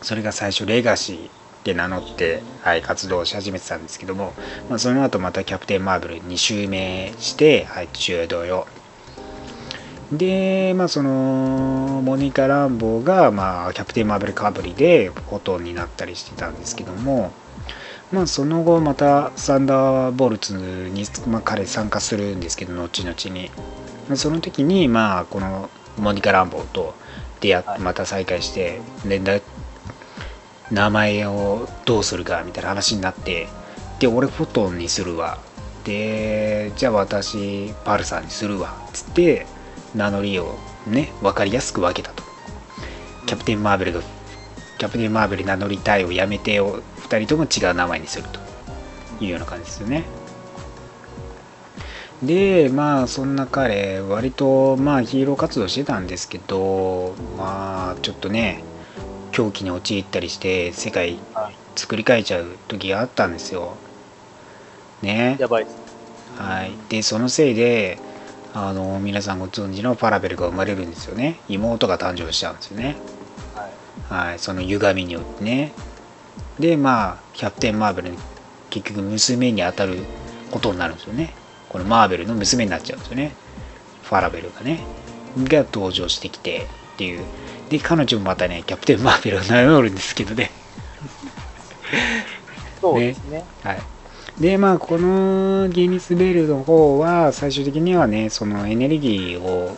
[0.03, 4.33] それが最初レガシーって名乗って、はい、活動し始めてたんですけども、
[4.71, 8.67] まあ、その後またキャプテン・マーベルに襲名して、はい、父親同様
[10.11, 17.31] でまあそのモニカ・ランボーが、まあ、キャプテン・マーベルかぶりでフォトンになったりしてたんですけども
[18.11, 23.51] まあその後またサンダーボルツに、まあ、彼参加するんですけど後々に。
[24.09, 26.95] まあその時にまあこのモニカ・ランボーと
[27.41, 27.81] 出会ってはい。
[27.81, 29.43] また再会して連絡
[30.71, 33.49] 名前をどうするかみたいな話になって
[33.99, 35.39] で俺フォトンにするわ。
[35.85, 38.77] でじゃあ私パルサーにするわ。
[38.93, 39.47] つって
[39.95, 42.23] 名乗りをね分かりやすく分けたと。
[43.27, 44.01] キャプテン・マーベルが
[44.79, 48.41] キャプテン・マーベル名乗りたいをやめてを2人とも違う名前にすると。
[49.21, 50.05] いうような感じですよね。
[52.23, 58.63] でまあそんな彼割とまあヒーロー活動してたんですけどまあちょっとね
[59.33, 63.75] 狂気に陥ったりして世界はい作り変えちゃう時があったんですよ
[65.03, 65.67] ねやばい。
[66.37, 67.99] はいでそのせいで
[68.53, 72.97] あの皆さんご存知のパラベルが生まれるんですよね妹が誕生しちゃうんですよね
[73.55, 74.29] はい。
[74.29, 75.73] はい、その歪みによってね。
[76.59, 78.19] で、まあ、キャプテン・マーベルに
[78.69, 79.99] 結局娘に当たる
[80.51, 81.35] ことになるんですよね。
[81.69, 83.33] このマーベルの娘になっちゃうんですよね。
[84.03, 84.81] ファラベルがね。
[85.39, 87.25] が登場してきてっていう。
[87.71, 90.51] で、彼女もまたね、キャプテン・マーベルを名乗るんですけどね。
[92.81, 93.45] そうですね。
[93.63, 93.81] はい。
[94.39, 99.77] で、まあ、このゲニス・ベルの方は、最終的にはね、そのエネルギーを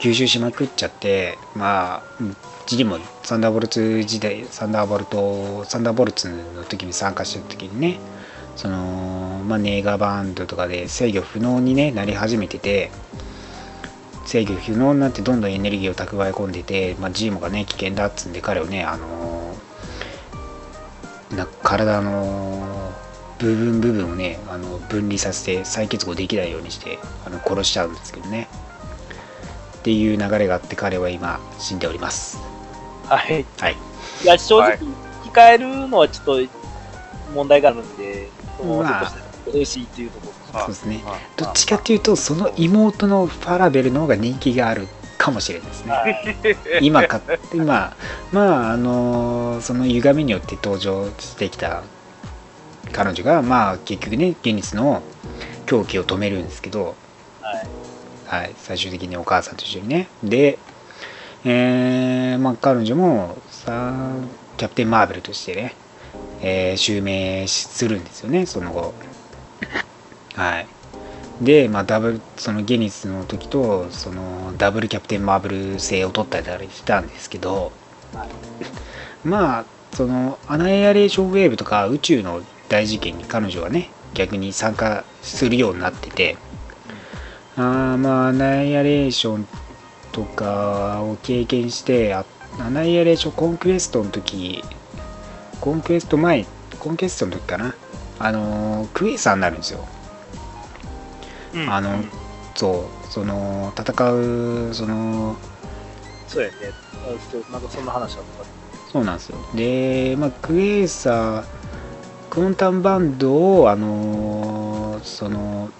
[0.00, 2.36] 吸収しまくっちゃって、まあ、うん
[2.66, 8.00] ジリもサンダーボルツ時代、サンダーボルト、サンダーボルツの時に参加した時にね、
[8.56, 12.90] その、まあ、ネイガーバンドとかで制御不能に、ね、なり始めてて、
[14.26, 19.56] 制御不能になってどんどんエネルギーを蓄え込んでて、まあ、ジーモがね、危険だっつんで彼をね、あの
[21.30, 22.92] な体の
[23.38, 28.48] 部分部分をねあの分離させて再結合できないようにしてあの殺しちゃうんですけどね。
[29.78, 32.38] っていう流れがあって彼は今死んでおります。
[33.04, 33.46] はい。
[33.58, 33.76] はい。
[34.24, 34.78] いや、正直、はい。
[35.28, 36.40] 控えるのはちょっと
[37.32, 38.28] 問題があるんで、
[38.58, 40.60] まあ嬉しいっていうところ。
[40.60, 46.16] そうですねまあどっちかっていうとその妹のファラベルの方が人気があるかもしれないですねはい。
[46.80, 47.20] 今か
[47.52, 47.96] 今
[48.32, 51.82] まああのその歪みによって登場してきた
[52.92, 55.02] 彼女がまあ結局ね現実の
[55.66, 56.94] 狂気を止めるんですけど
[57.42, 57.66] はい。
[58.26, 60.08] はい、最終的にお母さんと一緒にね。
[60.24, 60.58] で、
[61.44, 63.94] えーまあ、彼女もさ
[64.56, 65.74] キャプテン・マーベルとしてね、
[66.40, 68.94] えー襲名するんですよね、その後。
[70.34, 70.68] はい。
[71.40, 77.72] で、まあ、ダブルそのゲニスの時とそのダブルキャプテンマーブル制を取ったりしたんですけど、
[78.14, 78.28] はい
[79.24, 86.36] まあそのアナエアレーションウェーブとか宇宙の大事件に彼女はね逆に参加するようになってて、
[87.56, 89.48] あーまあアナイアレーション
[90.12, 92.24] とかを経験してあ
[92.58, 94.62] アナイアレーションコンクエストの時
[95.60, 96.46] コンクエスト前
[96.78, 97.74] コンクエストの時かな
[98.18, 99.86] あのークエーサーになるんですよ。
[101.54, 101.72] うん。
[101.72, 102.10] あのうん。
[102.54, 105.36] そうその戦うその
[106.26, 106.54] そうやね。
[107.48, 108.44] あなんかそんな話だった。
[108.44, 108.48] か
[108.92, 109.38] そうなんですよ。
[109.54, 111.44] で、まあ、クエーサー
[112.30, 115.70] クォンタムバンドをあのーその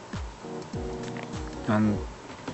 [1.69, 1.97] あの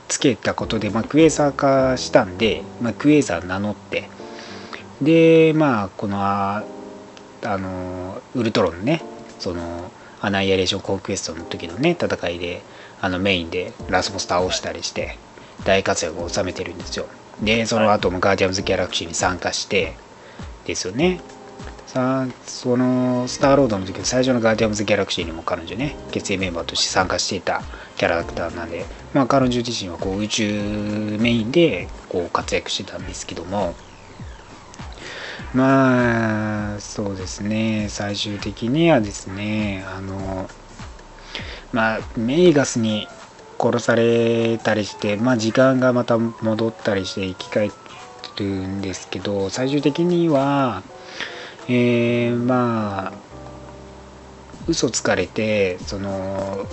[0.09, 4.09] つけたことで、まあ、クエーサー化したんで、まあ、クエーサー名乗って。
[5.01, 6.63] でまあこのあ
[7.45, 9.03] あのウルトロンね
[9.43, 9.91] その
[10.21, 12.63] アナイアレーションコンクエストの時のね戦いで
[13.01, 15.19] あのメインでラスボス倒したりして
[15.65, 17.07] 大活躍を収めてるんですよ。
[17.43, 19.95] でその後もガーディアンズ・ギャラクシーに参加して
[20.65, 21.21] ですよね。
[21.87, 27.63] さあそのスターロードの時の最初のガーディアンズ・ギャラクシーにも彼女ね結成メンバーとして参加していた
[27.97, 33.75] キャラクターなんで、まあ、彼女自身はこう宇宙メインでこう活躍してたんですけども
[35.55, 37.87] まあそうですね。
[37.89, 40.49] 最終的にはですねあの
[41.73, 43.07] まあメイガスに
[43.61, 47.71] 殺されたりして、まあ、時間がまた戻ったりして生き返
[48.39, 50.83] るんですけど最終的には
[51.69, 53.13] えー、まあ
[54.67, 56.67] 嘘つかれてその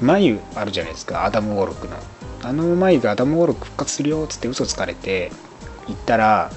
[0.00, 1.96] 眉あるじゃないですかアダム・ウォロックの。
[2.42, 5.32] あの眉がアダム・ウォロック復活するよっつって嘘つかれて
[5.86, 6.50] 行ったら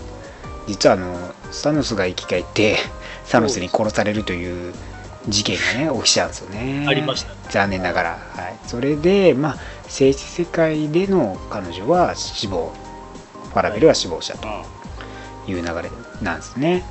[0.68, 2.77] 実はあのサノスが生き返って
[3.26, 4.73] サノスに殺されるという
[5.27, 6.85] 事件がね起きちゃうんですよね。
[6.88, 7.30] ありました。
[7.31, 9.57] ね残念ながら、はい、それでまあ
[9.88, 12.72] 静止世界での彼女は死亡。
[13.49, 14.48] ファラベルは死亡したと。
[15.52, 15.89] いう流れ
[16.22, 16.84] なんですね。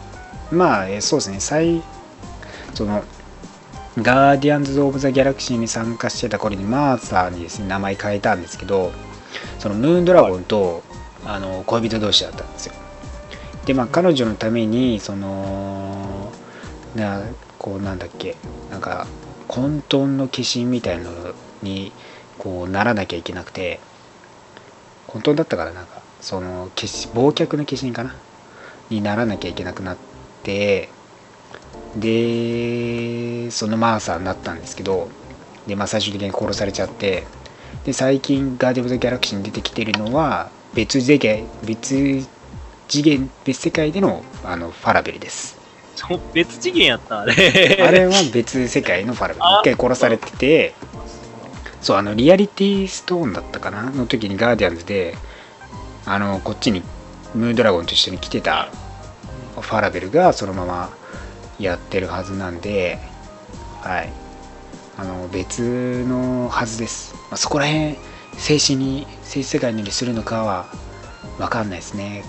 [0.51, 1.41] まあえーそうですね。
[1.41, 1.83] 最
[2.75, 3.05] その
[3.99, 8.93] ガーディアンズ・オブ・ザ・ギャラクシーに参加してた頃にマーサーにですね名前変えたんですけど
[9.59, 10.83] そのムーンドラゴンと、
[11.25, 12.75] あの恋人同士だったんですよ
[13.67, 16.33] でまあ彼女のためにその
[16.95, 17.23] な
[17.59, 18.37] こうなんだっけ
[18.71, 19.07] なんか
[19.49, 21.93] 混沌の化身みたいなのに
[22.39, 23.81] こうならなきゃいけなくて
[25.07, 28.15] 混沌だったからなんかその化身忘却の化身かな？
[28.89, 29.97] にならなきゃいけなくなっ
[30.43, 30.89] て
[31.97, 35.09] でそのマーサーになったんですけど
[35.67, 37.25] で、まあ、最終的に殺されちゃって
[37.85, 42.27] で最近ガーディオブ・ザ・ギャラクシーに出てきてるのは別次元別
[42.89, 45.59] 次元別世界でのあのファラベルです。
[46.35, 47.33] 別次元やった、あれ。
[47.83, 49.45] あれは別世界のファラベル。
[49.45, 50.75] あ一回殺されてて
[51.81, 53.91] そうあのリアリティストーンだったかな？
[53.91, 55.17] の時にガーディアンズで
[56.05, 56.83] あのこっちに
[57.35, 58.71] ムーンドラゴンと一緒に来てた
[59.55, 60.91] ファラベルがそのまま
[61.59, 62.99] やってるはずなんで
[63.83, 64.13] はい。
[64.99, 67.97] あの別のはずです、まあ、そこら辺
[68.39, 70.67] 静止に静止世界にするのかは
[71.37, 72.25] 分かんないですね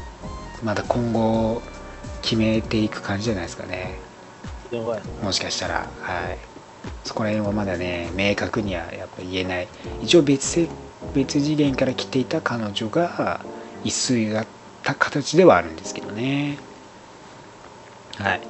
[0.64, 1.62] まだ今後
[2.22, 3.96] 決めていく感じじゃないですかね。
[5.24, 5.88] もしかしたら。
[6.02, 6.38] はい。
[7.04, 9.68] そこら辺はまだね明確にはやっぱ言えない。
[10.02, 10.68] 一応別せ
[11.14, 13.42] 別次元から来ていた彼女が
[13.84, 14.48] 一水だっ
[14.84, 16.58] た形ではあるんですけどね。
[18.18, 18.42] はい。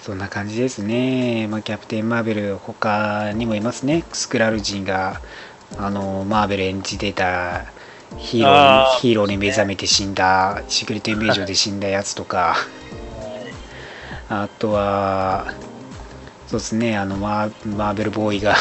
[0.00, 4.04] そんな感じですね、まあ、キャプテン・マーベル他にもいますね。
[4.12, 5.22] スクラル人が
[5.78, 7.64] あのマーベル演じてた
[8.18, 12.56] ヒーローにヒーローに目覚めて死んだシークレット・インベージョンで死んだやつとか。
[14.28, 15.52] あとは、
[16.46, 18.56] そうですね、あのマー、マーベルボーイが、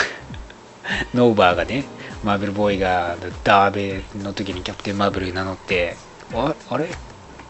[1.16, 1.86] ノーバーがね、
[2.24, 5.96] マーベルボーイがダーベの時にキャプテンマーベル名乗って、
[6.34, 6.90] ああれ？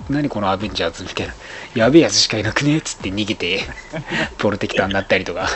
[0.10, 1.34] 何このアベンジャーズみたいな、
[1.74, 2.78] やべえやつしかいなくね？
[2.78, 3.62] っつって逃げて、
[4.38, 5.48] プロテクターになったりとか、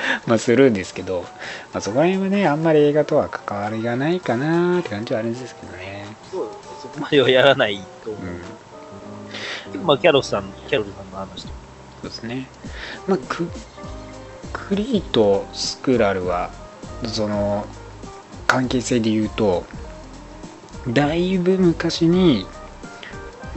[0.26, 1.24] まあするんですけど、
[1.72, 6.06] まあ、そこら辺はね、あんまり映画とは関わりがないかなって感じはあるんですけどね。
[6.30, 8.22] そうですねそこまではやらないと思う。
[8.22, 11.54] うんまあ、キャロスさん、キャロルさんの話とそ
[12.02, 12.48] うですね。
[13.06, 13.48] まあ、ク
[14.52, 16.50] クリーとスクラルは
[17.06, 17.66] その
[18.46, 19.64] 関係性で言うと
[20.88, 22.46] だいぶ昔に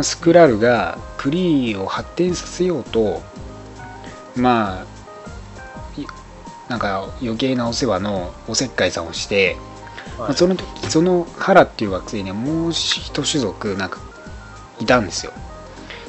[0.01, 3.21] スクラルがクリーを発展させようと
[4.35, 4.85] まあい
[6.69, 9.57] なんか余計なお世話のおせっかいさんをして、
[10.17, 13.99] まあ、その時そのハラっていう惑星にはもう一種族なんか
[14.79, 15.33] いたんですよ。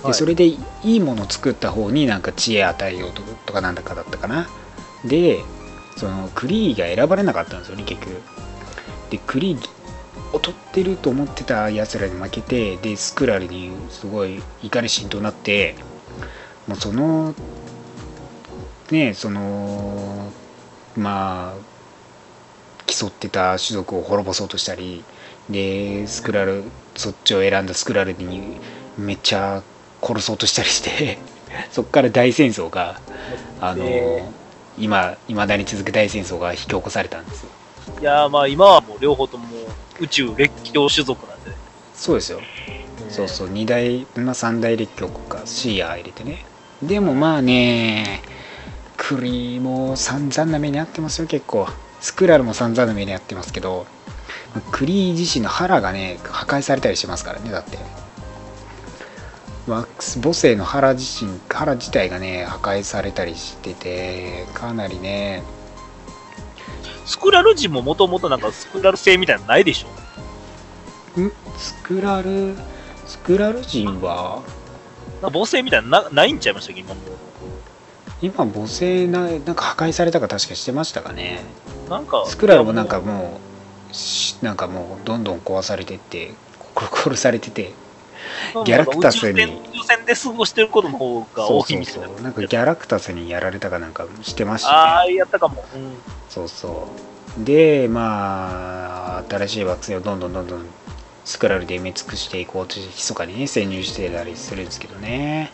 [0.06, 4.48] でそれでいいものを作った方になんか知恵与えようととかなんだかだったかな。
[5.04, 5.40] で
[5.96, 8.22] そのクリーが選ばれなかったんですよね結局
[9.10, 9.68] でクリー
[10.32, 15.74] 劣ってると思ってたやつらに負けてでスクラルにすごい怒り心頭になって
[16.66, 17.34] もうその
[18.90, 20.32] ねその
[21.00, 21.70] まあ
[22.86, 25.02] 競ってた種族を滅ぼそうとしたり
[25.48, 26.64] でスクラル
[26.96, 28.60] そっちを選んだスクラルに
[28.98, 29.62] めっちゃ
[30.02, 31.18] 殺そうとしたりして
[31.72, 33.00] そっから大戦争が
[33.60, 34.22] あので
[34.78, 37.50] 今いまだに続く大戦争が引き起こされたんですよ。
[38.00, 39.46] いやーまあ今はもう両方とも
[39.98, 41.56] 宇宙列強種族なんでね。
[41.92, 42.40] そうですよ。
[43.10, 43.48] そうそう。
[43.48, 46.46] 2大まあ3大列強国かシーア入れてね。
[46.82, 48.22] でもまあね
[49.02, 51.66] クリーも散々な目に遭ってますよ結構。
[52.00, 53.86] スクラルも散々な目に遭ってますけど
[54.70, 57.78] クリー自身の腹がね破壊されたりしますからねだって。
[59.66, 65.42] ワックス母性の腹自身腹自体がね破壊されたりしててかなりね。
[67.06, 71.20] スクラル人ももともとなんかスクラル性みたいなのないでしょ？
[71.20, 71.32] ん？
[71.56, 72.54] スクラル
[73.06, 74.42] スクラル人は？
[75.22, 77.00] 母性みたいなのなないんちゃいましたっけ今も
[78.22, 81.40] 今母性ななんか破壊されたか確かしてましたかね
[81.88, 82.24] なんか。
[82.26, 83.40] スクラルもなんかも
[83.90, 86.32] うしなんかもうどんどん壊されてって
[86.74, 87.72] こ 殺されてて
[88.64, 92.08] ギャラクタスに宇宙船で過ごしてることの方がそうそう多いみたいな。
[92.22, 95.64] なんかギャラクタスにやられたかなんかしてましたああ、ねやったかも。
[95.74, 95.96] うん。
[96.28, 96.88] そうそ
[97.38, 100.66] うでまあ新しい惑星をどんどんどんどん
[101.24, 105.52] スクラルで埋め尽くしていこうとして密かにね潜入してたりするんですけどね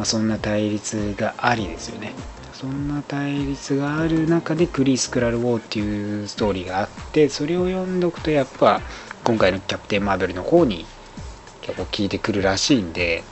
[0.00, 2.14] まあ、そんな対立がありですよね。
[2.54, 8.80] そんな対立がある中でクリース・クラル・ウォーっていうストーリーがあってそれを読んどくとやっぱ
[9.24, 10.86] 今回のキャプテン・マーベルの方に
[11.60, 13.24] 結構効いてくるらしいんで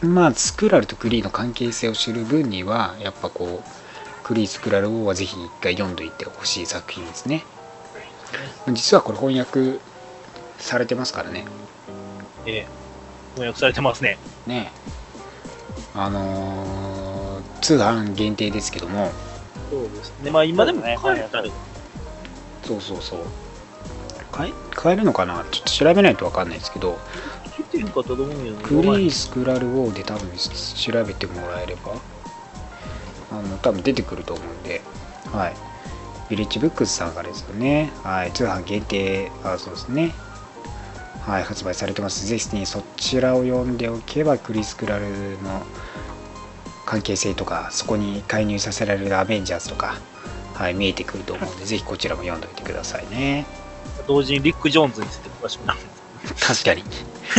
[0.00, 7.44] まあスクラルとクリーの関係性を知る分にはやっぱこうクリース・クラル・ウォーはぜひ一回読んどいてほしい作品ですね。
[8.72, 9.80] 実はこれ翻訳
[10.58, 11.44] されてますからね。
[12.46, 12.66] ええ。
[13.34, 14.18] 翻訳されてますね。
[14.46, 14.72] ね
[15.94, 19.10] あのー通販限定ですけども。
[19.70, 20.30] そうですね。
[20.30, 21.52] まあ今でも買えたり。
[22.64, 23.20] そうそうそう。
[24.30, 25.44] 買え買えるのかな？
[25.50, 26.98] ちょっと調べないと分かんないですけど。
[27.56, 31.94] 出てるかと思うんやけどクリース・クラル・ウォーで多分調べてもらえれば。
[33.32, 34.80] あの多分出てくると思うんで。
[35.32, 35.56] はい。
[36.30, 37.92] ビレッジブックスさんからですよね。
[38.04, 38.32] はい。
[38.32, 40.14] 通販限定あそうですね
[41.28, 42.26] はい発売されてます。
[42.26, 45.04] ぜひねそちらを読んでおけばクリス・クラル
[45.42, 45.62] の
[46.86, 49.98] 関係性とかそこに介入させられるアベンジャーズとか
[50.54, 53.44] はい見えてくると思うんでぜひこちらも読んでおいてくださいね。
[54.06, 55.80] 同時にリック・ジョーンズについて詳しくなる。
[56.40, 56.82] 確かに。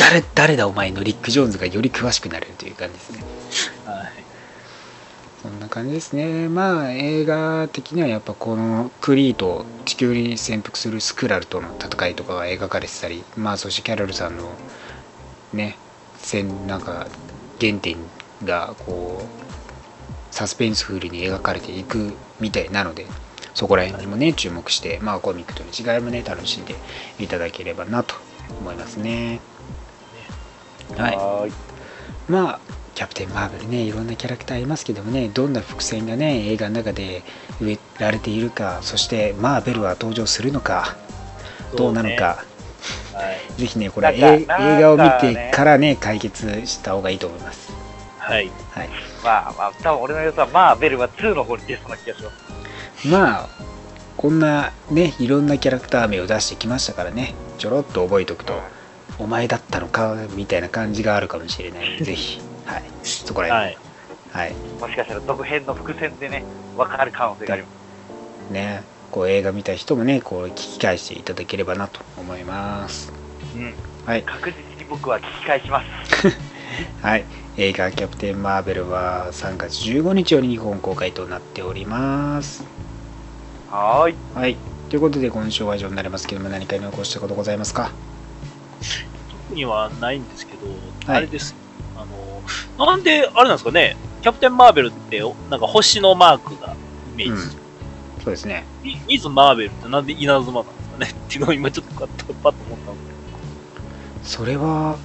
[0.00, 3.22] 誰誰だお前のリック・ジョーンズがより詳しくなれるという感じですね。
[3.86, 4.21] はい。
[5.62, 14.60] な感じですねまあ映画的にはやっぱこのクリーと地球に潜伏するスクラルとの戦いとかが描かれてたりまあそしてキャロルさんの
[15.52, 15.78] ね
[16.16, 17.08] 戦なんか
[17.60, 17.96] 原点
[18.44, 23.06] がこうサスペンスフルに描かれていくみたいなので
[23.54, 26.74] そこら辺にもね注目してまあコミックとの違いもね楽しんで
[27.18, 28.14] いただければなと
[28.48, 29.40] 思いますね
[30.96, 31.52] はい。
[32.28, 37.22] まあキャプテン・マーベルねいろんなキャラクターいますけどもねどんな伏線がね映画の中で
[37.60, 40.96] 植えられているかそしてマーベルは登場するのか
[41.76, 42.44] どうなのか、
[43.14, 43.60] はい。
[43.60, 47.72] ぜひねこれ映画を見てからね解決した方がいいと思います
[48.18, 48.50] はい。
[48.70, 48.88] はい
[49.24, 53.08] まあまあ、多分俺の予想は、まあ、ベルは2の方に出そうな気がします。
[53.08, 53.48] まあ
[54.16, 58.54] こんなねいろんなキャラクター名を出してきましたからねちょろっと覚えておくと
[59.18, 63.78] お前だったのかみたいな感じがあるかもしれない ぜひはいそこらは辺い。
[64.30, 66.44] はいもしかしたら続編の伏線でね、
[66.76, 68.52] 分かる可能性があります。
[68.52, 73.12] ねこう映画見た人もねこう聞き返していただければなと思います
[73.54, 73.74] うん。
[74.06, 75.86] はい確実に僕は聞き返します。
[77.02, 77.26] はい
[77.56, 82.64] 映画「キャプテン・マーベル」は3月15日より日本公開となっております
[83.66, 84.16] はーい。
[84.34, 84.56] はい
[84.88, 87.92] ということで今週は以上になりますけども何かに残したことございますか？
[89.30, 90.66] 特にはないんですけど、
[91.06, 91.56] はいあれです。
[91.94, 92.31] あの、
[92.78, 95.20] なんで、あれなんですかね、キャプテン・マーベルって、
[95.50, 96.74] なんか星のマークが
[97.14, 97.56] イメージ。
[98.22, 98.64] そうですね。
[98.82, 101.10] ミミズ・マーベルってなんで稲妻なんですかね。
[101.26, 104.96] っていうのを今ちょっとパッとパッと思ったんですそれは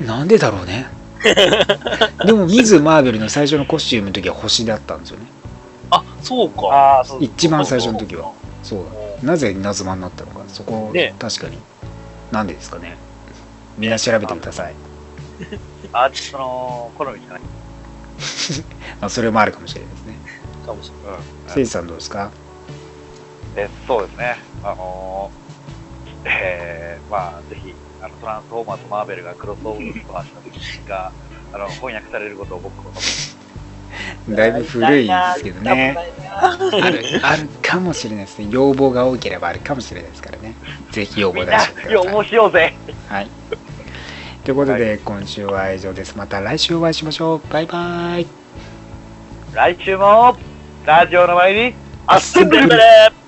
[0.00, 0.86] なんでだろうね。
[2.24, 5.26] でもミズ・マーベルの最初のコスチュームの時は星だったんですよね。
[5.90, 7.04] あ、そうか。
[7.18, 8.30] 一番最初の時は。
[8.62, 8.84] そうお
[9.20, 9.32] だ。
[9.32, 10.42] なぜ稲妻になったのか。
[10.46, 11.14] そこ、ね。
[11.18, 11.58] 確かに。
[12.30, 12.96] なんでですかね。
[13.78, 14.74] みんな調べてください
[15.92, 17.40] アーティストの好みじゃない。
[17.40, 17.48] ま
[19.06, 20.14] あそれもあるかもしれないですね。
[20.66, 21.20] かもしれない。
[21.20, 21.24] うん
[21.54, 22.30] せいじさんどうですか？
[23.56, 31.10] えそうですね、あのーえー、まあ、ぜひ、あのトランスフォーマーとマーベルがクロスオーバーした時が、
[31.54, 32.92] あの翻訳されることを僕も。
[34.36, 35.96] だいぶ古いですけどね。
[36.30, 36.56] あ
[36.90, 38.46] るあるかもしれないですね。
[38.50, 40.54] 要望が多ければあるかもしれないですからね。
[40.92, 41.92] ぜひ要望出してください。
[41.92, 42.74] 要望しようぜ。
[43.08, 43.30] はい
[44.44, 46.16] ということで、今週は以上です。
[46.16, 47.52] また来週お会いしましょう。
[47.52, 48.26] バイバイ。
[49.52, 50.36] 来週も
[50.84, 51.74] ラジオの前に
[52.06, 53.27] アッセンブルベレー